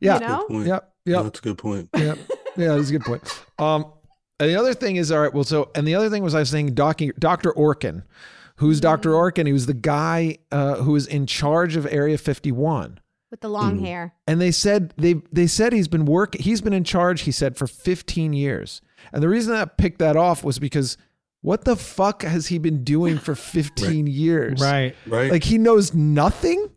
Yeah. 0.00 0.14
You 0.14 0.20
know? 0.26 0.44
Point. 0.48 0.66
Yep. 0.66 0.92
Yep. 1.04 1.22
That's 1.24 1.38
a 1.38 1.42
good 1.42 1.58
point. 1.58 1.88
Yep. 1.96 2.18
Yeah, 2.56 2.74
that's 2.76 2.88
a 2.88 2.92
good 2.92 3.04
point. 3.04 3.22
Um, 3.58 3.86
and 4.38 4.48
the 4.48 4.56
other 4.56 4.72
thing 4.74 4.96
is, 4.96 5.12
all 5.12 5.20
right, 5.20 5.32
well, 5.32 5.44
so, 5.44 5.70
and 5.74 5.86
the 5.86 5.94
other 5.94 6.08
thing 6.08 6.22
was 6.22 6.34
I 6.34 6.40
was 6.40 6.48
saying 6.50 6.74
Doc, 6.74 7.00
Dr. 7.18 7.52
Orkin. 7.52 8.04
Who's 8.56 8.80
Dr. 8.80 9.10
Orkin? 9.10 9.46
He 9.46 9.52
was 9.52 9.66
the 9.66 9.74
guy 9.74 10.38
uh, 10.50 10.76
who 10.76 10.92
was 10.92 11.06
in 11.06 11.26
charge 11.26 11.76
of 11.76 11.86
Area 11.90 12.16
51. 12.18 13.00
with 13.30 13.42
the 13.42 13.48
long 13.48 13.78
Mm. 13.78 13.80
hair. 13.86 14.14
And 14.26 14.40
they 14.40 14.50
said 14.50 14.92
they 14.98 15.22
they 15.30 15.46
said 15.46 15.72
he's 15.72 15.86
been 15.86 16.04
work 16.04 16.34
he's 16.34 16.60
been 16.60 16.72
in 16.72 16.82
charge, 16.82 17.20
he 17.20 17.30
said, 17.30 17.56
for 17.56 17.68
15 17.68 18.32
years. 18.32 18.80
And 19.12 19.22
the 19.22 19.28
reason 19.28 19.54
I 19.54 19.64
picked 19.64 19.98
that 20.00 20.16
off 20.16 20.44
was 20.44 20.58
because 20.58 20.96
what 21.42 21.64
the 21.64 21.76
fuck 21.76 22.22
has 22.22 22.48
he 22.48 22.58
been 22.58 22.84
doing 22.84 23.18
for 23.18 23.34
15 23.36 24.06
years? 24.06 24.60
Right. 24.60 24.94
Right. 25.06 25.30
Like 25.30 25.44
he 25.44 25.58
knows 25.58 25.94
nothing? 25.94 26.70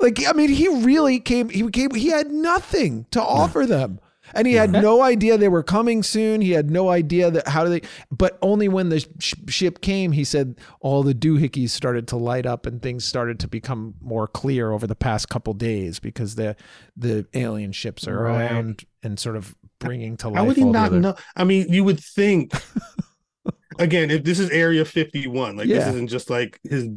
like 0.00 0.26
I 0.26 0.32
mean, 0.32 0.48
he 0.50 0.68
really 0.68 1.20
came 1.20 1.48
he 1.48 1.68
came 1.70 1.94
he 1.94 2.08
had 2.08 2.30
nothing 2.30 3.06
to 3.12 3.22
offer 3.22 3.66
them. 3.66 4.00
And 4.32 4.46
he 4.46 4.54
had 4.54 4.72
no 4.72 5.02
idea 5.02 5.36
they 5.36 5.48
were 5.50 5.62
coming 5.62 6.02
soon. 6.02 6.40
He 6.40 6.52
had 6.52 6.70
no 6.70 6.88
idea 6.88 7.30
that 7.30 7.46
how 7.46 7.62
do 7.62 7.68
they 7.70 7.82
but 8.10 8.38
only 8.40 8.68
when 8.68 8.88
the 8.88 9.06
sh- 9.20 9.34
ship 9.48 9.82
came, 9.82 10.12
he 10.12 10.24
said 10.24 10.56
all 10.80 11.02
the 11.02 11.14
doohickeys 11.14 11.70
started 11.70 12.08
to 12.08 12.16
light 12.16 12.46
up 12.46 12.64
and 12.64 12.80
things 12.80 13.04
started 13.04 13.38
to 13.40 13.48
become 13.48 13.94
more 14.00 14.26
clear 14.26 14.72
over 14.72 14.86
the 14.86 14.96
past 14.96 15.28
couple 15.28 15.52
days 15.52 16.00
because 16.00 16.36
the 16.36 16.56
the 16.96 17.26
alien 17.34 17.70
ships 17.72 18.08
are 18.08 18.18
Right. 18.22 18.50
around 18.50 18.86
and 19.02 19.20
sort 19.20 19.36
of 19.36 19.54
bringing 19.84 20.16
to 20.18 20.28
life. 20.28 20.36
How 20.36 20.44
would 20.44 20.56
he 20.56 20.64
all 20.64 20.72
not 20.72 20.86
other- 20.88 21.00
know? 21.00 21.14
I 21.36 21.44
mean, 21.44 21.66
you 21.72 21.84
would 21.84 22.00
think. 22.00 22.52
again, 23.78 24.10
if 24.10 24.24
this 24.24 24.38
is 24.38 24.50
Area 24.50 24.84
51, 24.84 25.56
like 25.56 25.68
this 25.68 25.86
isn't 25.86 26.08
just 26.08 26.30
like 26.30 26.58
his 26.62 26.88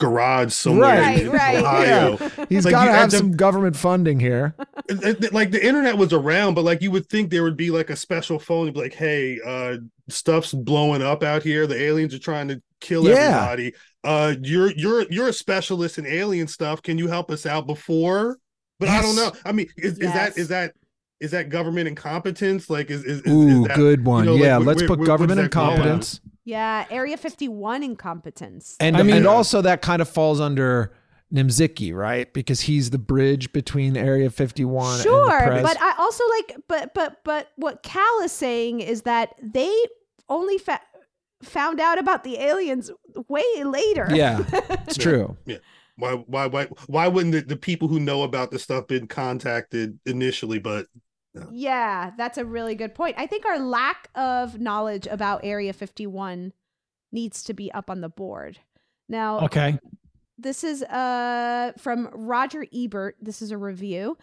garage 0.00 0.52
somewhere 0.52 1.00
Right, 1.00 1.20
in 1.22 1.30
right. 1.30 1.56
Ohio. 1.58 2.18
Yeah. 2.20 2.44
He's 2.48 2.64
Like, 2.64 2.72
got 2.72 2.86
to 2.86 2.92
have 2.92 3.10
to- 3.10 3.16
some 3.18 3.32
government 3.32 3.76
funding 3.76 4.18
here. 4.20 4.54
it- 4.88 5.24
it- 5.24 5.32
like 5.32 5.50
the 5.52 5.64
internet 5.64 5.96
was 5.96 6.12
around, 6.12 6.54
but 6.54 6.64
like 6.64 6.82
you 6.82 6.90
would 6.90 7.08
think 7.08 7.30
there 7.30 7.42
would 7.44 7.56
be 7.56 7.70
like 7.70 7.90
a 7.90 7.96
special 7.96 8.38
phone, 8.38 8.70
be 8.72 8.80
like, 8.80 8.94
"Hey, 8.94 9.38
uh, 9.44 9.76
stuff's 10.08 10.52
blowing 10.52 11.00
up 11.02 11.22
out 11.22 11.42
here. 11.42 11.66
The 11.66 11.80
aliens 11.80 12.12
are 12.14 12.18
trying 12.18 12.48
to 12.48 12.60
kill 12.80 13.04
Yeah. 13.08 13.14
everybody. 13.44 13.74
Uh, 14.02 14.34
you're 14.42 14.72
you're 14.72 15.06
you're 15.10 15.28
a 15.28 15.32
specialist 15.32 15.96
in 15.98 16.06
alien 16.06 16.48
stuff. 16.48 16.82
Can 16.82 16.98
you 16.98 17.06
help 17.08 17.30
us 17.30 17.46
out 17.46 17.66
before?" 17.66 18.38
But 18.80 18.88
I 18.88 19.00
don't 19.00 19.14
know. 19.16 19.32
I 19.44 19.52
mean, 19.52 19.68
is, 19.76 19.92
is 19.98 20.12
that 20.12 20.36
is 20.36 20.48
that 20.48 20.74
is 21.20 21.30
that 21.30 21.48
government 21.48 21.88
incompetence? 21.88 22.68
Like, 22.68 22.90
is 22.90 23.04
is, 23.04 23.20
is, 23.22 23.32
Ooh, 23.32 23.62
is 23.62 23.68
that, 23.68 23.76
good 23.76 24.04
one. 24.04 24.24
you 24.24 24.30
know, 24.30 24.36
yeah, 24.36 24.56
where- 24.58 24.66
let's 24.66 24.82
where- 24.82 24.88
put 24.88 24.98
where- 24.98 25.06
government 25.06 25.38
where's 25.38 25.50
that 25.50 25.54
going? 25.54 25.70
incompetence. 25.72 26.20
Yeah, 26.44 26.84
Area 26.90 27.16
51 27.16 27.82
incompetence. 27.82 28.76
And 28.80 28.96
I 28.96 29.02
mean- 29.02 29.16
and 29.16 29.26
also 29.26 29.62
that 29.62 29.80
kind 29.82 30.02
of 30.02 30.08
falls 30.08 30.40
under 30.40 30.92
Nimziki, 31.32 31.94
right? 31.94 32.32
Because 32.32 32.60
he's 32.62 32.90
the 32.90 32.98
bridge 32.98 33.52
between 33.52 33.96
Area 33.96 34.28
51 34.30 34.94
and 34.94 35.02
Sure, 35.02 35.24
the 35.24 35.30
press. 35.46 35.62
but 35.62 35.80
I 35.80 35.94
also 35.98 36.22
like, 36.28 36.56
but 36.68 36.94
but 36.94 37.24
but 37.24 37.48
what 37.56 37.82
Khal 37.82 38.24
is 38.24 38.30
saying 38.32 38.80
is 38.80 39.02
that 39.02 39.30
they 39.42 39.72
only 40.28 40.58
fa- 40.58 40.80
found 41.42 41.80
out 41.80 41.98
about 41.98 42.24
the 42.24 42.38
aliens 42.38 42.90
way 43.28 43.42
later. 43.64 44.06
yeah, 44.10 44.44
it's 44.86 44.96
true. 44.98 45.36
Yeah. 45.46 45.56
Why 45.96 46.12
why 46.26 46.46
why 46.46 46.66
why 46.88 47.08
wouldn't 47.08 47.32
the, 47.34 47.40
the 47.40 47.56
people 47.56 47.88
who 47.88 47.98
know 48.00 48.22
about 48.22 48.50
this 48.50 48.62
stuff 48.64 48.86
been 48.86 49.06
contacted 49.06 49.98
initially? 50.06 50.58
But 50.58 50.86
Yeah, 51.50 52.12
that's 52.16 52.38
a 52.38 52.44
really 52.44 52.74
good 52.74 52.94
point. 52.94 53.16
I 53.18 53.26
think 53.26 53.44
our 53.46 53.58
lack 53.58 54.08
of 54.14 54.60
knowledge 54.60 55.06
about 55.06 55.40
Area 55.44 55.72
51 55.72 56.52
needs 57.12 57.42
to 57.44 57.54
be 57.54 57.72
up 57.72 57.90
on 57.90 58.00
the 58.00 58.08
board. 58.08 58.58
Now, 59.08 59.40
Okay. 59.40 59.78
this 60.38 60.64
is 60.64 60.82
uh 60.84 61.72
from 61.78 62.08
Roger 62.12 62.66
Ebert. 62.74 63.16
This 63.20 63.42
is 63.42 63.50
a 63.50 63.58
review. 63.58 64.16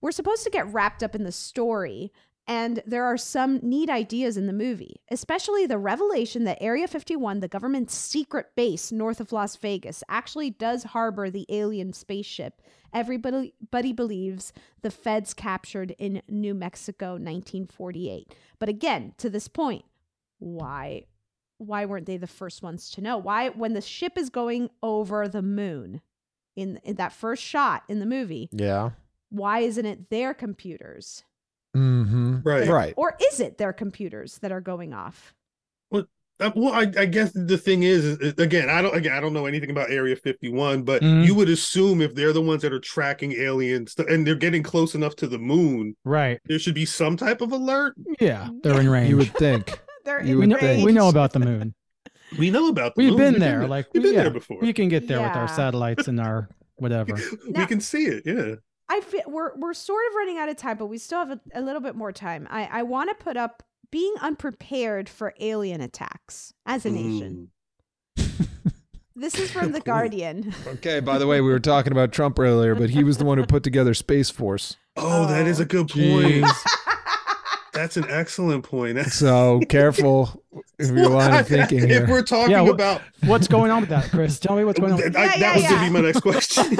We're 0.00 0.12
supposed 0.12 0.44
to 0.44 0.50
get 0.50 0.72
wrapped 0.72 1.02
up 1.02 1.14
in 1.14 1.24
the 1.24 1.32
story, 1.32 2.12
and 2.50 2.82
there 2.84 3.04
are 3.04 3.16
some 3.16 3.60
neat 3.62 3.88
ideas 3.88 4.36
in 4.36 4.46
the 4.46 4.52
movie, 4.52 5.00
especially 5.10 5.66
the 5.66 5.78
revelation 5.78 6.42
that 6.44 6.58
Area 6.60 6.88
51, 6.88 7.38
the 7.40 7.46
government's 7.48 7.94
secret 7.94 8.48
base 8.56 8.90
north 8.90 9.20
of 9.20 9.30
Las 9.32 9.54
Vegas, 9.56 10.02
actually 10.08 10.50
does 10.50 10.82
harbor 10.82 11.30
the 11.30 11.46
alien 11.48 11.92
spaceship 11.92 12.60
everybody 12.92 13.54
buddy 13.70 13.92
believes 13.92 14.52
the 14.82 14.90
feds 14.90 15.32
captured 15.32 15.92
in 15.98 16.20
New 16.28 16.54
Mexico 16.54 17.12
1948. 17.12 18.34
But 18.58 18.68
again, 18.68 19.14
to 19.18 19.30
this 19.30 19.46
point, 19.48 19.84
why 20.38 21.04
why 21.58 21.84
weren't 21.84 22.06
they 22.06 22.16
the 22.16 22.26
first 22.26 22.62
ones 22.62 22.90
to 22.90 23.00
know? 23.00 23.16
Why 23.18 23.50
when 23.50 23.74
the 23.74 23.80
ship 23.80 24.18
is 24.18 24.30
going 24.30 24.70
over 24.82 25.28
the 25.28 25.42
moon 25.42 26.00
in, 26.56 26.80
in 26.82 26.96
that 26.96 27.12
first 27.12 27.42
shot 27.44 27.84
in 27.88 28.00
the 28.00 28.06
movie, 28.06 28.48
Yeah. 28.52 28.90
why 29.28 29.60
isn't 29.60 29.86
it 29.86 30.10
their 30.10 30.34
computers? 30.34 31.22
Mm-hmm. 31.76 32.38
Right. 32.42 32.68
Right. 32.68 32.94
Or 32.96 33.16
is 33.32 33.40
it 33.40 33.58
their 33.58 33.72
computers 33.72 34.38
that 34.38 34.52
are 34.52 34.60
going 34.60 34.92
off? 34.92 35.34
Uh, 36.42 36.50
well, 36.56 36.72
I, 36.72 36.90
I 36.98 37.04
guess 37.04 37.32
the 37.32 37.58
thing 37.58 37.82
is, 37.82 38.02
is, 38.02 38.18
is- 38.18 38.38
again, 38.38 38.70
I 38.70 38.80
don't 38.80 38.96
again, 38.96 39.12
I 39.12 39.20
don't 39.20 39.34
know 39.34 39.44
anything 39.44 39.68
about 39.68 39.90
Area 39.90 40.16
51, 40.16 40.84
but 40.84 41.02
Mhm. 41.02 41.26
you 41.26 41.34
would 41.34 41.50
assume 41.50 42.00
if 42.00 42.14
they're 42.14 42.32
the 42.32 42.40
ones 42.40 42.62
that 42.62 42.72
are 42.72 42.80
tracking 42.80 43.32
aliens 43.32 43.94
and 44.08 44.26
they're 44.26 44.34
getting 44.34 44.62
close 44.62 44.94
enough 44.94 45.14
to 45.16 45.26
the 45.26 45.36
moon, 45.38 45.94
Right. 46.02 46.40
there 46.46 46.58
should 46.58 46.74
be 46.74 46.86
some 46.86 47.18
type 47.18 47.42
of 47.42 47.52
alert. 47.52 47.94
Yeah. 48.20 48.48
They're 48.62 48.80
in 48.80 48.88
range. 48.88 49.10
You 49.10 49.18
would 49.18 49.34
think. 49.36 49.78
They're 50.06 50.22
You 50.22 50.38
we, 50.38 50.44
in 50.44 50.48
would 50.48 50.48
know, 50.48 50.56
think. 50.66 50.86
we 50.86 50.92
know 50.92 51.10
about 51.10 51.34
the 51.34 51.40
moon. 51.40 51.74
We 52.38 52.50
know 52.50 52.68
about 52.68 52.94
the 52.94 53.02
moon. 53.02 53.10
We've 53.10 53.18
moon. 53.18 53.32
been 53.34 53.34
We've 53.34 53.40
there. 53.42 53.68
Like 53.68 53.88
we've 53.92 54.02
been 54.02 54.14
yeah, 54.14 54.22
there 54.22 54.30
before. 54.30 54.60
We 54.62 54.72
can 54.72 54.88
get 54.88 55.08
there 55.08 55.20
with 55.20 55.36
our 55.36 55.46
satellites 55.46 56.08
and 56.08 56.18
our 56.18 56.48
whatever. 56.76 57.16
we 57.44 57.50
Now- 57.50 57.66
can 57.66 57.82
see 57.82 58.06
it. 58.06 58.22
Yeah. 58.24 58.54
I 58.90 59.00
feel 59.00 59.22
we're 59.26 59.54
we're 59.56 59.72
sort 59.72 60.02
of 60.10 60.14
running 60.16 60.38
out 60.38 60.48
of 60.48 60.56
time, 60.56 60.76
but 60.76 60.86
we 60.86 60.98
still 60.98 61.20
have 61.20 61.30
a, 61.30 61.40
a 61.54 61.62
little 61.62 61.80
bit 61.80 61.94
more 61.94 62.12
time. 62.12 62.46
I 62.50 62.68
I 62.70 62.82
want 62.82 63.08
to 63.08 63.24
put 63.24 63.36
up 63.36 63.62
being 63.90 64.14
unprepared 64.20 65.08
for 65.08 65.32
alien 65.40 65.80
attacks 65.80 66.52
as 66.66 66.84
a 66.84 66.90
nation. 66.90 67.50
Mm. 68.18 68.46
This 69.20 69.38
is 69.38 69.50
from 69.52 69.72
the. 69.72 69.80
Guardian. 69.80 70.54
Okay, 70.66 71.00
by 71.00 71.18
the 71.18 71.26
way, 71.26 71.40
we 71.40 71.50
were 71.50 71.60
talking 71.60 71.92
about 71.92 72.12
Trump 72.12 72.38
earlier, 72.38 72.74
but 72.74 72.90
he 72.90 73.04
was 73.04 73.18
the 73.18 73.24
one 73.24 73.36
who 73.38 73.44
put 73.44 73.62
together 73.62 73.92
Space 73.92 74.30
Force. 74.30 74.76
Oh, 74.96 75.26
that 75.26 75.46
is 75.46 75.60
a 75.60 75.64
good 75.64 75.88
point. 75.88 76.46
That's 77.72 77.96
an 77.96 78.06
excellent 78.08 78.64
point. 78.64 78.98
So 79.12 79.60
careful 79.68 80.42
if 80.78 80.90
you're 80.90 81.08
line 81.08 81.34
of 81.40 81.46
thinking 81.46 81.88
if 81.90 82.08
we're 82.08 82.22
talking 82.22 82.50
Yeah, 82.52 82.64
wh- 82.64 82.70
about 82.70 83.02
What's 83.24 83.46
going 83.48 83.70
on 83.70 83.80
with 83.82 83.90
that, 83.90 84.10
Chris? 84.10 84.38
Tell 84.40 84.56
me 84.56 84.64
what's 84.64 84.80
going 84.80 84.94
on. 84.94 85.00
I- 85.00 85.04
Yeah, 85.04 85.10
that 85.10 85.38
yeah, 85.38 85.54
was 85.54 85.62
yeah. 85.62 85.70
gonna 85.70 85.86
be 85.86 85.90
my 85.92 86.00
next 86.00 86.20
question. 86.20 86.64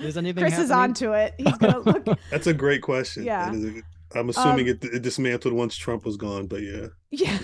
Is 0.00 0.16
anything 0.16 0.42
Chris 0.42 0.58
is 0.58 0.70
happening? 0.70 0.72
onto 0.72 1.12
it. 1.12 1.34
He's 1.38 1.56
gonna 1.58 1.78
look. 1.78 2.06
That's 2.30 2.46
a 2.46 2.54
great 2.54 2.82
question. 2.82 3.24
Yeah. 3.24 3.50
That 3.50 3.54
is 3.56 3.76
a- 3.76 3.82
I'm 4.18 4.28
assuming 4.28 4.68
Um, 4.68 4.78
it, 4.82 4.84
it 4.84 5.02
dismantled 5.02 5.54
once 5.54 5.74
Trump 5.76 6.04
was 6.04 6.16
gone, 6.18 6.46
but 6.46 6.60
yeah. 6.62 6.88
Yeah. 7.10 7.38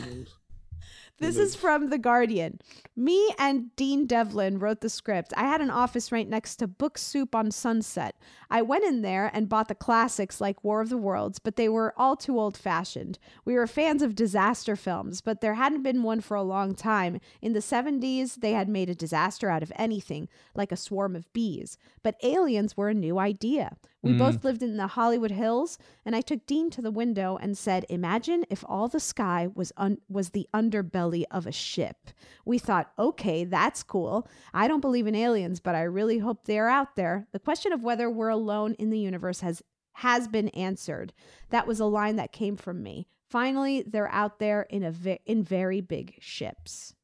This 1.20 1.34
mm-hmm. 1.34 1.44
is 1.44 1.56
from 1.56 1.90
The 1.90 1.98
Guardian. 1.98 2.60
Me 2.94 3.34
and 3.38 3.74
Dean 3.74 4.06
Devlin 4.06 4.60
wrote 4.60 4.80
the 4.80 4.88
script. 4.88 5.32
I 5.36 5.42
had 5.42 5.60
an 5.60 5.70
office 5.70 6.12
right 6.12 6.28
next 6.28 6.56
to 6.56 6.68
Book 6.68 6.96
Soup 6.96 7.34
on 7.34 7.50
Sunset. 7.50 8.16
I 8.50 8.62
went 8.62 8.84
in 8.84 9.02
there 9.02 9.28
and 9.34 9.48
bought 9.48 9.66
the 9.66 9.74
classics 9.74 10.40
like 10.40 10.62
War 10.62 10.80
of 10.80 10.90
the 10.90 10.96
Worlds, 10.96 11.40
but 11.40 11.56
they 11.56 11.68
were 11.68 11.92
all 11.96 12.14
too 12.14 12.38
old 12.38 12.56
fashioned. 12.56 13.18
We 13.44 13.54
were 13.54 13.66
fans 13.66 14.00
of 14.00 14.14
disaster 14.14 14.76
films, 14.76 15.20
but 15.20 15.40
there 15.40 15.54
hadn't 15.54 15.82
been 15.82 16.04
one 16.04 16.20
for 16.20 16.36
a 16.36 16.42
long 16.42 16.74
time. 16.74 17.20
In 17.42 17.52
the 17.52 17.60
70s, 17.60 18.36
they 18.36 18.52
had 18.52 18.68
made 18.68 18.88
a 18.88 18.94
disaster 18.94 19.50
out 19.50 19.64
of 19.64 19.72
anything, 19.74 20.28
like 20.54 20.70
a 20.70 20.76
swarm 20.76 21.16
of 21.16 21.32
bees. 21.32 21.78
But 22.04 22.16
aliens 22.22 22.76
were 22.76 22.90
a 22.90 22.94
new 22.94 23.18
idea. 23.18 23.76
We 24.00 24.12
Mm. 24.12 24.18
both 24.18 24.44
lived 24.44 24.62
in 24.62 24.76
the 24.76 24.86
Hollywood 24.86 25.32
Hills, 25.32 25.76
and 26.04 26.14
I 26.14 26.20
took 26.20 26.46
Dean 26.46 26.70
to 26.70 26.80
the 26.80 26.90
window 26.92 27.36
and 27.36 27.58
said, 27.58 27.84
"Imagine 27.88 28.44
if 28.48 28.64
all 28.68 28.86
the 28.86 29.00
sky 29.00 29.48
was 29.52 29.72
un- 29.76 30.00
was 30.08 30.30
the 30.30 30.48
underbelly 30.54 31.24
of 31.32 31.46
a 31.48 31.52
ship." 31.52 32.10
We 32.44 32.58
thought, 32.58 32.92
"Okay, 32.98 33.44
that's 33.44 33.82
cool. 33.82 34.28
I 34.54 34.68
don't 34.68 34.80
believe 34.80 35.08
in 35.08 35.16
aliens, 35.16 35.58
but 35.58 35.74
I 35.74 35.82
really 35.82 36.18
hope 36.18 36.44
they're 36.44 36.68
out 36.68 36.94
there." 36.94 37.26
The 37.32 37.40
question 37.40 37.72
of 37.72 37.82
whether 37.82 38.08
we're 38.08 38.28
alone 38.28 38.74
in 38.74 38.90
the 38.90 39.00
universe 39.00 39.40
has 39.40 39.62
has 39.94 40.28
been 40.28 40.48
answered. 40.50 41.12
That 41.50 41.66
was 41.66 41.80
a 41.80 41.84
line 41.84 42.14
that 42.16 42.30
came 42.30 42.56
from 42.56 42.84
me. 42.84 43.08
Finally, 43.28 43.82
they're 43.82 44.12
out 44.12 44.38
there 44.38 44.62
in 44.70 44.84
a 44.84 44.92
ve- 44.92 45.18
in 45.26 45.42
very 45.42 45.80
big 45.80 46.14
ships. 46.20 46.94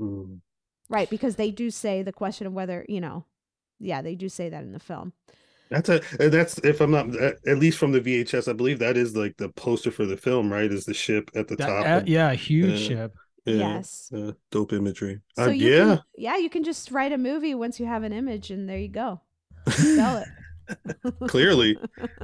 Mm. 0.00 0.40
Right, 0.88 1.10
because 1.10 1.36
they 1.36 1.50
do 1.50 1.70
say 1.70 2.02
the 2.02 2.10
question 2.12 2.46
of 2.46 2.54
whether, 2.54 2.86
you 2.88 3.02
know, 3.02 3.26
yeah, 3.78 4.00
they 4.00 4.14
do 4.14 4.30
say 4.30 4.48
that 4.48 4.62
in 4.64 4.72
the 4.72 4.78
film. 4.78 5.12
That's 5.70 5.88
a 5.88 5.96
uh, 6.18 6.28
that's 6.30 6.58
if 6.58 6.80
I'm 6.80 6.90
not 6.90 7.14
at 7.16 7.36
at 7.46 7.58
least 7.58 7.78
from 7.78 7.92
the 7.92 8.00
VHS, 8.00 8.48
I 8.48 8.52
believe 8.54 8.78
that 8.78 8.96
is 8.96 9.14
like 9.16 9.36
the 9.36 9.48
poster 9.50 9.90
for 9.90 10.06
the 10.06 10.16
film, 10.16 10.50
right? 10.52 10.70
Is 10.72 10.84
the 10.86 10.94
ship 10.94 11.30
at 11.34 11.48
the 11.48 11.56
That- 11.56 11.66
top? 11.66 11.84
uh, 11.84 11.88
and- 11.88 12.08
yeah, 12.08 12.30
a 12.30 12.34
huge 12.34 12.80
ship. 12.80 13.14
yeah, 13.44 13.54
Yes. 13.76 14.10
uh, 14.14 14.32
dope 14.50 14.72
imagery. 14.72 15.20
So 15.36 15.44
Uh, 15.44 15.48
yeah, 15.48 15.78
can, 15.96 16.00
yeah, 16.16 16.36
you 16.38 16.48
can 16.50 16.64
just 16.64 16.90
write 16.90 17.12
a 17.12 17.18
movie 17.18 17.54
once 17.54 17.78
you 17.78 17.86
have 17.86 18.02
an 18.02 18.12
image, 18.12 18.50
and 18.50 18.68
there 18.68 18.78
you 18.78 18.88
go. 18.88 19.20
Sell 19.68 20.16
it. 20.18 20.28
Clearly, 21.26 21.76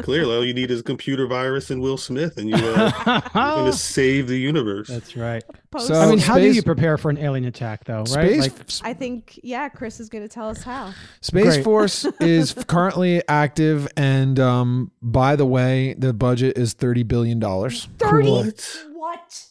clearly, 0.03 0.35
all 0.37 0.45
you 0.45 0.55
need 0.55 0.71
is 0.71 0.81
a 0.81 0.83
computer 0.83 1.27
virus 1.27 1.71
and 1.71 1.81
Will 1.81 1.97
Smith, 1.97 2.37
and 2.37 2.49
you 2.51 2.57
uh, 2.57 2.93
you're 3.07 3.21
gonna 3.33 3.73
save 3.73 4.29
the 4.29 4.37
universe. 4.39 4.89
That's 4.89 5.17
right. 5.17 5.43
Post- 5.71 5.91
I 5.91 6.09
mean, 6.11 6.19
how 6.19 6.39
do 6.39 6.51
you 6.53 6.63
prepare 6.63 6.97
for 6.99 7.11
an 7.11 7.19
alien 7.19 7.45
attack, 7.47 7.85
though? 7.85 8.05
Right? 8.15 8.43
Space- 8.43 8.83
Like, 8.83 8.91
I 8.91 8.95
think, 8.95 9.41
yeah, 9.43 9.69
Chris 9.69 10.01
is 10.01 10.09
going 10.09 10.23
to 10.23 10.29
tell 10.29 10.49
us 10.49 10.63
how. 10.63 10.93
Space 11.21 11.55
Great. 11.55 11.65
Force 11.65 12.05
is 12.21 12.53
currently 12.69 13.23
active, 13.29 13.89
and 13.97 14.39
um, 14.39 14.91
by 15.03 15.37
the 15.37 15.47
way, 15.47 15.95
the 15.99 16.13
budget 16.13 16.57
is 16.59 16.73
thirty 16.75 17.03
billion 17.03 17.39
dollars. 17.39 17.89
Thirty. 17.99 18.31
What? 18.31 18.85
What? 18.93 19.45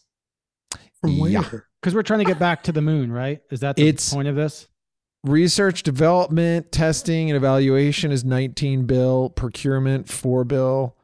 From 1.01 1.19
where? 1.19 1.29
Yeah. 1.31 1.43
because 1.81 1.93
we're 1.93 2.03
trying 2.03 2.19
to 2.19 2.25
get 2.25 2.39
back 2.39 2.63
to 2.63 2.71
the 2.71 2.81
moon, 2.81 3.11
right? 3.11 3.41
Is 3.51 3.59
that 3.59 3.75
the 3.75 3.87
It's- 3.87 4.13
point 4.13 4.27
of 4.29 4.35
this? 4.35 4.67
Research, 5.23 5.83
development, 5.83 6.71
testing, 6.73 7.29
and 7.29 7.37
evaluation 7.37 8.11
is 8.11 8.25
nineteen 8.25 8.85
bill. 8.85 9.29
Procurement 9.29 10.09
four 10.09 10.43
bill. 10.43 10.97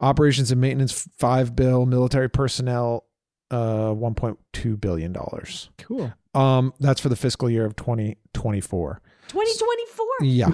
Operations 0.00 0.52
and 0.52 0.60
maintenance 0.60 1.08
five 1.18 1.56
bill. 1.56 1.84
Military 1.84 2.30
personnel, 2.30 3.06
uh, 3.50 3.90
one 3.90 4.14
point 4.14 4.38
two 4.52 4.76
billion 4.76 5.12
dollars. 5.12 5.70
Cool. 5.78 6.12
Um, 6.32 6.74
that's 6.78 7.00
for 7.00 7.08
the 7.08 7.16
fiscal 7.16 7.50
year 7.50 7.64
of 7.64 7.74
twenty 7.74 8.18
twenty 8.32 8.60
four. 8.60 9.00
2024. 9.28 10.06
Yeah, 10.20 10.50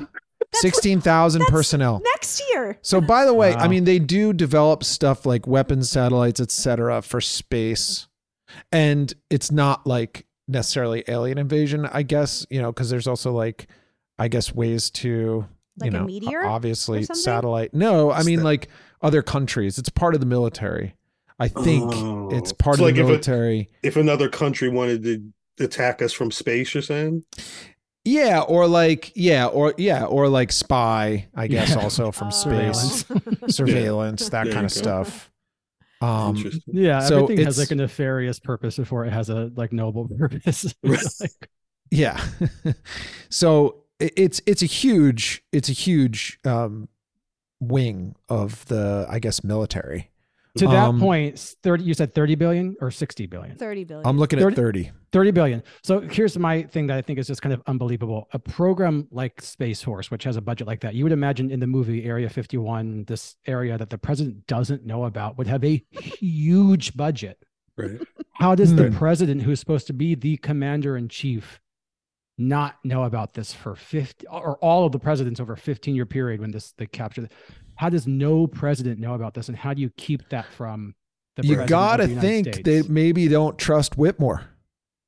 sixteen 0.54 1.02
thousand 1.02 1.44
personnel. 1.48 2.00
Next 2.14 2.42
year. 2.50 2.78
So 2.80 3.02
by 3.02 3.26
the 3.26 3.34
way, 3.34 3.54
I 3.54 3.68
mean 3.68 3.84
they 3.84 3.98
do 3.98 4.32
develop 4.32 4.84
stuff 4.84 5.26
like 5.26 5.46
weapons, 5.46 5.90
satellites, 5.90 6.40
etc. 6.40 7.02
for 7.02 7.20
space. 7.20 8.08
And 8.70 9.12
it's 9.28 9.50
not 9.50 9.86
like 9.86 10.26
necessarily 10.52 11.02
alien 11.08 11.38
invasion, 11.38 11.86
I 11.86 12.02
guess, 12.02 12.46
you 12.50 12.60
know, 12.62 12.70
because 12.72 12.90
there's 12.90 13.06
also 13.08 13.32
like 13.32 13.66
I 14.18 14.28
guess 14.28 14.54
ways 14.54 14.90
to 14.90 15.46
Like 15.78 15.90
you 15.90 15.96
a 15.96 16.00
know, 16.00 16.06
meteor 16.06 16.44
obviously 16.44 17.04
satellite. 17.04 17.74
No, 17.74 18.10
I 18.12 18.22
mean 18.22 18.42
like 18.44 18.68
other 19.00 19.22
countries. 19.22 19.78
It's 19.78 19.88
part 19.88 20.14
of 20.14 20.20
the 20.20 20.26
military. 20.26 20.94
I 21.40 21.48
think 21.48 21.92
Oh. 21.94 22.28
it's 22.30 22.52
part 22.52 22.76
So 22.76 22.84
of 22.84 22.88
like 22.88 22.94
the 22.94 23.00
if 23.00 23.06
a- 23.06 23.08
military. 23.08 23.68
If 23.82 23.96
another 23.96 24.28
country 24.28 24.68
wanted 24.68 25.02
to 25.04 25.64
attack 25.64 26.00
us 26.02 26.12
from 26.12 26.30
space, 26.30 26.72
you're 26.74 26.82
saying? 26.82 27.24
Yeah, 28.04 28.40
or 28.40 28.66
like 28.68 29.12
yeah, 29.16 29.46
or 29.46 29.74
yeah, 29.78 30.04
or 30.04 30.28
like 30.28 30.52
spy, 30.52 31.28
I 31.34 31.46
guess 31.48 31.70
Yeah. 31.70 31.82
also 31.82 32.10
from 32.12 32.28
oh. 32.30 32.30
space. 32.30 33.04
Surveillance. 33.06 33.56
Surveillance, 33.56 34.28
that 34.30 34.44
There 34.44 34.52
kind 34.52 34.66
of 34.66 34.72
go. 34.74 34.80
stuff. 34.80 35.30
Um 36.02 36.50
Yeah, 36.66 37.00
So 37.00 37.24
everything 37.24 37.44
has 37.44 37.58
like 37.58 37.70
a 37.70 37.74
nefarious 37.76 38.38
purpose 38.40 38.76
before 38.76 39.04
it 39.06 39.12
has 39.12 39.28
a 39.30 39.50
like 39.56 39.72
noble 39.72 40.08
purpose. 40.18 40.74
Like- 40.82 41.48
Yeah. 41.90 42.22
so 43.30 43.84
it- 44.00 44.12
it's 44.16 44.40
it's 44.46 44.62
a 44.62 44.66
huge 44.66 45.42
it's 45.52 45.68
a 45.68 45.72
huge 45.72 46.38
um 46.44 46.88
wing 47.60 48.14
of 48.28 48.64
the 48.66 49.06
I 49.08 49.18
guess 49.18 49.44
military. 49.44 50.10
to 50.58 50.66
that 50.66 50.88
Um, 50.88 51.00
point, 51.00 51.38
thirty. 51.62 51.84
You 51.84 51.94
said 51.94 52.12
thirty 52.14 52.34
billion 52.34 52.76
or 52.80 52.90
sixty 52.90 53.26
billion? 53.26 53.56
30 53.56 53.84
billion. 53.84 54.06
I'm 54.06 54.18
looking 54.18 54.38
at 54.40 54.54
30. 54.54 54.90
30 55.12 55.30
billion. 55.30 55.62
So 55.82 56.00
here's 56.00 56.38
my 56.38 56.62
thing 56.62 56.86
that 56.86 56.96
I 56.96 57.02
think 57.02 57.18
is 57.18 57.26
just 57.26 57.42
kind 57.42 57.52
of 57.52 57.62
unbelievable. 57.66 58.28
A 58.32 58.38
program 58.38 59.06
like 59.10 59.42
Space 59.42 59.82
Force, 59.82 60.10
which 60.10 60.24
has 60.24 60.36
a 60.36 60.40
budget 60.40 60.66
like 60.66 60.80
that, 60.80 60.94
you 60.94 61.04
would 61.04 61.12
imagine 61.12 61.50
in 61.50 61.60
the 61.60 61.66
movie 61.66 62.04
Area 62.04 62.28
51, 62.30 63.04
this 63.04 63.36
area 63.46 63.76
that 63.76 63.90
the 63.90 63.98
president 63.98 64.46
doesn't 64.46 64.86
know 64.86 65.04
about 65.04 65.36
would 65.38 65.46
have 65.46 65.64
a 65.64 65.84
huge 65.90 66.96
budget. 66.96 67.44
Right. 67.76 68.00
How 68.32 68.54
does 68.54 68.74
the 68.74 68.88
Hmm. 68.90 68.96
president, 68.96 69.42
who's 69.42 69.60
supposed 69.60 69.86
to 69.88 69.92
be 69.92 70.14
the 70.14 70.36
commander 70.38 70.96
in 70.96 71.08
chief, 71.08 71.60
not 72.38 72.76
know 72.84 73.04
about 73.04 73.34
this 73.34 73.52
for 73.52 73.74
50 73.76 74.26
or 74.28 74.56
all 74.58 74.86
of 74.86 74.92
the 74.92 74.98
presidents 74.98 75.38
over 75.40 75.52
a 75.52 75.56
15 75.58 75.94
year 75.94 76.06
period 76.06 76.40
when 76.40 76.50
this 76.50 76.72
they 76.72 76.86
capture? 76.86 77.28
How 77.76 77.88
does 77.90 78.06
no 78.06 78.46
president 78.46 78.98
know 78.98 79.14
about 79.14 79.34
this? 79.34 79.48
And 79.48 79.56
how 79.56 79.74
do 79.74 79.82
you 79.82 79.90
keep 79.96 80.28
that 80.30 80.46
from 80.52 80.94
the 81.36 81.46
You 81.46 81.56
president 81.56 81.62
of 81.64 81.68
gotta 81.68 82.06
the 82.08 82.20
think 82.20 82.46
States? 82.54 82.64
they 82.64 82.82
maybe 82.92 83.28
don't 83.28 83.58
trust 83.58 83.96
Whitmore. 83.98 84.42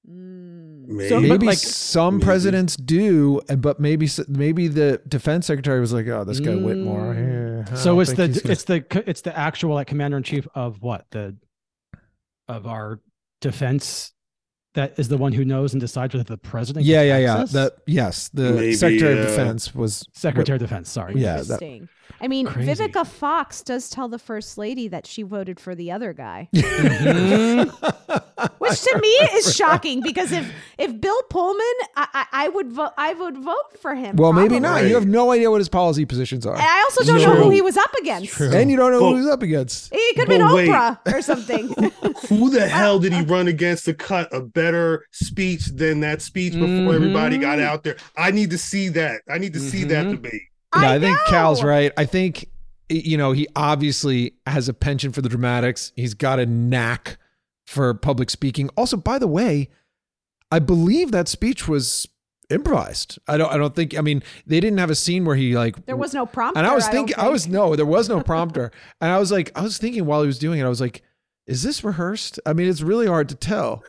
Maybe. 0.07 1.09
So, 1.09 1.20
Maybe 1.20 1.46
like- 1.46 1.57
some 1.59 2.16
Maybe. 2.16 2.24
presidents 2.24 2.76
do, 2.76 3.40
but 3.59 3.80
maybe 3.80 4.09
maybe 4.28 4.68
the 4.68 5.00
defense 5.09 5.46
secretary 5.46 5.80
was 5.80 5.92
like, 5.92 6.07
"Oh, 6.09 6.24
this 6.24 6.40
guy 6.40 6.55
Whitmore." 6.55 7.14
Mm. 7.14 7.68
eh, 7.68 7.72
I 7.72 7.74
so 7.76 7.98
it's 8.00 8.11
the 8.12 8.28
gonna-" 8.28 8.52
it's 8.52 8.64
the 8.64 8.84
it's 9.09 9.20
the 9.22 9.36
actual 9.36 9.74
like 9.74 9.86
commander 9.86 10.18
in 10.18 10.22
chief 10.22 10.46
of 10.55 10.82
what 10.82 11.07
the 11.11 11.36
of 12.48 12.66
our 12.66 13.00
defense 13.40 14.12
that 14.74 14.98
is 14.98 15.09
the 15.09 15.16
one 15.16 15.32
who 15.32 15.44
knows 15.44 15.72
and 15.72 15.80
decides 15.80 16.12
whether 16.14 16.24
the 16.24 16.36
president 16.36 16.84
yeah, 16.84 17.05
gets 17.05 17.22
yeah, 17.22 17.36
yeah. 17.38 17.44
That 17.44 17.72
yes, 17.86 18.28
the 18.28 18.52
Maybe, 18.52 18.74
secretary 18.74 19.12
of 19.20 19.24
uh, 19.26 19.30
defense 19.30 19.74
was 19.74 20.07
secretary 20.12 20.57
of 20.57 20.61
defense 20.61 20.90
sorry 20.90 21.14
Yeah, 21.16 21.36
that- 21.36 21.62
Interesting. 21.62 21.88
I 22.25 22.29
mean, 22.29 22.47
Crazy. 22.47 22.72
Vivica 22.72 23.07
Fox 23.07 23.61
does 23.62 23.91
tell 23.91 24.09
the 24.09 24.18
first 24.18 24.57
lady 24.57 24.89
that 24.89 25.07
she 25.07 25.20
voted 25.22 25.61
for 25.61 25.75
the 25.75 25.93
other 25.93 26.14
guy, 26.14 26.49
which 26.53 26.62
to 28.83 28.99
me 29.03 29.09
is 29.35 29.55
shocking 29.55 30.01
because 30.01 30.33
if 30.33 30.51
if 30.79 30.99
Bill 31.03 31.22
Pullman, 31.29 31.61
I, 31.97 32.09
I, 32.14 32.27
I 32.33 32.49
would 32.49 32.72
vote, 32.72 32.93
I 32.97 33.12
would 33.12 33.37
vote 33.37 33.79
for 33.79 33.95
him. 33.95 34.16
Well, 34.16 34.33
maybe 34.33 34.59
not. 34.59 34.77
Right. 34.77 34.87
You 34.89 34.95
have 34.95 35.07
no 35.07 35.33
idea 35.33 35.51
what 35.51 35.59
his 35.61 35.68
policy 35.68 36.07
positions 36.07 36.47
are, 36.47 36.55
And 36.55 36.62
I 36.62 36.81
also 36.85 37.05
don't 37.05 37.20
know 37.20 37.35
who 37.45 37.51
he 37.51 37.61
was 37.61 37.77
up 37.77 37.93
against. 38.01 38.41
and 38.41 38.70
you 38.70 38.79
don't 38.79 38.91
know 38.93 39.03
Well- 39.03 39.11
who 39.11 39.18
he's 39.18 39.27
up 39.29 39.43
against. 39.43 39.93
He 39.95 40.14
could 40.14 40.20
have 40.20 40.39
been 40.39 40.55
wait. 40.55 40.70
Oprah 40.70 40.99
or 41.14 41.20
something. 41.20 41.68
Who 42.31 42.49
the 42.49 42.66
hell 42.66 42.99
did 43.01 43.12
he 43.12 43.20
run 43.22 43.49
against 43.49 43.85
to 43.85 43.93
cut 43.93 44.33
a 44.33 44.41
better 44.41 45.05
speech 45.11 45.66
than 45.66 46.01
that 46.01 46.22
speech 46.22 46.55
before 46.55 46.95
everybody 46.95 47.37
got 47.37 47.59
Mhm. 47.59 47.64
out 47.64 47.85
there? 47.85 47.97
I 48.16 48.31
need 48.31 48.49
to 48.51 48.57
see 48.59 48.89
that. 48.91 49.20
I 49.29 49.37
need 49.37 49.53
to 49.53 49.61
see 49.61 49.85
that 49.85 50.07
Mhm. 50.07 50.11
debate. 50.12 50.43
Yeah, 50.77 50.91
I 50.91 50.95
I, 50.95 51.01
think 51.01 51.18
Khal's 51.27 51.62
right. 51.62 51.93
I 51.97 52.05
think 52.05 52.49
you 52.89 53.16
know 53.16 53.33
he 53.33 53.49
obviously 53.57 54.35
has 54.47 54.68
a 54.68 54.75
penchant 54.75 55.14
for 55.14 55.22
the 55.22 55.29
dramatics. 55.29 55.93
He's 55.97 56.14
got 56.14 56.39
a 56.39 56.47
knack 56.47 57.18
for 57.66 57.95
public 57.95 58.31
speaking. 58.31 58.70
Also, 58.77 58.97
by 58.97 59.18
the 59.18 59.27
way, 59.27 59.68
I 60.51 60.59
believe 60.59 61.11
that 61.12 61.29
speech 61.29 61.66
was 61.68 62.07
improvised. 62.51 63.18
I 63.27 63.37
don't. 63.37 63.51
I 63.53 63.57
don't 63.57 63.75
think. 63.75 63.97
I 63.97 64.01
mean, 64.01 64.22
they 64.47 64.61
didn't 64.61 64.79
have 64.79 64.91
a 64.91 64.95
scene 64.95 65.25
where 65.25 65.37
he 65.37 65.57
like. 65.57 65.87
there 65.87 65.97
was 65.97 66.14
no 66.14 66.27
prompter. 66.27 66.59
And 66.59 66.66
I 66.66 66.75
was 66.75 66.87
thinking, 66.89 67.16
I, 67.16 67.22
think. 67.22 67.33
was 67.33 67.49
no, 67.49 67.77
there 67.77 67.87
was 67.87 68.09
no 68.09 68.20
prompter, 68.22 68.70
and 69.01 69.11
I 69.11 69.18
was 69.18 69.33
like, 69.33 69.51
I 69.57 69.62
was 69.62 69.79
thinking 69.79 70.07
while 70.07 70.20
he 70.22 70.27
was 70.27 70.39
doing 70.39 70.61
it, 70.61 70.64
I 70.64 70.68
was 70.68 70.81
like, 70.81 71.03
is 71.47 71.62
this 71.62 71.85
rehearsed? 71.85 72.39
I 72.47 72.53
mean, 72.53 72.68
it's 72.68 72.83
really 72.83 73.07
hard 73.07 73.29
to 73.31 73.35
tell. 73.35 73.83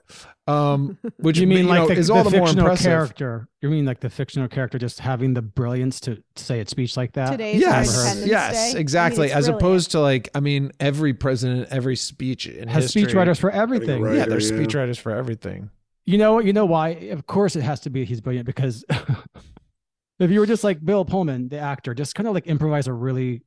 Um, 0.47 0.99
which 1.17 1.39
you 1.39 1.47
mean 1.47 1.67
like 1.67 1.79
know, 1.79 1.87
the, 1.87 1.93
is 1.93 2.07
the 2.07 2.13
all 2.13 2.23
the 2.23 2.37
more 2.37 2.45
fictional 2.45 2.67
impressive. 2.67 2.85
character 2.85 3.47
you 3.61 3.69
mean 3.69 3.83
like 3.83 3.99
the 3.99 4.11
fictional 4.11 4.47
character 4.47 4.77
just 4.77 4.99
having 4.99 5.33
the 5.33 5.41
brilliance 5.41 5.99
to 6.01 6.21
say 6.35 6.59
a 6.59 6.67
speech 6.67 6.95
like 6.95 7.13
that 7.13 7.31
Today's 7.31 7.59
Yes, 7.59 8.23
yes, 8.25 8.53
Day. 8.53 8.59
I 8.59 8.67
mean, 8.73 8.77
exactly. 8.77 9.31
As 9.31 9.45
brilliant. 9.45 9.61
opposed 9.61 9.91
to 9.91 9.99
like, 10.01 10.29
I 10.35 10.39
mean, 10.39 10.71
every 10.79 11.13
president, 11.13 11.69
every 11.71 11.95
speech 11.95 12.45
in 12.45 12.67
has 12.67 12.93
history, 12.93 13.03
speechwriters 13.11 13.39
for 13.39 13.49
everything 13.49 14.01
Right. 14.01 14.17
Yeah, 14.17 14.25
there's 14.25 14.51
yeah. 14.51 14.57
speechwriters 14.57 14.99
for 14.99 15.11
everything. 15.11 15.71
You 16.05 16.19
know, 16.19 16.33
what? 16.33 16.45
you 16.45 16.53
know 16.53 16.65
why? 16.65 16.89
Of 16.89 17.25
course, 17.25 17.55
it 17.55 17.63
has 17.63 17.79
to 17.81 17.89
be 17.89 18.05
he's 18.05 18.21
brilliant 18.21 18.45
because 18.45 18.85
if 20.19 20.31
you 20.31 20.39
were 20.39 20.45
just 20.45 20.63
like 20.63 20.83
Bill 20.83 21.05
Pullman, 21.05 21.49
the 21.49 21.57
actor, 21.57 21.93
just 21.93 22.13
kind 22.13 22.27
of 22.27 22.33
like 22.33 22.45
improvise 22.47 22.87
a 22.87 22.93
really 22.93 23.41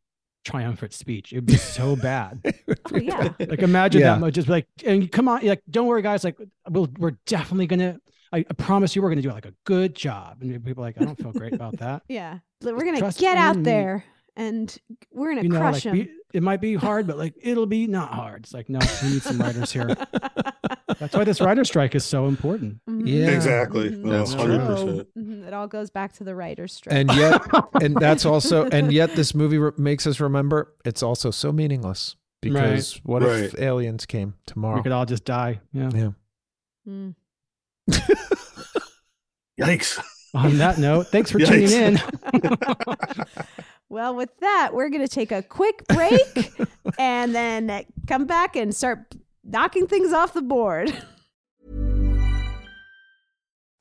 triumphant 0.45 0.93
speech. 0.93 1.33
It'd 1.33 1.47
be 1.47 1.57
so 1.57 1.97
bad. 1.97 2.41
Oh 2.93 2.97
yeah. 2.97 3.31
like 3.41 3.61
imagine 3.61 4.01
Yeah. 4.01 4.15
that 4.15 4.21
much. 4.21 4.35
Just 4.35 4.49
like, 4.49 4.67
and 4.87 5.11
come 5.13 5.29
on, 5.29 5.45
like, 5.45 5.63
don't 5.71 5.87
worry, 5.87 6.01
guys. 6.03 6.25
Like, 6.25 6.37
we'll, 6.71 6.89
we're 6.99 7.17
definitely 7.27 7.67
gonna. 7.67 7.99
I, 8.33 8.39
I 8.39 8.55
promise 8.55 8.95
you, 8.97 9.03
we're 9.03 9.09
gonna 9.11 9.21
do 9.23 9.31
like 9.31 9.47
a 9.47 9.55
good 9.65 9.95
job. 9.95 10.39
And 10.41 10.65
people 10.65 10.83
are 10.85 10.87
like, 10.87 11.01
I 11.01 11.05
don't 11.05 11.19
feel 11.19 11.33
great 11.33 11.53
about 11.53 11.79
that. 11.79 12.03
Yeah. 12.09 12.39
We're 12.63 12.79
gonna 12.85 12.99
Trust 12.99 13.19
get 13.21 13.37
out 13.37 13.57
me. 13.57 13.63
there 13.63 14.05
and 14.37 14.75
we're 15.13 15.29
gonna 15.31 15.43
you 15.43 15.49
know, 15.51 15.59
crush 15.59 15.75
like, 15.75 15.83
them. 15.85 15.93
be, 15.95 16.11
it 16.35 16.43
might 16.43 16.61
be 16.61 16.75
hard, 16.75 17.07
but 17.07 17.17
like, 17.19 17.35
it'll 17.41 17.67
be 17.67 17.87
not 17.87 18.13
hard. 18.13 18.45
It's 18.45 18.53
like, 18.55 18.69
no, 18.69 18.79
we 19.03 19.11
need 19.11 19.23
some 19.23 19.39
writers 19.39 19.73
here. 19.73 19.87
That's 20.99 21.15
why 21.15 21.25
this 21.25 21.41
writer 21.41 21.65
strike 21.65 21.95
is 21.95 22.05
so 22.05 22.27
important. 22.27 22.81
Yeah. 22.89 23.31
Exactly. 23.31 23.91
Mhm. 23.91 24.11
That's 24.11 24.35
true. 24.35 24.59
100%. 24.59 25.07
Mhm. 25.17 25.47
It 25.47 25.53
all 25.55 25.69
goes 25.69 25.91
back 25.91 26.13
to 26.15 26.25
the 26.25 26.35
writer's 26.35 26.73
strike. 26.73 26.95
And 26.97 27.13
yet, 27.15 27.41
and 27.83 27.97
that's 27.97 28.25
also, 28.27 28.67
and 28.71 28.93
yet 28.93 29.15
this 29.15 29.35
movie 29.35 29.59
re- 29.59 29.71
makes 29.79 30.07
us 30.07 30.19
remember 30.21 30.75
it's 30.85 31.03
also 31.03 31.31
so 31.31 31.53
meaningless 31.53 32.17
because 32.43 33.01
what 33.05 33.23
if 33.23 33.59
aliens 33.61 34.07
came 34.07 34.35
tomorrow? 34.47 34.77
We 34.77 34.83
could 34.83 34.93
all 34.93 35.07
just 35.07 35.25
die. 35.25 35.61
Yeah. 35.73 35.91
yeah. 35.95 36.11
Mm. 36.89 37.15
Yikes. 39.61 40.01
On 40.35 40.59
that 40.59 40.79
note, 40.79 41.07
thanks 41.09 41.31
for 41.31 41.39
tuning 41.39 41.71
in. 41.71 41.99
Yikes. 43.89 43.95
Well, 43.95 44.15
with 44.15 44.31
that, 44.41 44.71
we're 44.73 44.89
going 44.89 45.07
to 45.07 45.09
take 45.09 45.33
a 45.33 45.43
quick 45.43 45.87
break 45.89 46.53
and 46.99 47.35
then 47.35 47.85
come 48.07 48.27
back 48.27 48.57
and 48.57 48.75
start 48.75 49.15
knocking 49.45 49.87
things 49.87 50.13
off 50.13 50.33
the 50.33 50.43
board. 50.43 50.93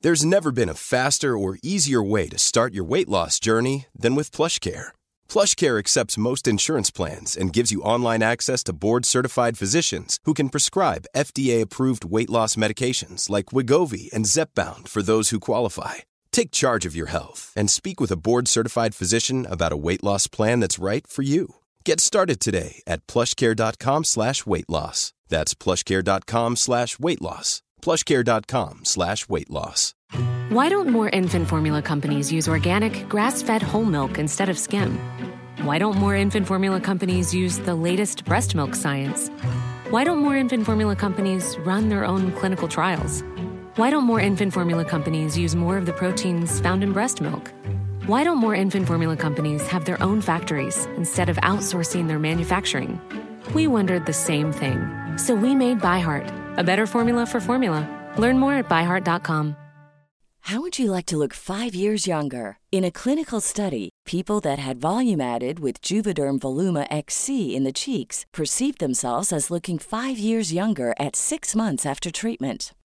There's 0.00 0.24
never 0.24 0.52
been 0.52 0.68
a 0.68 0.74
faster 0.74 1.36
or 1.36 1.58
easier 1.60 2.00
way 2.00 2.28
to 2.28 2.38
start 2.38 2.72
your 2.72 2.84
weight 2.84 3.08
loss 3.08 3.40
journey 3.40 3.86
than 3.98 4.14
with 4.14 4.30
PlushCare. 4.30 4.92
PlushCare 5.28 5.76
accepts 5.76 6.16
most 6.16 6.46
insurance 6.46 6.88
plans 6.88 7.36
and 7.36 7.52
gives 7.52 7.72
you 7.72 7.82
online 7.82 8.22
access 8.22 8.62
to 8.64 8.72
board-certified 8.72 9.58
physicians 9.58 10.20
who 10.22 10.34
can 10.34 10.50
prescribe 10.50 11.08
FDA-approved 11.16 12.04
weight 12.04 12.30
loss 12.30 12.54
medications 12.54 13.28
like 13.28 13.46
Wegovy 13.46 14.08
and 14.12 14.24
Zepbound 14.24 14.86
for 14.86 15.02
those 15.02 15.30
who 15.30 15.40
qualify. 15.40 16.07
Take 16.32 16.50
charge 16.50 16.86
of 16.86 16.94
your 16.94 17.06
health 17.06 17.52
and 17.56 17.68
speak 17.70 18.00
with 18.00 18.10
a 18.12 18.16
board-certified 18.16 18.94
physician 18.94 19.46
about 19.50 19.72
a 19.72 19.76
weight 19.76 20.04
loss 20.04 20.26
plan 20.28 20.60
that's 20.60 20.78
right 20.78 21.06
for 21.06 21.22
you. 21.22 21.56
Get 21.84 22.00
started 22.00 22.38
today 22.38 22.82
at 22.86 23.06
plushcare.com 23.06 24.04
slash 24.04 24.46
weight 24.46 24.68
loss. 24.68 25.12
That's 25.28 25.54
plushcare.com 25.54 26.56
slash 26.56 26.98
weight 26.98 27.20
loss. 27.20 27.62
plushcare.com 27.82 28.84
slash 28.84 29.28
weight 29.28 29.50
loss. 29.50 29.94
Why 30.50 30.68
don't 30.68 30.88
more 30.88 31.08
infant 31.10 31.48
formula 31.48 31.82
companies 31.82 32.32
use 32.32 32.48
organic, 32.48 33.08
grass 33.08 33.42
fed 33.42 33.62
whole 33.62 33.84
milk 33.84 34.18
instead 34.18 34.48
of 34.48 34.58
skim? 34.58 34.98
Why 35.62 35.78
don't 35.78 35.96
more 35.96 36.14
infant 36.14 36.46
formula 36.46 36.80
companies 36.80 37.34
use 37.34 37.58
the 37.58 37.74
latest 37.74 38.24
breast 38.24 38.54
milk 38.54 38.74
science? 38.74 39.28
Why 39.90 40.04
don't 40.04 40.18
more 40.18 40.36
infant 40.36 40.64
formula 40.64 40.96
companies 40.96 41.56
run 41.58 41.88
their 41.88 42.04
own 42.04 42.32
clinical 42.32 42.68
trials? 42.68 43.22
Why 43.78 43.90
don't 43.90 44.02
more 44.02 44.18
infant 44.18 44.52
formula 44.52 44.84
companies 44.84 45.38
use 45.38 45.54
more 45.54 45.78
of 45.78 45.86
the 45.86 45.92
proteins 45.92 46.58
found 46.58 46.82
in 46.82 46.92
breast 46.92 47.20
milk? 47.20 47.52
Why 48.06 48.24
don't 48.24 48.38
more 48.38 48.56
infant 48.56 48.88
formula 48.88 49.16
companies 49.16 49.64
have 49.68 49.84
their 49.84 50.02
own 50.02 50.20
factories 50.20 50.86
instead 50.96 51.28
of 51.28 51.36
outsourcing 51.44 52.08
their 52.08 52.18
manufacturing? 52.18 53.00
We 53.54 53.68
wondered 53.68 54.04
the 54.04 54.12
same 54.12 54.52
thing. 54.52 54.80
So 55.16 55.32
we 55.32 55.54
made 55.54 55.78
ByHeart, 55.78 56.58
a 56.58 56.64
better 56.64 56.88
formula 56.88 57.24
for 57.24 57.38
formula. 57.38 57.86
Learn 58.18 58.40
more 58.40 58.54
at 58.54 58.68
byheart.com. 58.68 59.54
How 60.40 60.60
would 60.60 60.80
you 60.80 60.90
like 60.90 61.06
to 61.06 61.16
look 61.16 61.32
five 61.32 61.72
years 61.72 62.08
younger? 62.08 62.58
In 62.72 62.82
a 62.82 62.90
clinical 62.90 63.40
study, 63.40 63.90
people 64.04 64.40
that 64.40 64.58
had 64.58 64.80
volume 64.80 65.20
added 65.20 65.60
with 65.60 65.82
Juvederm 65.82 66.40
Voluma 66.40 66.84
XC 66.90 67.54
in 67.54 67.62
the 67.62 67.72
cheeks 67.72 68.26
perceived 68.32 68.80
themselves 68.80 69.32
as 69.32 69.52
looking 69.52 69.78
five 69.78 70.18
years 70.18 70.52
younger 70.52 70.96
at 70.98 71.14
six 71.14 71.54
months 71.54 71.86
after 71.86 72.10
treatment. 72.10 72.72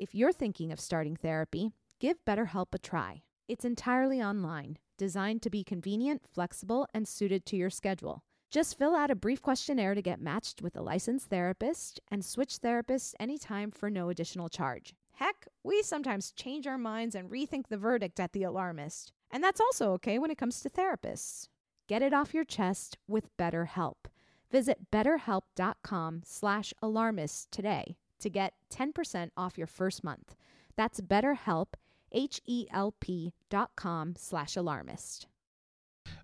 If 0.00 0.14
you're 0.14 0.32
thinking 0.32 0.72
of 0.72 0.80
starting 0.80 1.14
therapy, 1.14 1.72
give 1.98 2.24
BetterHelp 2.24 2.68
a 2.72 2.78
try. 2.78 3.20
It's 3.48 3.66
entirely 3.66 4.22
online, 4.22 4.78
designed 4.96 5.42
to 5.42 5.50
be 5.50 5.62
convenient, 5.62 6.22
flexible, 6.26 6.86
and 6.94 7.06
suited 7.06 7.44
to 7.44 7.56
your 7.56 7.68
schedule. 7.68 8.22
Just 8.50 8.78
fill 8.78 8.96
out 8.96 9.10
a 9.10 9.14
brief 9.14 9.42
questionnaire 9.42 9.94
to 9.94 10.00
get 10.00 10.18
matched 10.18 10.62
with 10.62 10.74
a 10.74 10.80
licensed 10.80 11.28
therapist 11.28 12.00
and 12.10 12.24
switch 12.24 12.60
therapists 12.62 13.12
anytime 13.20 13.70
for 13.70 13.90
no 13.90 14.08
additional 14.08 14.48
charge. 14.48 14.94
Heck, 15.16 15.46
we 15.62 15.82
sometimes 15.82 16.32
change 16.32 16.66
our 16.66 16.78
minds 16.78 17.14
and 17.14 17.30
rethink 17.30 17.68
the 17.68 17.76
verdict 17.76 18.18
at 18.18 18.32
The 18.32 18.44
Alarmist. 18.44 19.12
And 19.30 19.44
that's 19.44 19.60
also 19.60 19.92
okay 19.92 20.18
when 20.18 20.30
it 20.30 20.38
comes 20.38 20.60
to 20.60 20.70
therapists. 20.70 21.48
Get 21.88 22.00
it 22.00 22.14
off 22.14 22.32
your 22.32 22.44
chest 22.44 22.96
with 23.06 23.36
BetterHelp. 23.36 24.08
Visit 24.50 24.90
betterhelp.com 24.90 26.22
slash 26.24 26.72
alarmist 26.80 27.52
today 27.52 27.98
to 28.20 28.30
get 28.30 28.54
10% 28.72 29.30
off 29.36 29.58
your 29.58 29.66
first 29.66 30.04
month. 30.04 30.34
That's 30.76 31.00
betterhelp, 31.00 31.74
H-E-L-P 32.12 33.32
dot 33.48 33.70
com 33.76 34.14
slash 34.16 34.56
alarmist. 34.56 35.26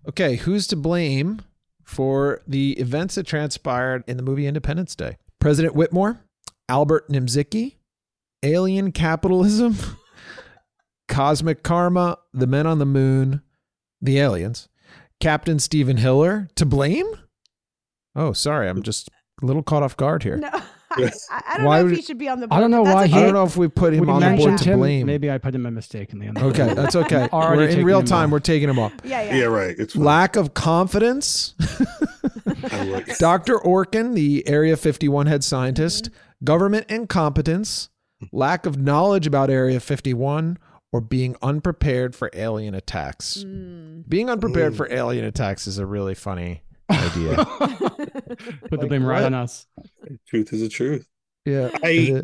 Okay, 0.07 0.37
who's 0.37 0.67
to 0.67 0.75
blame 0.75 1.41
for 1.83 2.41
the 2.47 2.73
events 2.73 3.15
that 3.15 3.25
transpired 3.25 4.03
in 4.07 4.17
the 4.17 4.23
movie 4.23 4.47
Independence 4.47 4.95
Day? 4.95 5.17
President 5.39 5.75
Whitmore, 5.75 6.21
Albert 6.67 7.09
Nimziki, 7.09 7.75
alien 8.43 8.91
capitalism, 8.91 9.77
cosmic 11.07 11.63
karma, 11.63 12.17
the 12.33 12.47
men 12.47 12.67
on 12.67 12.79
the 12.79 12.85
moon, 12.85 13.41
the 14.01 14.19
aliens, 14.19 14.67
Captain 15.19 15.59
Steven 15.59 15.97
Hiller 15.97 16.49
to 16.55 16.65
blame? 16.65 17.07
Oh, 18.15 18.33
sorry, 18.33 18.67
I'm 18.67 18.83
just 18.83 19.09
a 19.41 19.45
little 19.45 19.63
caught 19.63 19.83
off 19.83 19.95
guard 19.95 20.23
here. 20.23 20.37
No, 20.37 20.49
I, 21.31 21.43
I 21.47 21.57
don't 21.57 21.65
Why 21.65 21.77
know 21.79 21.83
would- 21.85 21.91
if 21.93 21.97
he 21.99 22.03
should 22.03 22.17
be 22.17 22.27
on 22.29 22.39
the 22.39 22.47
board. 22.47 22.57
I 22.57 22.61
don't 22.61 22.71
know 22.71 22.81
why 22.83 23.01
that's 23.01 23.13
he. 23.13 23.19
I 23.19 23.23
don't 23.23 23.33
know 23.33 23.43
if 23.45 23.57
we 23.57 23.67
put 23.67 23.93
him 23.93 24.09
on 24.09 24.19
the 24.21 24.27
board 24.27 24.37
mentioned 24.37 24.57
to 24.59 24.69
him. 24.71 24.79
blame. 24.79 25.05
Maybe 25.05 25.29
I 25.31 25.37
put 25.37 25.53
him 25.55 25.65
in 25.65 25.73
mistakenly. 25.73 26.27
On 26.27 26.33
the 26.35 26.41
end. 26.41 26.49
Okay, 26.59 26.73
that's 26.73 26.95
okay. 26.95 27.27
Already 27.33 27.73
We're 27.75 27.79
in 27.79 27.85
real 27.85 28.03
time. 28.03 28.25
off. 28.29 28.31
We're 28.33 28.39
taking 28.39 28.69
him 28.69 28.79
off. 28.79 28.93
Yeah, 29.03 29.21
yeah. 29.23 29.35
Yeah, 29.35 29.43
right. 29.45 29.75
It's 29.77 29.93
fine. 29.93 30.03
Lack 30.03 30.35
of 30.35 30.53
confidence. 30.53 31.53
Dr. 33.19 33.57
Orkin, 33.59 34.13
the 34.13 34.47
Area 34.47 34.77
51 34.77 35.27
head 35.27 35.43
scientist, 35.43 36.09
government 36.43 36.85
incompetence, 36.89 37.89
lack 38.31 38.65
of 38.65 38.77
knowledge 38.77 39.27
about 39.27 39.49
Area 39.49 39.79
51, 39.79 40.57
or 40.91 41.01
being 41.01 41.35
unprepared 41.41 42.15
for 42.15 42.29
alien 42.33 42.73
attacks. 42.73 43.43
Hmm. 43.43 44.01
Being 44.07 44.29
unprepared 44.29 44.75
for 44.75 44.91
alien 44.91 45.25
attacks 45.25 45.67
is 45.67 45.77
a 45.77 45.85
really 45.85 46.15
funny 46.15 46.61
idea. 46.89 47.35
Put 48.69 48.69
the 48.71 48.77
Like 48.77 48.89
blame 48.89 49.05
right 49.05 49.17
what? 49.23 49.25
on 49.25 49.33
us. 49.33 49.65
Truth 50.27 50.53
is 50.53 50.61
the 50.61 50.69
truth. 50.69 51.07
yeah. 51.45 51.69
I 51.83 52.21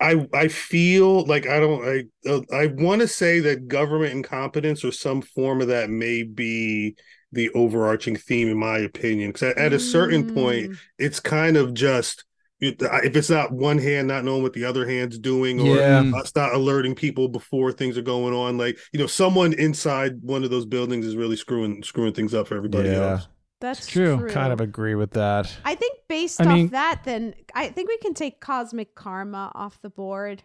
I 0.00 0.26
I 0.32 0.48
feel 0.48 1.24
like 1.26 1.46
I 1.46 1.60
don't 1.60 1.84
I 1.84 2.28
uh, 2.30 2.40
I 2.54 2.66
want 2.68 3.02
to 3.02 3.08
say 3.08 3.40
that 3.40 3.68
government 3.68 4.12
incompetence 4.12 4.84
or 4.84 4.92
some 4.92 5.22
form 5.22 5.60
of 5.60 5.68
that 5.68 5.90
may 5.90 6.22
be 6.22 6.96
the 7.32 7.50
overarching 7.50 8.16
theme 8.16 8.48
in 8.48 8.58
my 8.58 8.78
opinion 8.78 9.30
because 9.30 9.50
at, 9.50 9.58
at 9.58 9.72
a 9.72 9.78
certain 9.78 10.34
point 10.34 10.70
Mm. 10.70 10.78
it's 10.98 11.20
kind 11.20 11.56
of 11.56 11.74
just 11.74 12.24
if 12.62 13.16
it's 13.16 13.30
not 13.30 13.52
one 13.52 13.78
hand 13.78 14.08
not 14.08 14.24
knowing 14.24 14.42
what 14.42 14.52
the 14.52 14.64
other 14.64 14.86
hand's 14.86 15.18
doing 15.18 15.60
or 15.60 15.76
Yeah. 15.76 16.10
us 16.16 16.32
not 16.34 16.52
alerting 16.54 16.94
people 16.94 17.28
before 17.28 17.70
things 17.72 17.96
are 17.96 18.02
going 18.02 18.34
on 18.34 18.58
like 18.58 18.78
you 18.92 18.98
know 18.98 19.06
someone 19.06 19.52
inside 19.54 20.20
one 20.22 20.44
of 20.44 20.50
those 20.50 20.66
buildings 20.66 21.06
is 21.06 21.14
really 21.16 21.36
screwing 21.36 21.82
screwing 21.84 22.12
things 22.14 22.34
up 22.34 22.48
for 22.48 22.56
everybody 22.56 22.88
Yeah. 22.90 23.12
else 23.12 23.28
That's 23.60 23.86
true. 23.86 24.16
true. 24.18 24.30
Kind 24.30 24.52
of 24.52 24.60
agree 24.60 24.94
with 24.94 25.12
that. 25.12 25.54
I 25.64 25.74
think 25.74 25.98
based 26.08 26.40
I 26.40 26.44
off 26.46 26.54
mean- 26.54 26.68
that, 26.68 27.02
then 27.04 27.34
I 27.54 27.68
think 27.68 27.88
we 27.88 27.98
can 27.98 28.14
take 28.14 28.40
cosmic 28.40 28.94
karma 28.94 29.52
off 29.54 29.80
the 29.82 29.90
board. 29.90 30.42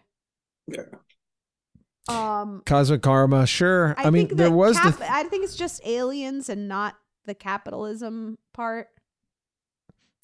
Yeah. 0.68 0.82
Um, 2.08 2.62
Cosmic 2.64 3.02
karma, 3.02 3.46
sure. 3.46 3.94
I, 3.98 4.04
I, 4.04 4.10
mean, 4.10 4.28
there 4.36 4.50
was 4.50 4.78
cap- 4.78 4.98
the 4.98 5.12
I 5.12 5.24
think 5.24 5.42
it's 5.44 5.56
just 5.56 5.80
aliens 5.84 6.48
and 6.48 6.68
not 6.68 6.94
the 7.24 7.34
capitalism 7.34 8.38
part. 8.54 8.88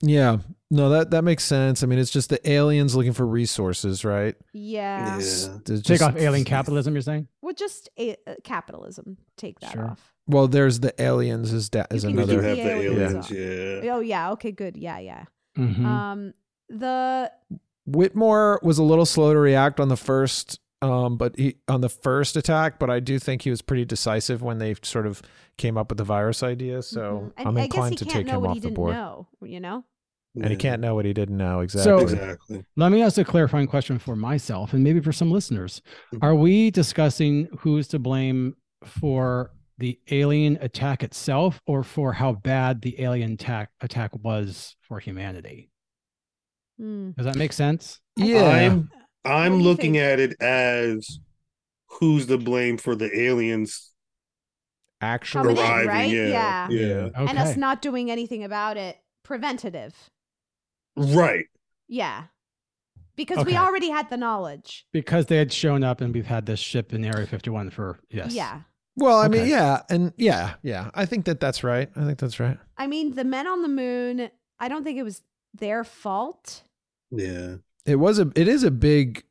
Yeah. 0.03 0.38
No, 0.70 0.88
that 0.88 1.11
that 1.11 1.22
makes 1.22 1.44
sense. 1.44 1.82
I 1.82 1.86
mean, 1.86 1.98
it's 1.98 2.11
just 2.11 2.30
the 2.30 2.50
aliens 2.50 2.94
looking 2.96 3.12
for 3.12 3.26
resources, 3.26 4.05
right? 4.07 4.34
Yeah. 4.55 5.18
It's 5.18 5.48
Take 5.82 6.00
off 6.00 6.16
alien 6.16 6.44
capitalism. 6.46 6.94
You're 6.94 7.03
saying? 7.03 7.28
Well, 7.42 7.53
just 7.55 7.88
a- 7.98 8.16
uh, 8.26 8.34
capitalism. 8.42 9.18
Take 9.36 9.61
that 9.61 9.72
Sure. 9.72 9.84
off. 9.90 10.12
Well, 10.26 10.48
there's 10.48 10.80
the 10.80 10.94
aliens 11.03 11.53
is 11.53 11.68
da- 11.68 11.84
is 11.90 12.05
You 12.05 12.11
can 12.11 12.18
another. 12.20 12.55
keep 12.55 12.64
the 12.64 12.70
aliens 12.70 13.30
yeah. 13.30 13.92
Oh 13.94 14.00
yeah. 14.00 14.30
Okay. 14.32 14.50
Good. 14.53 14.76
Yeah. 14.78 14.98
Yeah. 14.98 15.24
Mhm. 15.59 15.84
Um. 15.84 16.34
The 16.70 17.30
Whitmore 17.86 18.59
was 18.62 18.78
a 18.78 18.82
little 18.82 19.05
slow 19.07 19.32
to 19.34 19.38
react 19.38 19.80
on 19.80 19.88
the 19.88 19.96
first 19.96 20.59
um 20.80 21.16
but 21.16 21.36
he 21.38 21.57
on 21.68 21.80
the 21.80 21.88
first 21.88 22.36
attack, 22.36 22.78
but 22.78 22.88
I 22.90 22.98
do 23.00 23.18
think 23.18 23.42
he 23.42 23.50
was 23.50 23.61
pretty 23.62 23.84
decisive 23.84 24.42
when 24.42 24.59
they 24.59 24.74
sort 24.82 25.07
of 25.07 25.20
came 25.59 25.76
up 25.76 25.90
with 25.90 25.98
the 25.98 26.05
virus 26.05 26.42
idea. 26.42 26.82
So 26.82 27.32
and 27.36 27.48
I'm 27.48 27.57
I 27.57 27.61
guess 27.61 27.66
inclined 27.66 27.90
he 27.92 27.96
to 27.98 28.05
can't 28.07 28.14
take 28.14 28.26
know 28.26 28.34
him 28.36 28.40
what 28.40 28.48
off 28.50 28.55
he 28.55 28.61
the 28.61 28.66
didn't 28.68 28.76
board. 28.76 28.94
know. 28.94 29.28
You 29.42 29.61
know. 29.61 29.84
And 30.35 30.47
he 30.51 30.57
can't 30.57 30.80
know 30.80 30.95
what 30.95 31.05
he 31.05 31.12
didn't 31.12 31.37
know 31.37 31.61
exactly. 31.61 32.09
So 32.09 32.64
let 32.76 32.91
me 32.91 33.03
ask 33.03 33.18
a 33.18 33.24
clarifying 33.24 33.66
question 33.66 33.99
for 33.99 34.16
myself 34.16 34.72
and 34.72 34.83
maybe 34.83 35.01
for 35.01 35.12
some 35.12 35.30
listeners. 35.30 35.83
Mm-hmm. 36.14 36.24
Are 36.24 36.35
we 36.35 36.70
discussing 36.70 37.49
who's 37.59 37.87
to 37.89 37.99
blame 37.99 38.57
for 38.85 39.51
the 39.76 39.99
alien 40.11 40.57
attack 40.61 41.03
itself 41.03 41.61
or 41.66 41.83
for 41.83 42.14
how 42.14 42.33
bad 42.33 42.80
the 42.80 43.01
alien 43.03 43.33
attack 43.33 43.70
attack 43.83 44.12
was 44.22 44.74
for 44.80 44.99
humanity? 45.01 45.70
Hmm. 46.78 47.11
Does 47.11 47.26
that 47.26 47.37
make 47.37 47.53
sense? 47.53 48.01
I'm 48.18 48.89
I'm 49.24 49.61
looking 49.61 49.99
at 49.99 50.18
it 50.18 50.41
as 50.41 51.18
who's 51.89 52.26
to 52.26 52.39
blame 52.39 52.78
for 52.78 52.95
the 52.95 53.14
aliens 53.20 53.91
actually 55.03 55.55
arriving. 55.55 55.89
right? 55.89 56.11
Yeah, 56.11 56.68
Yeah. 56.68 56.68
yeah, 56.70 57.09
And 57.16 57.39
us 57.39 57.57
not 57.57 57.83
doing 57.83 58.11
anything 58.11 58.45
about 58.45 58.76
it. 58.76 58.97
Preventative. 59.24 59.95
Right. 60.97 61.47
Yeah. 61.88 62.24
Because 63.14 63.45
we 63.45 63.57
already 63.57 63.90
had 63.90 64.09
the 64.09 64.16
knowledge. 64.16 64.86
Because 64.93 65.26
they 65.26 65.36
had 65.36 65.53
shown 65.53 65.84
up 65.84 66.01
and 66.01 66.14
we've 66.14 66.26
had 66.26 66.47
this 66.47 66.61
ship 66.61 66.93
in 66.93 67.05
Area 67.05 67.26
51 67.26 67.70
for, 67.70 67.99
yes. 68.11 68.32
Yeah. 68.32 68.61
Well, 68.97 69.18
I 69.18 69.28
mean, 69.28 69.47
yeah, 69.47 69.82
and 69.88 70.12
yeah, 70.16 70.55
yeah. 70.62 70.90
I 70.95 71.07
think 71.07 71.24
that 71.24 71.40
that's 71.40 71.64
right. 71.64 71.90
I 71.97 72.05
think 72.05 72.18
that's 72.18 72.38
right. 72.38 72.59
I 72.76 72.86
mean, 72.86 73.14
the 73.14 73.24
men 73.24 73.47
on 73.47 73.62
the 73.62 73.68
moon, 73.68 74.28
I 74.59 74.68
don't 74.68 74.84
think 74.84 74.99
it 74.99 75.03
was 75.03 75.22
their 75.55 75.82
fault. 75.82 76.62
Yeah. 77.11 77.57
It 77.86 77.97
was 77.97 78.18
a 78.18 78.30
it 78.36 78.49
is 78.49 78.64
a 78.64 78.70
big 78.70 79.24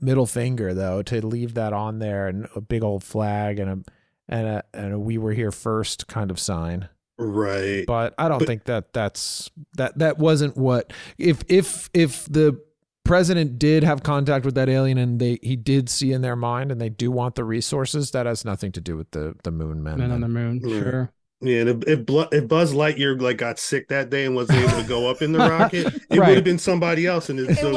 middle 0.00 0.26
finger 0.26 0.72
though 0.72 1.02
to 1.02 1.24
leave 1.24 1.54
that 1.54 1.72
on 1.72 1.98
there 1.98 2.28
and 2.28 2.48
a 2.56 2.60
big 2.60 2.82
old 2.82 3.04
flag 3.04 3.58
and 3.58 3.70
a 3.70 3.92
and 4.28 4.46
a 4.46 4.64
and 4.72 4.94
a 4.94 4.98
we 4.98 5.18
were 5.18 5.32
here 5.32 5.52
first 5.52 6.06
kind 6.08 6.30
of 6.30 6.40
sign. 6.40 6.88
Right. 7.18 7.84
But 7.86 8.14
I 8.18 8.28
don't 8.28 8.38
But- 8.38 8.48
think 8.48 8.64
that 8.64 8.92
that's 8.92 9.50
that 9.76 9.98
that 9.98 10.18
wasn't 10.18 10.56
what 10.56 10.92
if 11.18 11.42
if 11.48 11.88
if 11.94 12.24
the 12.26 12.60
president 13.04 13.58
did 13.58 13.82
have 13.84 14.02
contact 14.02 14.44
with 14.44 14.54
that 14.54 14.68
alien 14.68 14.96
and 14.96 15.18
they 15.20 15.38
he 15.42 15.56
did 15.56 15.88
see 15.88 16.12
in 16.12 16.22
their 16.22 16.36
mind 16.36 16.70
and 16.72 16.80
they 16.80 16.88
do 16.88 17.10
want 17.10 17.34
the 17.34 17.44
resources 17.44 18.12
that 18.12 18.26
has 18.26 18.44
nothing 18.44 18.70
to 18.72 18.80
do 18.80 18.96
with 18.96 19.10
the 19.10 19.34
the 19.44 19.50
moon 19.50 19.82
men. 19.82 19.98
Men 19.98 20.10
on 20.12 20.20
the 20.20 20.28
moon, 20.28 20.60
Yeah. 20.64 20.78
sure. 20.80 21.12
Yeah, 21.44 21.62
and 21.62 21.68
if, 21.70 21.88
if, 21.88 22.06
Blu- 22.06 22.28
if 22.30 22.46
Buzz 22.46 22.72
Lightyear 22.72 23.20
like 23.20 23.36
got 23.38 23.58
sick 23.58 23.88
that 23.88 24.10
day 24.10 24.24
and 24.26 24.36
wasn't 24.36 24.60
able 24.60 24.80
to 24.80 24.88
go 24.88 25.10
up 25.10 25.22
in 25.22 25.32
the 25.32 25.40
rocket, 25.40 25.86
it 26.10 26.16
Right. 26.16 26.28
would 26.28 26.36
have 26.36 26.44
been 26.44 26.60
somebody 26.60 27.04
else. 27.04 27.28
And 27.30 27.40
it's 27.40 27.60
so 27.60 27.72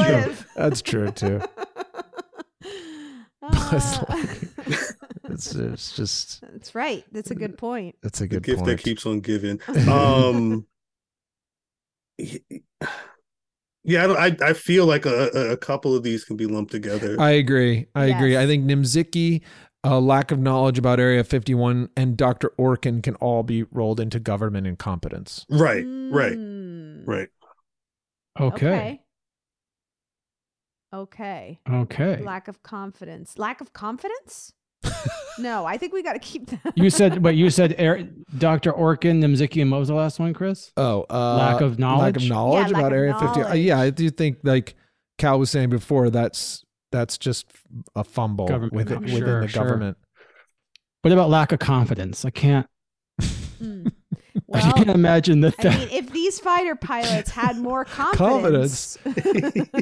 That's 0.55 0.83
true 0.83 1.09
too. 1.09 1.41
Buzz 3.41 3.97
Uh, 3.99 4.05
Lightyear. 4.05 4.54
It's, 5.31 5.55
it's 5.55 5.95
just 5.95 6.41
That's 6.51 6.75
right. 6.75 7.03
That's 7.11 7.31
a 7.31 7.35
good 7.35 7.57
point. 7.57 7.95
that's 8.03 8.21
a 8.21 8.27
good 8.27 8.37
the 8.37 8.41
good 8.41 8.51
gift 8.51 8.57
point. 8.65 8.77
that 8.77 8.83
keeps 8.83 9.05
on 9.05 9.19
giving. 9.21 9.59
Um, 9.89 10.65
yeah, 13.83 14.03
I, 14.03 14.07
don't, 14.07 14.17
I 14.43 14.49
I 14.49 14.53
feel 14.53 14.85
like 14.85 15.05
a, 15.05 15.29
a- 15.33 15.51
a 15.51 15.57
couple 15.57 15.95
of 15.95 16.03
these 16.03 16.23
can 16.25 16.37
be 16.37 16.45
lumped 16.45 16.71
together. 16.71 17.15
I 17.19 17.31
agree. 17.31 17.87
I 17.93 18.05
agree. 18.05 18.37
I 18.37 18.45
think 18.47 18.65
Nimziki, 18.65 19.41
a 19.83 19.99
lack 19.99 20.31
of 20.31 20.39
knowledge 20.39 20.77
about 20.79 20.99
Area 20.99 21.23
51, 21.23 21.89
and 21.95 22.17
Dr. 22.17 22.51
Orkin 22.57 23.03
can 23.03 23.15
all 23.15 23.43
be 23.43 23.63
rolled 23.63 23.99
into 23.99 24.19
government 24.19 24.65
incompetence. 24.65 25.45
right, 25.49 25.83
right, 25.85 26.37
Mm. 26.37 27.03
right. 27.05 27.29
Okay. 28.39 29.01
Okay. 30.93 31.59
Okay. 31.69 32.21
Lack 32.23 32.47
of 32.47 32.63
confidence. 32.63 33.37
Lack 33.37 33.59
of 33.61 33.73
confidence? 33.73 34.53
No, 35.39 35.65
I 35.65 35.77
think 35.77 35.93
we 35.93 36.01
got 36.01 36.13
to 36.13 36.19
keep 36.19 36.47
that. 36.47 36.73
You 36.75 36.89
said, 36.89 37.21
but 37.21 37.35
you 37.35 37.49
said 37.49 37.75
Air, 37.77 38.07
Dr. 38.37 38.71
Orkin, 38.71 39.21
Nimziki, 39.21 39.61
and 39.61 39.69
what 39.69 39.79
was 39.79 39.89
the 39.89 39.93
last 39.95 40.17
one, 40.19 40.33
Chris? 40.33 40.71
Oh, 40.77 41.05
uh, 41.09 41.35
Lack 41.35 41.61
of 41.61 41.77
knowledge. 41.77 42.15
Lack 42.15 42.23
of 42.23 42.29
knowledge 42.29 42.71
Yeah, 42.71 42.77
about 42.79 42.91
of 42.93 42.97
Area 42.97 43.13
51. 43.19 43.51
Uh, 43.51 43.53
yeah, 43.55 43.79
I 43.79 43.89
do 43.89 44.09
think, 44.09 44.37
like 44.43 44.75
Khal 45.19 45.37
was 45.39 45.49
saying 45.49 45.69
before, 45.69 46.09
that's 46.09 46.63
that's 46.91 47.17
just 47.17 47.47
a 47.95 48.03
fumble 48.05 48.47
Government 48.47 48.73
with 48.73 48.91
it, 48.91 48.99
within 49.01 49.17
Sure, 49.19 49.41
the 49.41 49.47
sure. 49.49 49.63
government. 49.63 49.97
What 51.01 51.11
about 51.11 51.29
lack 51.29 51.51
of 51.51 51.59
confidence? 51.59 52.23
I 52.25 52.29
can't, 52.29 52.67
Mm. 53.61 53.91
I 54.53 54.71
can't 54.73 54.89
imagine 54.89 55.41
that. 55.41 55.55
I 55.59 55.63
that 55.63 55.79
mean, 55.79 55.89
if 55.91 56.11
these 56.11 56.39
fighter 56.39 56.75
pilots 56.75 57.29
had 57.31 57.57
more 57.57 57.85
confidence, 57.85 58.97
Confidence. 59.03 59.65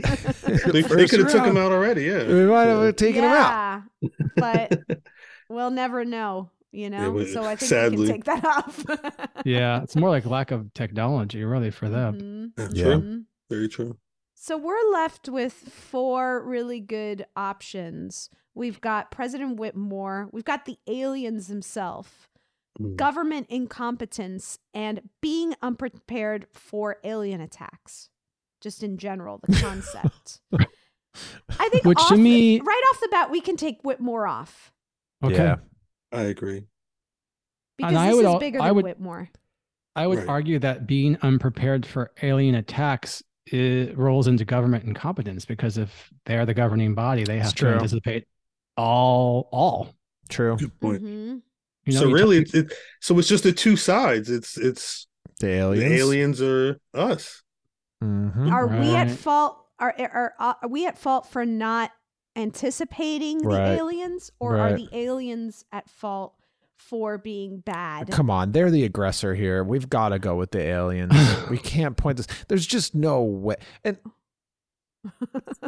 They, 0.73 0.81
they 0.81 1.07
could 1.07 1.19
have 1.21 1.31
took 1.31 1.45
him 1.45 1.57
out 1.57 1.71
already. 1.71 2.03
Yeah, 2.03 2.27
We 2.27 2.45
might 2.45 2.65
have 2.65 2.95
taken 2.95 3.23
him 3.23 3.31
out. 3.31 3.83
yeah, 4.01 4.09
but 4.35 4.83
we'll 5.49 5.71
never 5.71 6.05
know, 6.05 6.49
you 6.71 6.89
know. 6.89 7.11
we- 7.11 7.31
so 7.31 7.43
I 7.43 7.55
think 7.55 7.97
we 7.97 8.05
can 8.07 8.13
take 8.15 8.23
that 8.25 8.45
off. 8.45 8.85
yeah, 9.45 9.81
it's 9.83 9.95
more 9.95 10.09
like 10.09 10.25
lack 10.25 10.51
of 10.51 10.73
technology, 10.73 11.43
really, 11.43 11.71
for 11.71 11.89
them. 11.89 12.53
Mhm. 12.57 12.75
Yeah. 12.75 12.83
True. 12.83 13.23
Very 13.49 13.67
true. 13.67 13.97
So 14.35 14.57
we're 14.57 14.91
left 14.91 15.29
with 15.29 15.53
four 15.53 16.43
really 16.45 16.79
good 16.81 17.25
options. 17.35 18.29
We've 18.53 18.81
got 18.81 19.09
President 19.09 19.57
Whitmore, 19.59 20.27
we've 20.31 20.43
got 20.43 20.65
the 20.65 20.77
aliens 20.85 21.47
himself, 21.47 22.29
Mm. 22.81 22.95
government 22.95 23.47
incompetence, 23.49 24.57
and 24.73 25.01
being 25.21 25.53
unprepared 25.61 26.47
for 26.51 26.97
alien 27.03 27.39
attacks. 27.41 28.09
Just 28.61 28.81
in 28.81 28.97
general, 28.97 29.39
the 29.43 29.53
concept. 29.61 30.39
I 30.53 31.69
think 31.69 31.83
Which 31.85 31.99
off 31.99 32.07
to 32.09 32.15
the- 32.15 32.21
me- 32.21 32.59
right 32.59 32.81
off 32.91 32.99
the 33.01 33.09
bat, 33.11 33.29
we 33.29 33.41
can 33.41 33.57
take 33.57 33.83
Whitmore 33.83 34.25
off 34.25 34.71
Okay. 35.23 35.35
Yeah. 35.35 35.57
I 36.11 36.21
agree. 36.23 36.63
because 37.77 37.93
I 37.95 38.07
this 38.07 38.15
would 38.15 38.25
is 38.25 38.35
bigger 38.39 38.61
I 38.61 38.67
than 38.67 38.75
would- 38.77 38.85
Whitmore. 38.85 39.29
I 39.95 40.07
would 40.07 40.19
Right. 40.19 40.27
argue 40.27 40.57
that 40.59 40.87
being 40.87 41.17
unprepared 41.21 41.85
for 41.85 42.11
alien 42.23 42.55
attacks 42.55 43.21
it 43.45 43.95
rolls 43.97 44.27
into 44.27 44.45
government 44.45 44.85
incompetence 44.85 45.45
because 45.45 45.77
if 45.77 46.11
they're 46.25 46.45
the 46.47 46.53
governing 46.55 46.95
body, 46.95 47.23
they 47.25 47.37
have 47.39 47.49
to 47.49 47.55
true. 47.55 47.73
anticipate 47.73 48.25
all 48.77 49.49
all. 49.51 49.93
True. 50.29 50.55
Good 50.57 50.79
point. 50.79 51.03
Mhm. 51.03 51.41
You 51.85 51.93
know, 51.93 51.99
so 52.01 52.11
really, 52.11 52.43
talk- 52.45 52.55
it's 52.55 52.71
it, 52.71 52.77
so 53.01 53.17
it's 53.19 53.27
just 53.27 53.43
the 53.43 53.51
two 53.51 53.75
sides. 53.75 54.29
It's 54.29 54.57
it's 54.57 55.07
The 55.39 55.49
aliens. 55.49 55.89
the 55.89 55.95
aliens 55.97 56.41
are 56.41 56.77
us. 56.93 57.41
Mhm. 58.03 58.51
Are 58.51 58.67
we 58.67 58.95
at 58.95 59.11
fault? 59.11 59.57
Are, 59.79 59.93
are 59.99 60.33
are 60.39 60.55
are 60.61 60.69
we 60.69 60.85
at 60.87 60.97
fault 60.97 61.27
for 61.27 61.45
not 61.45 61.91
anticipating 62.35 63.39
the 63.39 63.47
Right. 63.47 63.77
aliens, 63.77 64.31
or 64.39 64.57
are 64.57 64.73
the 64.73 64.87
aliens 64.91 65.65
at 65.71 65.89
fault 65.89 66.33
for 66.77 67.17
being 67.17 67.59
bad? 67.59 68.09
Come 68.11 68.29
on, 68.29 68.51
they're 68.51 68.71
the 68.71 68.83
aggressor 68.83 69.33
here. 69.35 69.63
We've 69.63 69.89
got 69.89 70.09
to 70.09 70.19
go 70.19 70.35
with 70.35 70.51
the 70.51 70.61
aliens. 70.61 71.13
we 71.49 71.57
can't 71.57 71.97
point 71.97 72.17
this. 72.17 72.27
There's 72.47 72.65
just 72.65 72.93
no 72.95 73.21
way. 73.23 73.55
And 73.83 73.97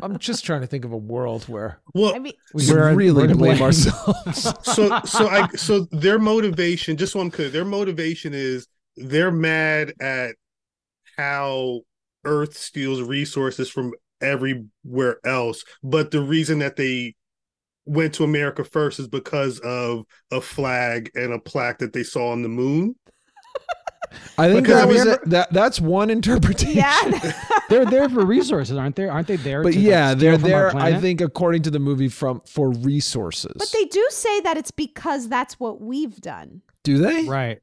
I'm 0.02 0.18
just 0.20 0.46
trying 0.46 0.62
to 0.62 0.68
think 0.68 0.86
of 0.86 0.92
a 0.92 0.98
world 0.98 1.44
where 1.48 1.80
Well, 1.94 2.16
I 2.16 2.20
mean, 2.20 2.34
we 2.54 2.68
We're- 2.68 2.90
can 2.90 2.96
really 2.96 3.22
we're 3.24 3.28
to 3.28 3.36
blame 3.36 3.58
blame. 3.58 3.62
ourselves. 3.64 4.44
so 4.64 5.00
so 5.06 5.28
I 5.28 5.48
so 5.56 5.88
their 5.92 6.20
motivation, 6.20 6.98
just 6.98 7.14
so 7.14 7.20
I'm 7.20 7.32
clear, 7.32 7.50
their 7.50 7.66
motivation 7.66 8.34
is 8.34 8.68
they're 8.98 9.32
mad 9.32 9.94
at 10.00 10.36
how 11.18 11.82
Earth 12.26 12.58
steals 12.58 13.02
resources 13.02 13.70
from 13.70 13.94
everywhere 14.22 15.18
else. 15.26 15.64
But 15.84 16.12
the 16.12 16.22
reason 16.22 16.60
that 16.60 16.76
they 16.76 17.16
went 17.86 18.14
to 18.16 18.24
America 18.24 18.64
first 18.64 19.00
is 19.00 19.08
because 19.08 19.60
of 19.60 20.06
a 20.32 20.42
flag 20.42 21.12
and 21.16 21.34
a 21.34 21.40
plaque 21.40 21.80
that 21.80 21.94
they 21.94 22.04
saw 22.04 22.32
on 22.32 22.42
the 22.42 22.50
moon. 22.50 22.96
I 24.38 24.51
think 24.51 24.64
Because 24.66 24.82
that 24.82 24.88
was 24.88 24.99
remember- 24.99 25.24
a, 25.24 25.30
that 25.30 25.53
that's 25.53 25.80
one 25.80 26.10
interpretation. 26.10 26.76
Yeah. 26.76 27.34
they're 27.70 27.86
there 27.86 28.10
for 28.10 28.26
resources, 28.26 28.78
aren't 28.78 28.95
they? 28.95 29.08
Aren't 29.08 29.28
they 29.28 29.38
there? 29.38 29.64
But 29.64 29.72
to, 29.74 29.78
like, 29.78 29.86
yeah, 29.86 30.10
steal 30.10 30.20
they're 30.20 30.38
there. 30.38 30.76
I 30.76 30.99
think 30.99 31.22
according 31.22 31.64
to 31.64 31.72
the 31.72 31.80
movie, 31.80 32.10
from 32.10 32.41
for 32.45 32.72
resources. 32.72 33.53
But 33.58 33.72
they 33.72 33.86
do 33.86 34.06
say 34.10 34.41
that 34.41 34.58
it's 34.58 34.72
because 34.72 35.30
that's 35.30 35.60
what 35.60 35.82
we've 35.82 36.20
done. 36.20 36.62
do 36.84 36.97
they? 36.97 37.24
Right. 37.24 37.62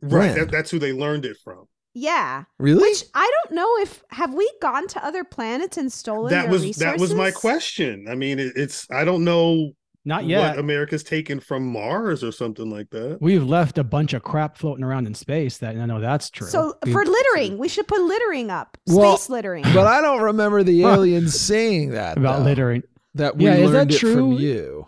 Right. 0.00 0.34
That, 0.34 0.50
that's 0.50 0.70
who 0.70 0.78
they 0.78 0.92
learned 0.92 1.24
it 1.24 1.36
from. 1.42 1.66
Yeah. 1.92 2.44
Really? 2.58 2.82
Which 2.82 3.02
I 3.14 3.30
don't 3.42 3.56
know 3.56 3.68
if 3.80 4.02
have 4.10 4.32
we 4.32 4.48
gone 4.62 4.86
to 4.88 5.04
other 5.04 5.24
planets 5.24 5.76
and 5.76 5.92
stolen 5.92 6.30
that 6.30 6.42
their 6.42 6.50
was 6.50 6.62
resources? 6.62 6.80
that 6.80 7.00
was 7.00 7.14
my 7.14 7.32
question. 7.32 8.06
I 8.08 8.14
mean, 8.14 8.38
it, 8.38 8.52
it's 8.54 8.86
I 8.90 9.04
don't 9.04 9.24
know 9.24 9.72
Not 10.08 10.24
yet. 10.24 10.56
what 10.56 10.58
America's 10.58 11.02
taken 11.04 11.38
from 11.38 11.66
Mars 11.66 12.24
or 12.24 12.32
something 12.32 12.70
like 12.70 12.88
that. 12.90 13.18
We've 13.20 13.44
left 13.44 13.76
a 13.76 13.84
bunch 13.84 14.14
of 14.14 14.22
crap 14.22 14.56
floating 14.56 14.82
around 14.82 15.06
in 15.06 15.14
space. 15.14 15.58
That 15.58 15.76
I 15.76 15.84
know 15.84 16.00
that's 16.00 16.30
true. 16.30 16.46
So 16.46 16.74
We- 16.84 16.92
for 16.92 17.04
littering, 17.04 17.58
we 17.58 17.68
should 17.68 17.86
put 17.86 18.00
littering 18.00 18.50
up. 18.50 18.78
Space 18.88 18.96
Well, 18.96 19.18
littering. 19.28 19.64
But 19.74 19.86
I 19.86 20.00
don't 20.00 20.22
remember 20.22 20.62
the 20.62 20.82
aliens 20.84 21.38
saying 21.38 21.90
that 21.90 22.16
about 22.16 22.38
though, 22.38 22.44
littering. 22.44 22.82
That 23.16 23.36
we 23.36 23.44
Yeah, 23.44 23.54
is 23.56 23.70
learned 23.70 23.90
that 23.90 23.96
it 23.96 24.00
from 24.00 24.12
true? 24.14 24.38
you. 24.38 24.86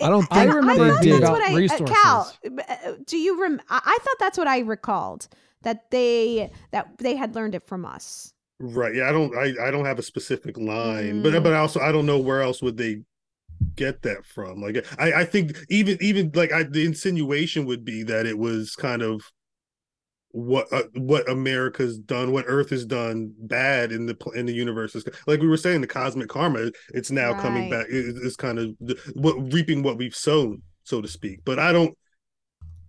I 0.00 0.08
don't 0.08 0.26
I 0.30 0.44
think 0.44 0.54
remember 0.54 0.84
they 0.84 0.90
thought 0.90 1.02
did. 1.02 1.22
that's 1.22 1.30
what 1.30 1.42
I, 1.42 1.52
uh, 1.52 1.56
resources. 1.56 1.96
Khal, 1.96 2.32
uh, 2.68 2.92
do 3.06 3.18
you 3.18 3.40
rem? 3.40 3.60
I 3.68 3.80
I 3.84 3.98
thought 4.02 4.16
that's 4.18 4.38
what 4.38 4.48
I 4.48 4.60
recalled 4.60 5.28
that 5.62 5.90
they 5.90 6.50
that 6.72 6.96
they 6.98 7.16
had 7.16 7.34
learned 7.34 7.54
it 7.54 7.66
from 7.66 7.84
us. 7.84 8.32
Right. 8.58 8.94
Yeah, 8.94 9.08
I 9.08 9.12
don't 9.12 9.36
I, 9.36 9.68
I 9.68 9.70
don't 9.70 9.84
have 9.84 9.98
a 9.98 10.02
specific 10.02 10.56
line, 10.56 11.22
but 11.22 11.32
Mm. 11.34 11.42
but 11.42 11.52
also 11.52 11.80
I 11.80 11.92
don't 11.92 12.06
know 12.06 12.18
where 12.18 12.40
else 12.40 12.62
would 12.62 12.76
they 12.78 13.02
get 13.76 14.02
that 14.02 14.24
from. 14.26 14.60
Like 14.60 14.84
I 14.98 15.12
I 15.12 15.24
think 15.24 15.56
even 15.68 15.98
even 16.00 16.30
like 16.34 16.52
I 16.52 16.64
the 16.64 16.84
insinuation 16.84 17.66
would 17.66 17.84
be 17.84 18.02
that 18.04 18.26
it 18.26 18.38
was 18.38 18.76
kind 18.76 19.02
of 19.02 19.22
what 20.32 20.66
uh, 20.72 20.82
what 20.94 21.28
America's 21.30 21.98
done, 21.98 22.32
what 22.32 22.46
Earth 22.48 22.70
has 22.70 22.84
done 22.84 23.32
bad 23.38 23.92
in 23.92 24.06
the 24.06 24.16
in 24.34 24.46
the 24.46 24.52
universe 24.52 24.94
is 24.94 25.04
like 25.26 25.40
we 25.40 25.48
were 25.48 25.56
saying 25.56 25.82
the 25.82 25.86
cosmic 25.86 26.28
karma. 26.28 26.70
It's 26.94 27.10
now 27.10 27.38
coming 27.40 27.70
back. 27.70 27.86
It, 27.88 28.16
it's 28.22 28.36
kind 28.36 28.58
of 28.58 28.74
the, 28.80 28.98
what 29.14 29.52
reaping 29.52 29.82
what 29.82 29.98
we've 29.98 30.16
sown, 30.16 30.62
so 30.84 31.00
to 31.00 31.08
speak. 31.08 31.40
But 31.44 31.58
I 31.58 31.72
don't. 31.72 31.96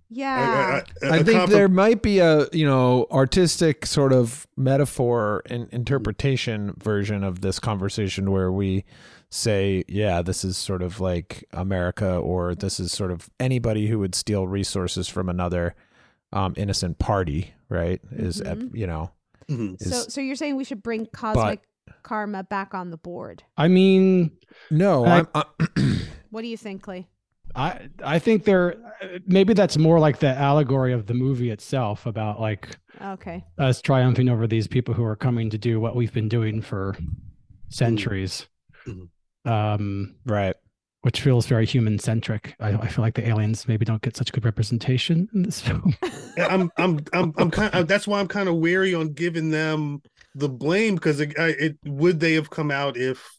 Yeah. 0.09 0.83
I 1.01 1.23
think 1.23 1.41
confir- 1.41 1.49
there 1.49 1.67
might 1.67 2.01
be 2.01 2.19
a 2.19 2.47
you 2.53 2.65
know 2.65 3.07
artistic 3.11 3.85
sort 3.85 4.13
of 4.13 4.47
metaphor 4.55 5.43
and 5.47 5.67
interpretation 5.71 6.73
version 6.77 7.23
of 7.23 7.41
this 7.41 7.59
conversation 7.59 8.31
where 8.31 8.51
we 8.51 8.85
say, 9.33 9.83
yeah, 9.87 10.21
this 10.21 10.43
is 10.45 10.57
sort 10.57 10.81
of 10.83 10.99
like 10.99 11.43
America, 11.51 12.15
or 12.17 12.53
this 12.55 12.79
is 12.79 12.91
sort 12.91 13.11
of 13.11 13.29
anybody 13.39 13.87
who 13.87 13.99
would 13.99 14.13
steal 14.15 14.47
resources 14.47 15.07
from 15.09 15.27
another 15.29 15.75
um, 16.31 16.53
innocent 16.57 16.99
party, 16.99 17.53
right? 17.69 17.99
Is 18.11 18.41
uh, 18.41 18.55
Mhm. 18.55 18.75
you 18.75 18.87
know, 18.87 19.11
Mhm. 19.49 19.81
is, 19.81 19.89
so 19.91 20.09
so 20.09 20.21
you're 20.21 20.35
saying 20.35 20.55
we 20.55 20.63
should 20.63 20.81
bring 20.83 21.05
cosmic 21.07 21.61
karma 22.03 22.43
back 22.43 22.73
on 22.73 22.89
the 22.91 22.97
board? 22.97 23.43
I 23.57 23.67
mean, 23.67 24.31
no, 24.71 25.05
I- 25.05 25.19
I'm, 25.19 25.27
I'm 25.35 25.99
What 26.31 26.41
do 26.41 26.47
you 26.47 26.57
think, 26.57 26.81
Clay? 26.83 27.07
I 27.55 27.89
I 28.03 28.17
think 28.19 28.45
they're 28.45 28.75
maybe 29.27 29.53
that's 29.53 29.77
more 29.77 29.99
like 29.99 30.17
the 30.19 30.29
allegory 30.35 30.91
of 30.93 31.05
the 31.05 31.13
movie 31.13 31.51
itself 31.51 32.05
about 32.07 32.39
like 32.41 32.77
Okay. 32.99 33.43
us 33.59 33.81
triumphing 33.81 34.29
over 34.29 34.47
these 34.47 34.67
people 34.67 34.93
who 34.95 35.03
are 35.03 35.15
coming 35.15 35.49
to 35.51 35.57
do 35.59 35.79
what 35.79 35.95
we've 35.95 36.13
been 36.13 36.29
doing 36.29 36.61
for 36.61 36.95
centuries. 37.69 38.47
Mhm. 38.87 39.09
Um, 39.45 40.15
right. 40.25 40.55
which 41.01 41.21
feels 41.21 41.45
very 41.47 41.65
human 41.65 41.99
centric. 41.99 42.55
I, 42.59 42.69
I 42.73 42.87
feel 42.87 43.03
like 43.03 43.15
the 43.15 43.27
aliens 43.27 43.67
maybe 43.67 43.83
don't 43.85 44.01
get 44.01 44.15
such 44.15 44.31
good 44.31 44.45
representation 44.45 45.27
in 45.33 45.43
this 45.43 45.59
film. 45.67 45.95
I'm 46.37 46.71
I'm 46.77 46.99
I'm 47.13 47.33
I'm 47.37 47.51
kind 47.51 47.73
of, 47.73 47.87
that's 47.87 48.07
why 48.07 48.19
I'm 48.19 48.27
kind 48.27 48.47
of 48.47 48.55
wary 48.55 48.93
on 48.95 49.09
giving 49.13 49.49
them 49.51 50.01
the 50.35 50.49
blame 50.49 50.95
because 50.95 51.19
it, 51.19 51.37
I- 51.37 51.55
it 51.59 51.77
would 51.85 52.19
they 52.19 52.33
have 52.33 52.49
come 52.49 52.71
out 52.71 52.95
if 52.97 53.29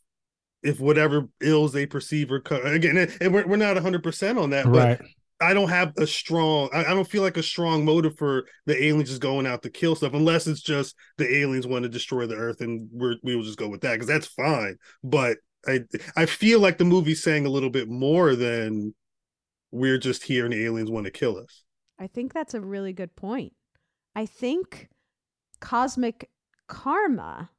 if 0.62 0.78
whatever 0.80 1.28
ills 1.42 1.72
they 1.72 1.86
perceive 1.86 2.30
are 2.32 2.40
co- 2.40 2.62
again 2.62 2.96
and- 2.96 3.16
and 3.20 3.34
we're, 3.34 3.46
we're 3.46 3.56
not 3.56 3.76
100% 3.76 4.40
on 4.42 4.50
that 4.50 4.64
right. 4.66 4.98
but 4.98 5.06
I 5.46 5.52
don't 5.52 5.68
have 5.68 5.92
a 5.98 6.06
strong 6.06 6.70
I, 6.72 6.84
I 6.84 6.94
don't 6.94 7.08
feel 7.08 7.22
like 7.22 7.36
a 7.36 7.42
strong 7.42 7.84
motive 7.84 8.16
for 8.16 8.44
the 8.66 8.82
aliens 8.84 9.08
just 9.10 9.20
going 9.20 9.46
out 9.46 9.62
to 9.62 9.70
kill 9.70 9.94
stuff 9.96 10.14
unless 10.14 10.46
it's 10.46 10.62
just 10.62 10.94
the 11.18 11.34
aliens 11.38 11.66
want 11.66 11.82
to 11.82 11.88
destroy 11.88 12.26
the 12.26 12.36
earth 12.36 12.60
and 12.60 12.88
we're 12.92 13.16
we 13.22 13.34
will 13.36 13.42
just 13.42 13.58
go 13.58 13.68
with 13.68 13.80
that 13.82 13.92
because 13.94 14.06
that's 14.06 14.26
fine 14.28 14.76
but 15.02 15.36
I 15.66 15.80
I 16.16 16.26
feel 16.26 16.60
like 16.60 16.78
the 16.78 16.84
movie's 16.84 17.22
saying 17.22 17.46
a 17.46 17.50
little 17.50 17.70
bit 17.70 17.88
more 17.88 18.34
than 18.34 18.94
we're 19.70 19.98
just 19.98 20.22
here 20.24 20.44
and 20.44 20.54
aliens 20.54 20.90
want 20.90 21.06
to 21.06 21.10
kill 21.10 21.36
us. 21.36 21.64
I 21.98 22.06
think 22.06 22.32
that's 22.32 22.54
a 22.54 22.60
really 22.60 22.92
good 22.92 23.14
point. 23.16 23.52
I 24.14 24.26
think 24.26 24.88
cosmic 25.60 26.30
karma 26.68 27.50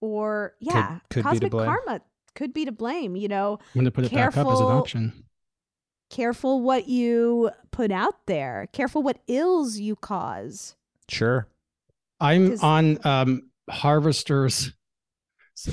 or 0.00 0.54
yeah, 0.60 0.98
could 1.10 1.24
be 1.24 1.38
to 1.40 1.50
cosmic 1.50 1.52
karma 1.52 2.00
could 2.34 2.54
be 2.54 2.64
to 2.64 2.72
blame, 2.72 3.16
you 3.16 3.28
know. 3.28 3.58
I'm 3.74 3.80
gonna 3.80 3.90
put 3.90 4.04
it 4.04 4.12
back 4.12 4.36
up 4.36 4.46
as 4.46 4.60
an 4.60 4.66
option. 4.66 5.24
Careful 6.10 6.62
what 6.62 6.88
you 6.88 7.50
put 7.70 7.90
out 7.90 8.26
there. 8.26 8.68
Careful 8.72 9.02
what 9.02 9.18
ills 9.26 9.78
you 9.78 9.96
cause. 9.96 10.74
sure. 11.08 11.48
I'm 12.20 12.58
on 12.62 12.98
um, 13.06 13.50
Harvesters. 13.70 14.72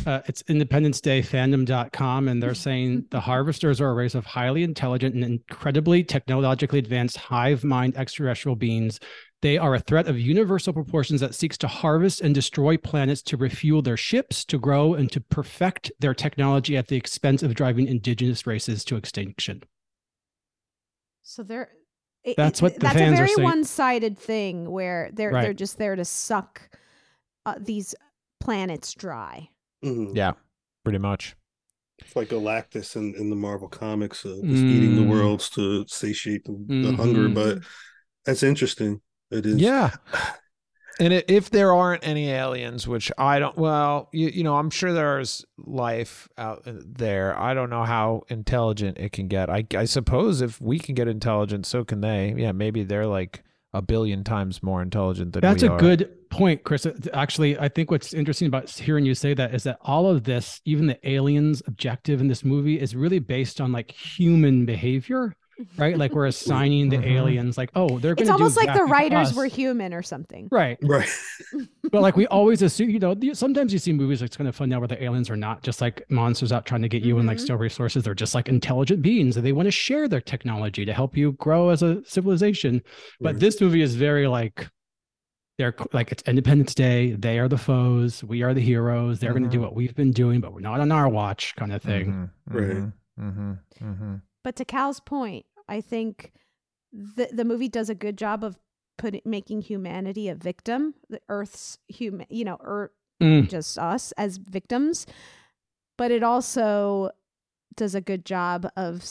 Uh, 0.05 0.21
it's 0.25 0.43
Independence 0.47 1.01
Day 1.01 1.21
fandom.com, 1.21 2.27
and 2.27 2.41
they're 2.41 2.53
saying 2.55 3.05
the 3.11 3.19
Harvesters 3.19 3.79
are 3.79 3.89
a 3.89 3.93
race 3.93 4.15
of 4.15 4.25
highly 4.25 4.63
intelligent 4.63 5.13
and 5.15 5.23
incredibly 5.23 6.03
technologically 6.03 6.79
advanced 6.79 7.17
hive 7.17 7.63
mind 7.63 7.95
extraterrestrial 7.97 8.55
beings. 8.55 8.99
They 9.41 9.57
are 9.57 9.75
a 9.75 9.79
threat 9.79 10.07
of 10.07 10.17
universal 10.19 10.73
proportions 10.73 11.21
that 11.21 11.35
seeks 11.35 11.57
to 11.59 11.67
harvest 11.67 12.21
and 12.21 12.33
destroy 12.33 12.77
planets 12.77 13.21
to 13.23 13.37
refuel 13.37 13.81
their 13.83 13.97
ships, 13.97 14.43
to 14.45 14.57
grow, 14.57 14.95
and 14.95 15.11
to 15.11 15.21
perfect 15.21 15.91
their 15.99 16.15
technology 16.15 16.77
at 16.77 16.87
the 16.87 16.95
expense 16.95 17.43
of 17.43 17.53
driving 17.53 17.87
indigenous 17.87 18.47
races 18.47 18.83
to 18.85 18.95
extinction. 18.95 19.61
So 21.21 21.43
they're 21.43 21.69
it- 22.23 22.37
That's 22.37 22.59
what 22.59 22.79
that's 22.79 22.95
a 22.95 23.11
very 23.11 23.35
one-sided 23.43 24.17
thing 24.17 24.71
where 24.71 25.11
they're 25.13 25.31
they're 25.43 25.53
just 25.53 25.77
there 25.77 25.95
to 25.95 26.05
suck 26.05 26.69
uh, 27.45 27.55
these 27.59 27.93
planets 28.39 28.93
dry. 28.95 29.49
Mhm. 29.83 30.15
Yeah, 30.15 30.33
pretty 30.83 30.99
much. 30.99 31.35
It's 31.99 32.15
like 32.15 32.29
Galactus 32.29 32.95
in, 32.95 33.15
in 33.15 33.29
the 33.29 33.35
Marvel 33.35 33.69
comics, 33.69 34.25
uh, 34.25 34.35
just 34.43 34.63
eating 34.63 34.95
the 34.95 35.01
Mm. 35.03 35.09
worlds 35.09 35.49
to 35.51 35.85
satiate 35.87 36.43
the, 36.43 36.51
the 36.67 36.93
hunger. 36.95 37.29
But 37.29 37.59
that's 38.25 38.43
interesting. 38.43 39.01
It 39.31 39.45
is. 39.45 39.57
Yeah. 39.57 39.91
And 40.99 41.11
if 41.27 41.49
there 41.49 41.73
aren't 41.73 42.07
any 42.07 42.29
aliens, 42.29 42.87
which 42.87 43.11
I 43.17 43.39
don't, 43.39 43.57
well, 43.57 44.07
you, 44.13 44.27
you 44.29 44.43
know, 44.43 44.55
I'm 44.57 44.69
sure 44.69 44.93
there's 44.93 45.43
life 45.57 46.29
out 46.37 46.61
there. 46.65 47.37
I 47.37 47.53
don't 47.53 47.69
know 47.69 47.83
how 47.83 48.23
intelligent 48.29 48.97
it 48.97 49.11
can 49.11 49.27
get. 49.27 49.49
I, 49.49 49.65
I 49.75 49.85
suppose 49.85 50.41
if 50.41 50.61
we 50.61 50.79
can 50.79 50.95
get 50.95 51.07
intelligent, 51.09 51.65
so 51.65 51.83
can 51.83 51.99
they. 52.01 52.33
Yeah, 52.37 52.53
maybe 52.53 52.83
they're 52.83 53.07
like 53.07 53.43
a 53.75 53.81
billion 53.81 54.23
times 54.23 54.63
more 54.63 54.81
intelligent 54.81 55.33
than 55.33 55.41
That's 55.41 55.61
a 55.61 55.71
are. 55.71 55.77
good 55.77 56.29
point, 56.29 56.63
Chris. 56.63 56.85
Uh, 56.85 56.93
Actually, 57.13 57.59
I 57.59 57.67
think 57.67 57.91
what's 57.91 58.13
interesting 58.13 58.47
about 58.47 58.69
hearing 58.69 59.05
you 59.05 59.13
say 59.13 59.33
that 59.33 59.53
is 59.53 59.63
that 59.63 59.77
all 59.81 60.09
of 60.09 60.23
this, 60.23 60.61
even 60.63 60.87
the 60.87 60.97
aliens' 61.07 61.61
objective 61.67 62.21
in 62.21 62.27
this 62.27 62.45
movie, 62.45 62.79
is 62.79 62.95
really 62.95 63.19
based 63.19 63.59
on 63.59 63.73
like 63.73 63.91
human 63.91 64.65
behavior, 64.65 65.35
right? 65.77 65.97
Like 65.97 66.13
we're 66.13 66.25
assigning 66.35 66.89
the 66.89 66.97
Mhm. 66.97 67.05
aliens, 67.11 67.57
like, 67.57 67.69
oh, 67.75 67.99
they're 67.99 68.15
going 68.15 68.23
It's 68.23 68.29
to 68.29 68.33
almost 68.33 68.57
like 68.57 68.73
the 68.73 68.83
writers 68.85 69.33
were 69.33 69.45
human 69.45 69.93
or 69.93 70.01
something. 70.03 70.47
right. 70.51 70.77
Right. 70.81 71.09
But 71.91 72.01
like 72.01 72.17
we 72.17 72.25
always 72.27 72.61
assume, 72.63 72.89
you 72.89 72.99
know, 72.99 73.15
sometimes 73.33 73.71
you 73.71 73.79
see 73.79 73.93
movies 73.93 74.19
like 74.21 74.27
it's 74.29 74.35
kind 74.37 74.47
of 74.49 74.55
fun 74.55 74.69
now 74.69 74.79
where 74.79 74.87
the 74.87 75.01
aliens 75.01 75.29
are 75.29 75.37
not 75.37 75.61
just 75.63 75.79
like 75.81 76.03
monsters 76.09 76.51
out 76.51 76.65
trying 76.65 76.81
to 76.81 76.89
get 76.89 77.03
you 77.03 77.17
and 77.19 77.27
like 77.27 77.37
Mhm. 77.37 77.41
steal 77.41 77.55
resources. 77.57 78.03
They're 78.03 78.15
just 78.15 78.33
like 78.35 78.49
intelligent 78.49 79.01
beings 79.01 79.37
and 79.37 79.45
they 79.45 79.51
want 79.53 79.67
to 79.67 79.71
share 79.71 80.07
their 80.07 80.19
technology 80.19 80.83
to 80.83 80.91
help 80.93 81.15
you 81.15 81.33
grow 81.33 81.69
as 81.69 81.83
a 81.83 82.03
civilization. 82.03 82.81
But 83.21 83.33
Right. 83.35 83.39
this 83.39 83.61
movie 83.61 83.81
is 83.81 83.95
very 83.95 84.27
like 84.27 84.67
they're 85.57 85.75
like 85.93 86.11
it's 86.11 86.23
Independence 86.23 86.75
Day. 86.75 87.11
They 87.13 87.39
are 87.39 87.47
the 87.47 87.57
foes. 87.57 88.23
We 88.25 88.41
are 88.43 88.53
the 88.53 88.59
heroes. 88.61 89.19
They're 89.19 89.31
going 89.31 89.43
to 89.43 89.49
do 89.49 89.61
what 89.61 89.73
we've 89.73 89.95
been 89.95 90.11
doing, 90.11 90.41
but 90.41 90.51
we're 90.53 90.59
not 90.59 90.81
on 90.81 90.91
our 90.91 91.07
watch, 91.07 91.55
kind 91.55 91.71
of 91.71 91.81
thing. 91.81 92.29
Mhm, 92.51 92.91
Right. 93.17 94.21
But 94.45 94.55
to 94.57 94.63
Khal's 94.65 94.99
point, 94.99 95.47
I 95.67 95.81
think 95.81 96.31
the 96.93 97.27
the 97.33 97.43
movie 97.43 97.67
does 97.67 97.89
a 97.89 97.95
good 97.95 98.15
job 98.15 98.43
of 98.43 98.59
putting 98.97 99.21
making 99.25 99.61
humanity 99.63 100.29
a 100.29 100.35
victim, 100.35 100.93
the 101.09 101.19
Earth's 101.27 101.79
human, 101.87 102.27
you 102.29 102.45
know, 102.45 102.57
Earth, 102.61 102.91
Mm. 103.21 103.49
just 103.49 103.79
us 103.79 104.11
as 104.17 104.37
victims. 104.37 105.07
But 105.97 106.11
it 106.11 106.21
also 106.21 107.09
does 107.75 107.95
a 107.95 108.01
good 108.01 108.23
job 108.23 108.69
of 108.75 109.03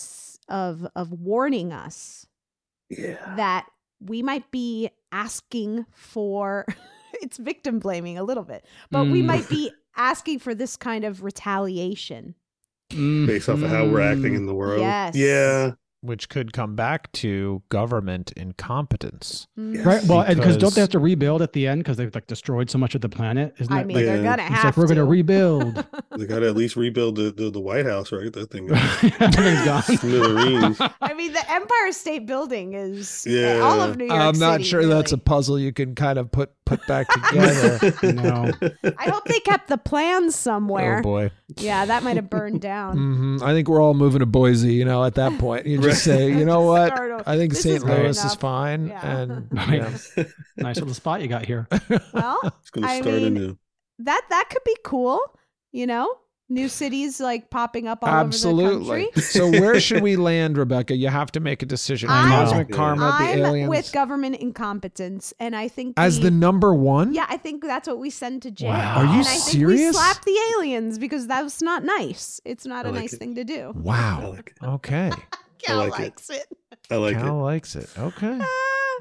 of 0.48 0.86
of 0.94 1.10
warning 1.12 1.72
us 1.72 2.26
Yeah. 2.90 3.34
that 3.34 3.66
we 4.00 4.22
might 4.22 4.50
be 4.52 4.90
asking 5.10 5.86
for 5.90 6.64
it's 7.22 7.38
victim 7.38 7.80
blaming 7.80 8.18
a 8.18 8.22
little 8.22 8.44
bit, 8.44 8.64
but 8.92 9.08
we 9.10 9.20
Mm. 9.22 9.26
might 9.26 9.48
be 9.48 9.72
asking 9.96 10.38
for 10.38 10.54
this 10.54 10.76
kind 10.76 11.04
of 11.04 11.24
retaliation. 11.24 12.36
Based 12.90 13.48
off 13.48 13.62
of 13.62 13.70
how 13.70 13.86
we're 13.86 14.00
acting 14.00 14.34
mm. 14.34 14.38
in 14.38 14.46
the 14.46 14.54
world. 14.54 14.80
Yes. 14.80 15.16
Yeah. 15.16 15.72
Which 16.04 16.28
could 16.28 16.52
come 16.52 16.76
back 16.76 17.10
to 17.12 17.62
government 17.70 18.30
incompetence. 18.36 19.46
Right. 19.56 20.04
Well, 20.04 20.20
and 20.20 20.36
because 20.36 20.56
don't 20.58 20.74
they 20.74 20.82
have 20.82 20.90
to 20.90 20.98
rebuild 20.98 21.40
at 21.40 21.54
the 21.54 21.66
end 21.66 21.80
because 21.82 21.96
they've 21.96 22.14
like 22.14 22.26
destroyed 22.26 22.68
so 22.68 22.76
much 22.76 22.94
of 22.94 23.00
the 23.00 23.08
planet? 23.08 23.54
Isn't 23.58 23.72
I 23.72 23.78
that 23.78 23.86
mean, 23.86 23.96
like, 23.96 24.06
they're 24.06 24.22
gonna 24.22 24.42
it's 24.42 24.52
have 24.52 24.64
like 24.64 24.76
we're 24.76 24.86
to. 24.88 24.94
gonna 24.96 25.04
rebuild. 25.06 25.86
They 26.16 26.26
got 26.26 26.38
to 26.40 26.46
at 26.46 26.54
least 26.54 26.76
rebuild 26.76 27.16
the, 27.16 27.32
the, 27.32 27.50
the 27.50 27.58
White 27.58 27.86
House, 27.86 28.12
right? 28.12 28.32
That 28.32 28.48
thing. 28.52 28.70
Everything's. 29.20 29.84
Smithereens. 30.00 30.78
I 31.00 31.12
mean, 31.14 31.32
the 31.32 31.50
Empire 31.50 31.90
State 31.90 32.26
Building 32.26 32.74
is 32.74 33.26
Yeah. 33.26 33.58
all 33.58 33.80
of 33.80 33.96
New 33.96 34.04
York 34.04 34.16
I'm 34.20 34.38
not 34.38 34.52
City, 34.58 34.64
sure 34.64 34.86
that's 34.86 35.10
a 35.10 35.18
puzzle 35.18 35.58
you 35.58 35.72
can 35.72 35.96
kind 35.96 36.18
of 36.20 36.30
put 36.30 36.52
put 36.66 36.86
back 36.86 37.08
together. 37.08 37.92
no. 38.12 38.50
I 38.96 39.10
hope 39.10 39.24
they 39.24 39.40
kept 39.40 39.66
the 39.68 39.76
plans 39.76 40.36
somewhere. 40.36 40.98
Oh 41.00 41.02
boy. 41.02 41.30
Yeah, 41.56 41.84
that 41.84 42.04
might 42.04 42.16
have 42.16 42.30
burned 42.30 42.60
down. 42.60 42.96
hmm 42.96 43.38
I 43.42 43.52
think 43.52 43.68
we're 43.68 43.82
all 43.82 43.94
moving 43.94 44.20
to 44.20 44.26
Boise. 44.26 44.72
You 44.72 44.84
know, 44.84 45.04
at 45.04 45.16
that 45.16 45.36
point, 45.40 45.66
you 45.66 45.80
just 45.80 45.93
say, 45.94 46.28
you 46.38 46.44
know 46.44 46.62
what? 46.62 46.92
I 47.26 47.36
think 47.36 47.54
St. 47.54 47.76
is 47.76 47.84
good 47.84 47.98
Louis 48.02 48.24
is 48.24 48.34
fine, 48.34 48.88
Yeah. 48.88 49.16
and 49.18 49.48
Right. 49.52 49.82
you 50.16 50.26
nice 50.56 50.76
little 50.76 50.94
spot 50.94 51.22
you 51.22 51.28
got 51.28 51.44
here. 51.46 51.66
Well, 52.12 52.40
It's 52.60 52.70
going 52.70 52.84
to 52.86 52.90
I 52.90 53.00
start 53.00 53.14
mean, 53.16 53.26
anew. 53.36 53.58
that 54.00 54.22
that 54.30 54.48
could 54.50 54.64
be 54.64 54.76
cool. 54.84 55.20
You 55.72 55.86
know, 55.88 56.14
new 56.48 56.68
cities 56.68 57.20
like 57.20 57.50
popping 57.50 57.88
up 57.88 58.00
all 58.02 58.08
over 58.08 58.18
the 58.18 58.26
absolutely. 58.26 59.06
country. 59.06 59.22
so 59.22 59.50
where 59.50 59.80
should 59.80 60.02
we 60.02 60.14
land, 60.14 60.56
Rebecca? 60.56 60.94
You 60.94 61.08
have 61.08 61.32
to 61.32 61.40
make 61.40 61.62
a 61.62 61.66
decision. 61.66 62.10
I'm- 62.10 62.28
Cosmic 62.28 62.70
Karma, 62.70 63.10
I'm 63.12 63.38
aliens, 63.40 63.68
with 63.70 63.90
government 63.92 64.36
incompetence, 64.36 65.32
and 65.40 65.56
I 65.56 65.66
think 65.68 65.94
as 65.96 66.20
the 66.20 66.30
number 66.30 66.72
one. 66.74 67.12
Yeah, 67.14 67.26
I 67.28 67.38
think 67.38 67.64
that's 67.64 67.88
what 67.88 67.98
we 67.98 68.10
send 68.10 68.42
to 68.42 68.50
jail. 68.52 68.70
Wow. 68.70 68.98
Are 68.98 69.04
you 69.04 69.10
and 69.10 69.20
I 69.20 69.24
think 69.24 69.44
we 69.46 69.50
serious? 69.52 69.96
slap 69.96 70.24
the 70.24 70.38
aliens 70.56 70.98
because 70.98 71.26
that's 71.26 71.60
not 71.62 71.82
nice. 71.82 72.40
It's 72.44 72.66
not 72.66 72.86
I 72.86 72.90
a 72.90 72.92
like 72.92 73.00
nice 73.00 73.12
it. 73.14 73.18
thing 73.18 73.34
to 73.34 73.42
do. 73.44 73.72
Wow. 73.74 74.36
Okay. 74.62 75.10
Khal 75.66 75.78
like 75.90 76.00
it. 76.00 76.02
likes 76.02 76.30
it. 76.30 76.46
I 76.90 76.96
like 76.96 77.16
Khal 77.16 77.28
it. 77.28 77.32
likes 77.42 77.76
it. 77.76 77.90
Okay. 77.98 78.40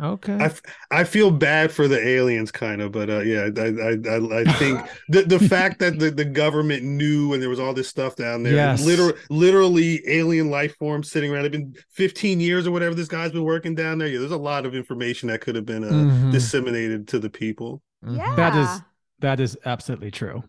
Okay. 0.01 0.33
I, 0.33 0.45
f- 0.45 0.61
I 0.89 1.03
feel 1.03 1.29
bad 1.29 1.71
for 1.71 1.87
the 1.87 1.99
aliens, 2.03 2.51
kind 2.51 2.81
of, 2.81 2.91
but 2.91 3.11
uh, 3.11 3.19
yeah, 3.19 3.47
I 3.55 3.61
I, 3.61 3.91
I, 4.09 4.39
I 4.41 4.43
think 4.57 4.81
the, 5.09 5.21
the 5.21 5.37
fact 5.39 5.77
that 5.79 5.99
the, 5.99 6.09
the 6.09 6.25
government 6.25 6.83
knew 6.83 7.31
and 7.33 7.39
there 7.41 7.49
was 7.49 7.59
all 7.59 7.75
this 7.75 7.87
stuff 7.89 8.15
down 8.15 8.41
there, 8.41 8.53
Yes. 8.53 8.83
literally, 8.83 9.13
literally 9.29 10.01
alien 10.09 10.49
life 10.49 10.75
forms 10.77 11.11
sitting 11.11 11.31
around. 11.31 11.45
It's 11.45 11.55
been 11.55 11.75
15 11.91 12.39
years 12.39 12.65
or 12.65 12.71
whatever 12.71 12.95
this 12.95 13.07
guy's 13.07 13.31
been 13.31 13.43
working 13.43 13.75
down 13.75 13.99
there. 13.99 14.07
Yeah, 14.07 14.17
there's 14.17 14.31
a 14.31 14.37
lot 14.37 14.65
of 14.65 14.73
information 14.73 15.29
that 15.29 15.41
could 15.41 15.55
have 15.55 15.65
been 15.65 15.83
uh, 15.83 15.87
Mhm. 15.91 16.31
disseminated 16.31 17.07
to 17.09 17.19
the 17.19 17.29
people. 17.29 17.83
Yeah. 18.05 18.33
That 18.35 18.55
is 18.55 18.81
that 19.19 19.39
is 19.39 19.55
absolutely 19.63 20.09
true. 20.11 20.43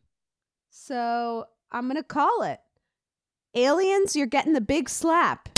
So 0.71 1.45
I'm 1.71 1.87
gonna 1.87 2.03
call 2.03 2.43
it. 2.43 2.61
Aliens, 3.55 4.17
you're 4.17 4.27
getting 4.27 4.55
the 4.55 4.61
big 4.63 4.89
slap. 4.89 5.51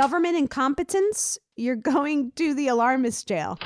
Government 0.00 0.34
incompetence, 0.34 1.36
you're 1.56 1.76
going 1.94 2.32
to 2.36 2.54
the 2.54 2.68
alarmist 2.68 3.28
jail. 3.28 3.58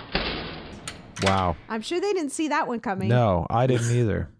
wow. 1.22 1.54
I'm 1.68 1.80
sure 1.80 2.00
they 2.00 2.12
didn't 2.12 2.30
see 2.32 2.48
that 2.48 2.66
one 2.66 2.80
coming. 2.80 3.08
No, 3.08 3.46
I 3.50 3.68
didn't 3.68 3.88
either. 3.96 4.30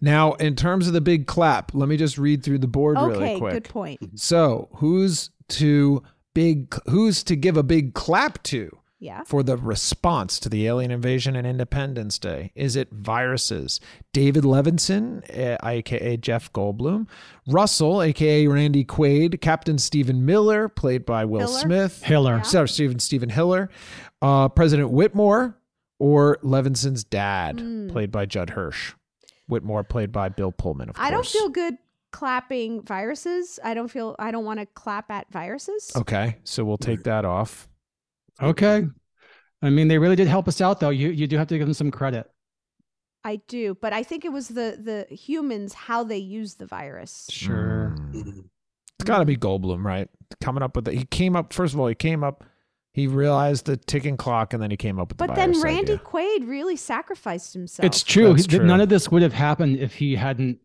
now, 0.00 0.32
in 0.34 0.56
terms 0.56 0.88
of 0.88 0.92
the 0.92 1.00
big 1.00 1.28
clap, 1.28 1.72
let 1.72 1.88
me 1.88 1.96
just 1.96 2.18
read 2.18 2.42
through 2.42 2.58
the 2.58 2.66
board 2.66 2.96
Okay, 2.96 3.18
really 3.26 3.38
quick. 3.38 3.52
good 3.52 3.64
point. 3.68 4.00
So, 4.18 4.68
who's 4.72 5.30
to 5.50 6.02
big 6.34 6.74
who's 6.86 7.22
to 7.22 7.36
give 7.36 7.56
a 7.56 7.62
big 7.62 7.94
clap 7.94 8.42
to 8.42 8.76
Yeah. 9.00 9.22
for 9.24 9.42
the 9.42 9.56
response 9.58 10.38
to 10.40 10.48
the 10.48 10.66
alien 10.66 10.90
invasion 10.90 11.36
and 11.36 11.46
Independence 11.46 12.18
Day? 12.18 12.52
Is 12.54 12.74
it 12.76 12.88
viruses? 12.90 13.78
David 14.12 14.44
Levinson, 14.44 15.22
eh, 15.28 15.56
aka 15.62 16.16
Jeff 16.16 16.50
Goldblum, 16.52 17.06
Russell, 17.46 18.00
aka 18.00 18.46
Randy 18.46 18.84
Quaid, 18.84 19.40
Captain 19.40 19.76
Steven 19.78 20.24
Miller, 20.24 20.68
played 20.68 21.04
by 21.04 21.24
Will 21.24 21.40
Hiller? 21.40 21.58
Smith, 21.60 22.02
Hiller. 22.02 22.42
sorry, 22.44 22.68
Steven 22.68 22.98
Steven 22.98 23.28
Hiller, 23.28 23.68
uh, 24.22 24.48
President 24.48 24.90
Whitmore, 24.90 25.58
or 25.98 26.38
Levinson's 26.42 27.04
dad, 27.04 27.60
Hmm. 27.60 27.88
played 27.88 28.10
by 28.10 28.24
Judd 28.26 28.50
Hirsch. 28.50 28.94
Whitmore, 29.46 29.84
played 29.84 30.10
by 30.12 30.30
Bill 30.30 30.52
Pullman, 30.52 30.88
of 30.88 30.94
course. 30.96 31.06
I 31.06 31.10
don't 31.10 31.26
feel 31.26 31.50
good 31.50 31.76
clapping 32.10 32.80
viruses. 32.82 33.58
I 33.62 33.74
don't 33.74 33.88
feel 33.88 34.16
I 34.18 34.30
don't 34.30 34.44
want 34.44 34.60
to 34.60 34.66
clap 34.66 35.10
at 35.10 35.30
viruses. 35.30 35.90
Okay, 35.94 36.36
so 36.44 36.64
we'll 36.64 36.78
take 36.78 37.02
that 37.02 37.24
off. 37.26 37.68
Okay. 38.42 38.84
I 39.62 39.70
mean, 39.70 39.88
they 39.88 39.98
really 39.98 40.16
did 40.16 40.28
help 40.28 40.48
us 40.48 40.60
out, 40.60 40.80
though. 40.80 40.90
You 40.90 41.10
you 41.10 41.26
do 41.26 41.38
have 41.38 41.46
to 41.48 41.58
give 41.58 41.66
them 41.66 41.74
some 41.74 41.90
credit. 41.90 42.30
I 43.24 43.36
do, 43.48 43.74
but 43.80 43.92
I 43.94 44.02
think 44.02 44.24
it 44.24 44.32
was 44.32 44.48
the 44.48 44.78
the 45.08 45.14
humans 45.14 45.72
how 45.72 46.04
they 46.04 46.18
use 46.18 46.54
the 46.56 46.66
virus. 46.66 47.26
Sure. 47.30 47.94
Mm. 48.12 48.44
It's 48.98 49.04
got 49.08 49.18
to 49.20 49.24
be 49.24 49.36
Goldblum, 49.36 49.82
right? 49.84 50.08
Coming 50.42 50.62
up 50.62 50.76
with 50.76 50.88
it. 50.88 50.94
He 50.94 51.04
came 51.04 51.34
up, 51.34 51.52
first 51.52 51.74
of 51.74 51.80
all, 51.80 51.86
he 51.88 51.94
came 51.94 52.22
up, 52.22 52.44
he 52.92 53.06
realized 53.06 53.66
the 53.66 53.76
ticking 53.76 54.16
clock, 54.16 54.52
and 54.52 54.62
then 54.62 54.70
he 54.70 54.76
came 54.76 55.00
up 55.00 55.08
with 55.08 55.18
the 55.18 55.26
But 55.26 55.34
then 55.34 55.60
Randy 55.60 55.94
idea. 55.94 55.98
Quaid 56.04 56.48
really 56.48 56.76
sacrificed 56.76 57.54
himself. 57.54 57.84
It's 57.84 58.02
true. 58.02 58.34
He- 58.34 58.42
true. 58.44 58.64
None 58.64 58.80
of 58.80 58.88
this 58.88 59.10
would 59.10 59.22
have 59.22 59.32
happened 59.32 59.78
if 59.78 59.94
he 59.94 60.14
hadn't 60.16 60.58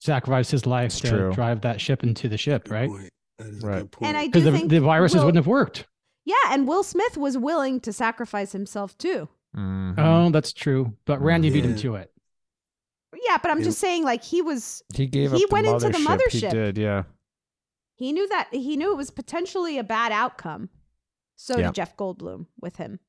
sacrificed 0.00 0.50
his 0.50 0.66
life 0.66 0.86
It's 0.92 1.00
to 1.00 1.08
true. 1.08 1.32
drive 1.32 1.62
that 1.62 1.80
ship 1.80 2.02
into 2.04 2.28
the 2.28 2.36
ship, 2.38 2.70
right? 2.70 2.88
Right. 3.60 3.86
And 4.02 4.16
I 4.16 4.24
do 4.26 4.30
Because 4.30 4.44
the, 4.44 4.52
think 4.52 4.70
the 4.70 4.80
viruses 4.80 5.16
Will- 5.16 5.26
wouldn't 5.26 5.36
have 5.44 5.46
worked. 5.48 5.86
Yeah, 6.28 6.34
and 6.52 6.68
Will 6.68 6.82
Smith 6.82 7.16
was 7.16 7.38
willing 7.38 7.80
to 7.80 7.92
sacrifice 7.92 8.52
himself 8.52 8.96
too. 8.98 9.28
Mhm. 9.56 9.94
Oh, 9.96 10.30
that's 10.30 10.52
true. 10.52 10.92
But 11.06 11.22
Randy 11.22 11.48
beat 11.48 11.64
him 11.64 11.76
to 11.76 11.94
it. 11.94 12.12
Yeah, 13.26 13.38
but 13.40 13.50
I'm 13.50 13.58
Yeah. 13.60 13.64
just 13.64 13.78
saying, 13.78 14.04
like 14.04 14.22
he 14.22 14.42
was, 14.42 14.82
He 14.94 15.06
gave 15.06 15.32
he 15.32 15.44
up 15.46 15.50
went 15.52 15.64
the 15.66 15.72
into 15.74 15.88
the 15.88 15.98
mothership. 15.98 16.32
He 16.32 16.48
did, 16.50 16.76
yeah. 16.76 17.04
he 17.94 18.12
knew 18.12 18.28
that 18.28 18.48
he 18.52 18.76
knew 18.76 18.92
it 18.92 18.96
was 18.96 19.10
potentially 19.10 19.78
a 19.78 19.84
bad 19.84 20.12
outcome. 20.12 20.68
So 21.36 21.56
Yeah. 21.56 21.68
did 21.68 21.76
Jeff 21.76 21.96
Goldblum 21.96 22.46
with 22.60 22.76
him. 22.76 23.00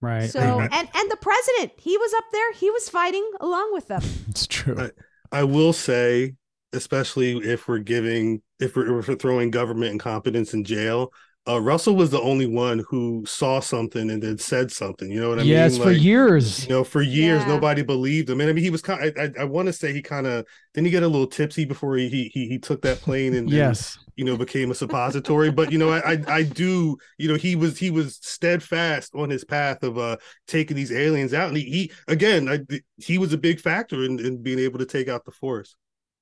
Right. 0.00 0.30
So 0.30 0.40
and 0.40 0.72
and 0.72 1.10
the 1.10 1.18
president, 1.20 1.72
he 1.78 1.98
was 1.98 2.14
up 2.14 2.24
there. 2.32 2.52
He 2.54 2.70
was 2.70 2.88
fighting 2.88 3.30
along 3.38 3.74
with 3.74 3.88
them. 3.88 4.02
It's 4.28 4.46
true. 4.46 4.76
I, 4.78 5.40
I 5.40 5.44
will 5.44 5.74
say, 5.74 6.36
especially 6.72 7.36
if 7.36 7.68
we're 7.68 7.78
giving, 7.80 8.40
if 8.58 8.74
we're, 8.76 8.98
if 9.00 9.08
we're 9.08 9.14
throwing 9.16 9.50
government 9.50 9.92
incompetence 9.92 10.54
in 10.54 10.64
jail, 10.64 11.12
uh, 11.48 11.60
Russell 11.60 11.96
was 11.96 12.10
the 12.10 12.20
only 12.20 12.46
one 12.46 12.84
who 12.88 13.24
saw 13.26 13.58
something 13.58 14.10
and 14.10 14.22
then 14.22 14.38
said 14.38 14.70
something. 14.70 15.10
You 15.10 15.20
know 15.20 15.30
what 15.30 15.38
I 15.40 15.42
mean? 15.42 15.50
yes, 15.50 15.72
mean? 15.74 15.82
for 15.82 15.90
years. 15.90 16.62
You 16.64 16.70
know, 16.70 16.84
for 16.84 17.02
years 17.02 17.42
Yeah. 17.42 17.48
nobody 17.48 17.82
believed 17.82 18.30
him, 18.30 18.40
and 18.40 18.48
I 18.48 18.52
mean, 18.52 18.62
he 18.62 18.70
was 18.70 18.80
kind. 18.82 19.12
I, 19.18 19.22
I, 19.24 19.30
I 19.40 19.44
want 19.44 19.66
to 19.66 19.72
say 19.72 19.92
he 19.92 20.02
kind 20.02 20.26
of 20.26 20.46
didn't 20.74 20.86
he 20.86 20.90
get 20.92 21.02
a 21.02 21.08
little 21.08 21.26
tipsy 21.26 21.64
before 21.64 21.96
he 21.96 22.08
he 22.08 22.30
he, 22.32 22.48
he 22.48 22.58
took 22.58 22.82
that 22.82 23.00
plane 23.00 23.34
and 23.34 23.50
and, 23.50 23.50
Yes. 23.50 23.98
you 24.16 24.24
know 24.24 24.36
became 24.36 24.70
a 24.70 24.74
suppository. 24.74 25.50
but 25.50 25.72
you 25.72 25.78
know, 25.78 25.90
I, 25.90 26.12
I 26.12 26.24
I 26.28 26.42
do 26.44 26.96
you 27.18 27.28
know 27.28 27.34
he 27.36 27.56
was 27.56 27.76
he 27.76 27.90
was 27.90 28.18
steadfast 28.22 29.12
on 29.14 29.28
his 29.28 29.44
path 29.44 29.82
of 29.82 29.98
uh 29.98 30.18
taking 30.46 30.76
these 30.76 30.92
aliens 30.92 31.34
out, 31.34 31.48
and 31.48 31.56
he, 31.56 31.64
he 31.64 31.92
again 32.06 32.48
I, 32.48 32.60
he 32.98 33.18
was 33.18 33.32
a 33.32 33.38
big 33.38 33.58
factor 33.58 34.04
in, 34.04 34.20
in 34.24 34.42
being 34.42 34.60
able 34.60 34.78
to 34.78 34.86
take 34.86 35.08
out 35.08 35.24
the 35.24 35.32
force. 35.32 35.74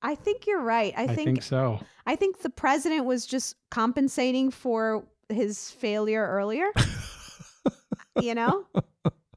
I 0.02 0.14
think 0.14 0.46
you're 0.46 0.62
right. 0.62 0.94
I 0.96 1.02
I 1.04 1.06
think, 1.08 1.26
think 1.26 1.42
so. 1.42 1.80
I 2.06 2.16
think 2.16 2.40
the 2.40 2.50
president 2.50 3.04
was 3.04 3.26
just 3.26 3.56
compensating 3.70 4.50
for 4.50 5.04
his 5.28 5.70
failure 5.70 6.26
earlier. 6.26 6.66
you 8.20 8.34
know? 8.34 8.64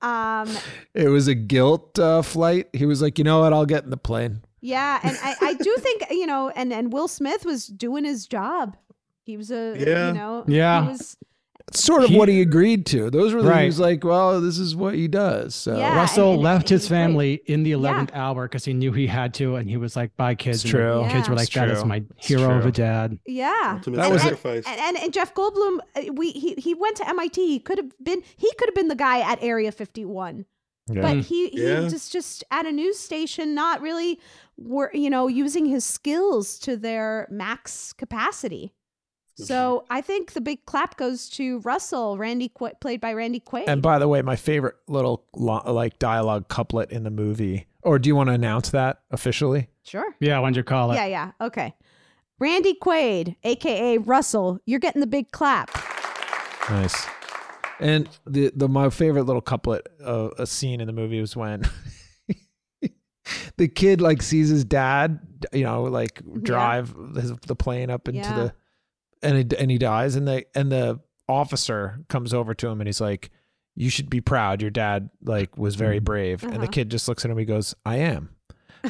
Um 0.01 0.49
It 0.93 1.07
was 1.09 1.27
a 1.27 1.35
guilt 1.35 1.97
uh, 1.99 2.21
flight. 2.21 2.67
He 2.73 2.85
was 2.85 3.01
like, 3.01 3.17
you 3.17 3.23
know 3.23 3.41
what? 3.41 3.53
I'll 3.53 3.65
get 3.65 3.83
in 3.83 3.89
the 3.89 3.97
plane. 3.97 4.41
yeah, 4.61 4.99
and 5.03 5.17
I, 5.21 5.35
I 5.41 5.53
do 5.55 5.75
think, 5.79 6.05
you 6.11 6.25
know, 6.25 6.49
and 6.49 6.71
and 6.73 6.91
Will 6.93 7.07
Smith 7.07 7.45
was 7.45 7.67
doing 7.67 8.05
his 8.05 8.25
job. 8.27 8.75
He 9.25 9.37
was 9.37 9.51
a 9.51 9.75
Yeah. 9.77 10.07
you 10.07 10.13
know, 10.13 10.43
Yeah. 10.47 10.81
he 10.83 10.87
was 10.89 11.17
It's 11.69 11.83
sort 11.83 12.03
of 12.03 12.09
He- 12.09 12.17
what 12.17 12.29
he 12.29 12.41
agreed 12.41 12.85
to. 12.87 13.09
Those 13.09 13.33
were 13.33 13.41
the 13.41 13.49
Right. 13.49 13.61
he 13.61 13.65
was 13.67 13.79
like, 13.79 14.03
well, 14.03 14.39
this 14.41 14.59
is 14.59 14.75
what 14.75 14.93
he 14.95 15.07
does. 15.07 15.55
So 15.55 15.77
Yeah. 15.77 15.95
Russell 15.95 16.25
and- 16.25 16.33
and 16.35 16.43
left 16.43 16.69
he 16.69 16.75
his 16.75 16.81
was 16.83 16.89
great. 16.89 16.97
family 16.97 17.41
in 17.45 17.63
the 17.63 17.71
11th 17.71 18.11
hour 18.13 18.47
because 18.47 18.65
he 18.65 18.73
knew 18.73 18.91
he 18.91 19.07
had 19.07 19.33
to. 19.35 19.55
And 19.55 19.69
he 19.69 19.77
was 19.77 19.95
like, 19.95 20.15
bye, 20.17 20.35
kids. 20.35 20.57
It's 20.57 20.65
And 20.65 20.73
the 20.73 20.77
true. 20.77 21.07
Kids 21.09 21.29
were 21.29 21.35
like, 21.35 21.47
It's 21.47 21.55
that 21.55 21.69
is 21.69 21.79
true. 21.79 21.87
my 21.87 22.03
It's 22.17 22.27
hero 22.27 22.57
of 22.57 22.65
a 22.65 22.71
dad. 22.71 23.17
Yeah. 23.25 23.73
Ultimate 23.77 23.97
That 23.97 24.11
was 24.11 24.21
a- 24.21 24.25
sacrifice. 24.25 24.65
And, 24.67 24.79
and 24.79 24.97
and 24.97 25.13
Jeff 25.13 25.33
Goldblum, 25.33 25.79
uh, 25.95 26.13
we 26.13 26.31
he 26.31 26.53
he 26.55 26.73
went 26.73 26.97
to 26.97 27.07
MIT. 27.09 27.41
He 27.47 27.59
could 27.59 27.77
have 27.77 27.91
been 28.03 28.21
he 28.35 28.51
could 28.57 28.67
have 28.67 28.75
been 28.75 28.89
the 28.89 28.95
guy 28.95 29.19
at 29.21 29.39
Area 29.41 29.71
51. 29.71 30.45
yeah. 30.91 31.01
But 31.01 31.17
he 31.25 31.47
he 31.49 31.63
Yeah. 31.63 31.87
just 31.87 32.11
just 32.11 32.43
at 32.51 32.65
a 32.65 32.71
news 32.71 32.99
station, 32.99 33.55
not 33.55 33.81
really 33.81 34.19
were 34.57 34.91
you 34.93 35.09
know 35.09 35.27
using 35.27 35.65
his 35.65 35.85
skills 35.85 36.59
to 36.59 36.75
their 36.77 37.27
max 37.31 37.93
capacity. 37.93 38.73
Mm-hmm. 39.33 39.43
So 39.45 39.85
I 39.89 40.01
think 40.01 40.33
the 40.33 40.41
big 40.41 40.65
clap 40.65 40.95
goes 40.97 41.27
to 41.31 41.59
Russell, 41.61 42.17
Randy 42.17 42.49
Qu- 42.49 42.73
played 42.79 43.01
by 43.01 43.13
Randy 43.13 43.39
Quaid. 43.39 43.63
And 43.67 43.81
by 43.81 43.97
the 43.97 44.07
way, 44.07 44.21
my 44.21 44.35
favorite 44.35 44.75
little 44.87 45.25
lo- 45.35 45.63
like 45.65 45.97
dialogue 45.99 46.47
couplet 46.49 46.91
in 46.91 47.03
the 47.03 47.09
movie. 47.09 47.65
Or 47.81 47.97
do 47.99 48.07
you 48.07 48.15
want 48.15 48.27
to 48.29 48.33
announce 48.33 48.69
that 48.69 49.01
officially? 49.11 49.69
sure. 49.85 50.15
Yeah, 50.19 50.39
why'd 50.39 50.55
you 50.55 50.63
call 50.63 50.91
it? 50.91 50.95
Yeah, 50.95 51.05
yeah. 51.07 51.31
Okay. 51.41 51.73
Randy 52.39 52.75
Quaid, 52.81 53.35
aka 53.43 53.97
Russell, 53.97 54.59
you're 54.65 54.79
getting 54.79 55.01
the 55.01 55.07
big 55.07 55.31
clap. 55.31 55.69
Nice. 56.69 57.05
And 57.79 58.07
the 58.27 58.51
the 58.55 58.69
my 58.69 58.89
favorite 58.89 59.23
little 59.23 59.41
couplet 59.41 59.87
of 59.99 60.31
a 60.37 60.45
scene 60.47 60.79
in 60.79 60.87
the 60.87 60.93
movie 60.93 61.19
was 61.19 61.35
when 61.35 61.63
the 63.57 63.67
kid 63.67 63.99
like 64.01 64.21
sees 64.21 64.49
his 64.49 64.63
dad, 64.63 65.19
you 65.51 65.63
know, 65.63 65.83
like 65.83 66.21
drive 66.43 66.93
his, 67.15 67.33
the 67.47 67.55
plane 67.55 67.89
up 67.89 68.07
into 68.07 68.19
Yeah. 68.21 68.35
the, 68.35 68.53
and 69.23 69.37
it, 69.37 69.53
and 69.53 69.71
he 69.71 69.77
dies, 69.77 70.15
and 70.15 70.27
the 70.27 70.45
and 70.55 70.71
the 70.71 70.99
officer 71.29 71.99
comes 72.09 72.33
over 72.33 72.53
to 72.53 72.67
him 72.67 72.81
and 72.81 72.87
he's 72.87 73.01
like, 73.01 73.29
"You 73.75 73.89
should 73.89 74.09
be 74.09 74.21
proud. 74.21 74.61
Your 74.61 74.71
dad 74.71 75.09
like 75.23 75.57
was 75.57 75.75
very 75.75 75.99
brave." 75.99 76.43
And 76.43 76.53
the 76.53 76.57
Uh-huh. 76.59 76.67
kid 76.67 76.89
just 76.91 77.07
looks 77.07 77.23
at 77.25 77.31
him. 77.31 77.37
And 77.37 77.39
he 77.41 77.45
goes, 77.45 77.73
"I 77.85 77.97
am." 77.97 78.29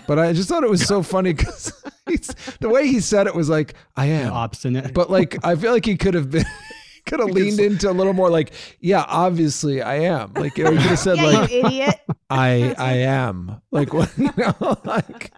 But 0.08 0.18
I 0.18 0.34
just 0.34 0.50
thought 0.50 0.64
it 0.64 0.70
was 0.70 0.86
so 0.86 1.04
funny 1.14 1.34
because 1.34 1.72
the 2.60 2.70
way 2.70 2.88
he 2.88 3.00
said 3.00 3.28
it 3.28 3.36
was 3.36 3.50
like, 3.50 3.76
"I 3.96 4.08
am." 4.08 4.34
obstinate. 4.34 4.94
But 4.94 5.10
like, 5.12 5.38
I 5.46 5.56
feel 5.56 5.72
like 5.72 5.86
he 5.86 5.96
could 5.96 6.14
have 6.16 6.32
been. 6.32 6.46
Could 7.06 7.20
have 7.20 7.32
leaned 7.32 7.60
into 7.60 7.90
a 7.90 7.92
little 7.92 8.14
more 8.14 8.30
like, 8.30 8.54
yeah, 8.80 9.04
obviously 9.06 9.82
I 9.82 9.96
am. 9.96 10.32
Like, 10.36 10.58
you 10.58 10.64
know, 10.64 10.72
he 10.72 10.78
could 10.78 10.86
have 10.92 11.00
said 11.00 11.18
yeah, 11.18 11.24
like, 11.26 11.52
idiot. 11.52 11.96
I 12.30 12.74
I 12.80 12.94
am 13.00 13.62
like 13.72 13.94
what 13.94 14.10
you 14.18 14.30
know 14.38 14.78
like 14.86 15.30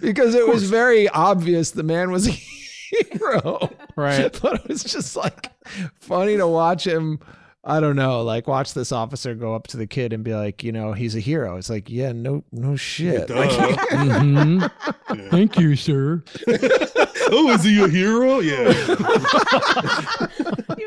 because 0.00 0.36
it 0.36 0.46
was 0.46 0.70
very 0.70 1.08
obvious 1.08 1.72
the 1.72 1.82
man 1.82 2.12
was 2.12 2.28
a 2.28 2.30
hero 2.90 3.70
Right. 3.96 4.38
but 4.42 4.60
it 4.60 4.68
was 4.68 4.84
just 4.84 5.16
like 5.16 5.50
funny 6.00 6.36
to 6.36 6.46
watch 6.46 6.86
him 6.86 7.18
I 7.64 7.80
don't 7.80 7.96
know 7.96 8.22
like 8.22 8.46
watch 8.46 8.74
this 8.74 8.92
officer 8.92 9.34
go 9.34 9.54
up 9.56 9.66
to 9.68 9.76
the 9.76 9.86
kid 9.88 10.12
and 10.12 10.22
be 10.22 10.34
like 10.34 10.62
you 10.62 10.70
know 10.72 10.92
he's 10.92 11.16
a 11.16 11.20
hero 11.20 11.56
it's 11.56 11.68
like 11.68 11.90
yeah 11.90 12.12
no 12.12 12.44
no 12.52 12.76
shit 12.76 13.28
like, 13.30 13.50
Mhm. 13.90 14.70
Thank 15.30 15.58
you, 15.58 15.74
sir. 15.76 16.22
oh, 17.30 17.50
is 17.52 17.64
he 17.64 17.82
a 17.82 17.88
hero? 17.88 18.40
Yeah. 18.40 18.68
You 18.68 18.96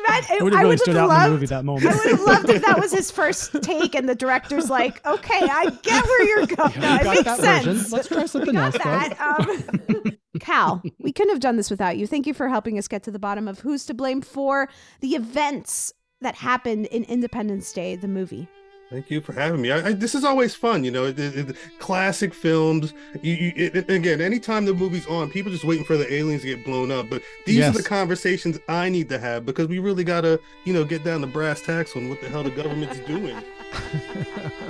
imagine- 0.06 0.36
It 0.38 0.44
would 0.44 0.54
I 0.54 0.58
have 0.58 0.64
really 0.64 0.68
would 0.68 0.80
stood 0.80 0.96
have 0.96 0.98
out 0.98 1.04
in 1.04 1.10
the 1.10 1.16
loved. 1.16 1.32
movie 1.34 1.46
that 1.48 1.60
I 1.60 1.62
moment. 1.62 1.86
would 1.96 2.12
have 2.12 2.22
loved 2.22 2.50
if 2.50 2.64
that 2.66 2.80
was 2.80 2.92
his 2.92 3.12
first 3.12 3.62
take, 3.64 3.96
and 3.96 4.08
the 4.08 4.16
director's 4.16 4.70
like, 4.70 5.06
"Okay, 5.06 5.40
I 5.42 5.70
get 5.82 6.04
where 6.06 6.28
you're 6.28 6.46
going. 6.46 6.80
No, 6.80 6.96
it 6.96 7.04
makes 7.06 7.24
that 7.24 7.40
sense. 7.40 7.66
version. 7.66 7.92
Let's 7.92 8.08
try 8.08 8.26
something 8.26 8.56
else, 8.56 8.78
got 8.78 9.18
that. 9.18 9.40
Um, 9.40 10.18
Khal, 10.40 10.82
we 11.00 11.12
couldn't 11.12 11.32
have 11.32 11.40
done 11.40 11.58
this 11.58 11.70
without 11.70 11.98
you. 11.98 12.08
Thank 12.08 12.26
you 12.28 12.34
for 12.34 12.48
helping 12.50 12.78
us 12.78 12.88
get 12.88 13.04
to 13.04 13.12
the 13.12 13.20
bottom 13.20 13.48
of 13.48 13.60
who's 13.60 13.86
to 13.88 13.94
blame 13.94 14.22
for 14.22 14.68
the 15.02 15.10
events 15.16 15.94
that 16.22 16.36
happened 16.36 16.86
in 16.88 17.04
Independence 17.06 17.72
Day, 17.72 17.96
the 17.96 18.08
movie. 18.08 18.48
Thank 18.90 19.12
you 19.12 19.22
for 19.22 19.34
having 19.34 19.62
me. 19.62 19.72
I, 19.72 19.90
I, 19.90 19.94
this 19.94 20.16
is 20.16 20.24
always 20.24 20.56
fun, 20.56 20.84
you 20.84 20.90
know. 20.90 21.06
It, 21.06 21.20
it- 21.20 21.50
it- 21.52 21.56
classic 21.78 22.34
films. 22.34 22.92
You, 23.22 23.36
you, 23.36 23.54
it, 23.56 23.76
it- 23.76 23.90
again, 23.92 24.20
anytime 24.20 24.66
the 24.66 24.74
movie's 24.74 25.06
on, 25.06 25.30
people 25.30 25.52
just 25.52 25.64
waiting 25.64 25.86
for 25.86 25.96
the 25.96 26.12
aliens 26.12 26.42
to 26.42 26.48
get 26.56 26.66
blown 26.66 26.90
up. 26.92 27.08
But 27.08 27.22
these 27.46 27.58
Yes. 27.58 27.76
are 27.76 27.78
the 27.78 27.88
conversations 27.88 28.58
I 28.68 28.90
need 28.90 29.08
to 29.10 29.20
have 29.20 29.46
because 29.46 29.68
we 29.68 29.78
really 29.78 30.04
gotta, 30.04 30.40
you 30.66 30.74
know, 30.74 30.84
get 30.86 31.04
down 31.04 31.22
to 31.22 31.28
brass 31.28 31.62
tacks 31.62 31.96
on 31.96 32.10
what 32.10 32.20
the 32.20 32.30
hell 32.30 32.42
the 32.44 32.50
government's 32.50 32.98
doing. 33.02 33.38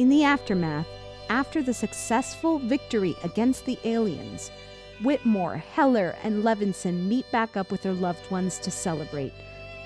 In 0.00 0.08
the 0.08 0.24
aftermath, 0.24 0.86
after 1.28 1.62
the 1.62 1.74
successful 1.74 2.58
victory 2.58 3.14
against 3.22 3.66
the 3.66 3.78
aliens, 3.84 4.50
Whitmore, 5.02 5.62
Hiller, 5.74 6.16
and 6.22 6.42
Levinson 6.42 7.06
meet 7.06 7.30
back 7.30 7.54
up 7.54 7.70
with 7.70 7.82
their 7.82 7.92
loved 7.92 8.30
ones 8.30 8.58
to 8.60 8.70
celebrate. 8.70 9.34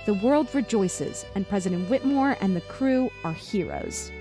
The 0.06 0.14
world 0.14 0.54
rejoices, 0.54 1.24
and 1.34 1.48
President 1.48 1.90
Whitmore 1.90 2.36
and 2.40 2.54
the 2.54 2.60
crew 2.60 3.10
are 3.24 3.32
heroes. 3.32 4.12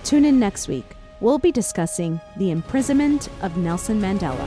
Tune 0.03 0.25
in 0.25 0.39
next 0.39 0.67
week. 0.67 0.95
We'll 1.23 1.39
be 1.39 1.53
discussing 1.53 2.19
the 2.35 2.51
imprisonment 2.51 3.29
of 3.41 3.55
Nelson 3.55 4.01
Mandela. 4.01 4.45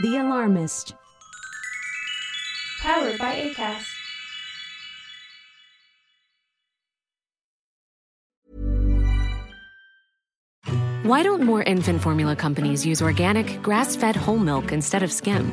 The 0.00 0.16
Alarmist. 0.16 0.94
Powered 2.80 3.18
by 3.18 3.34
ACAST. 3.34 3.98
Why 11.02 11.22
don't 11.22 11.42
more 11.42 11.62
infant 11.62 12.00
formula 12.00 12.34
companies 12.34 12.86
use 12.86 13.02
organic, 13.02 13.62
grass 13.62 13.94
fed 13.94 14.16
whole 14.16 14.38
milk 14.38 14.72
instead 14.72 15.02
of 15.02 15.12
skim? 15.12 15.52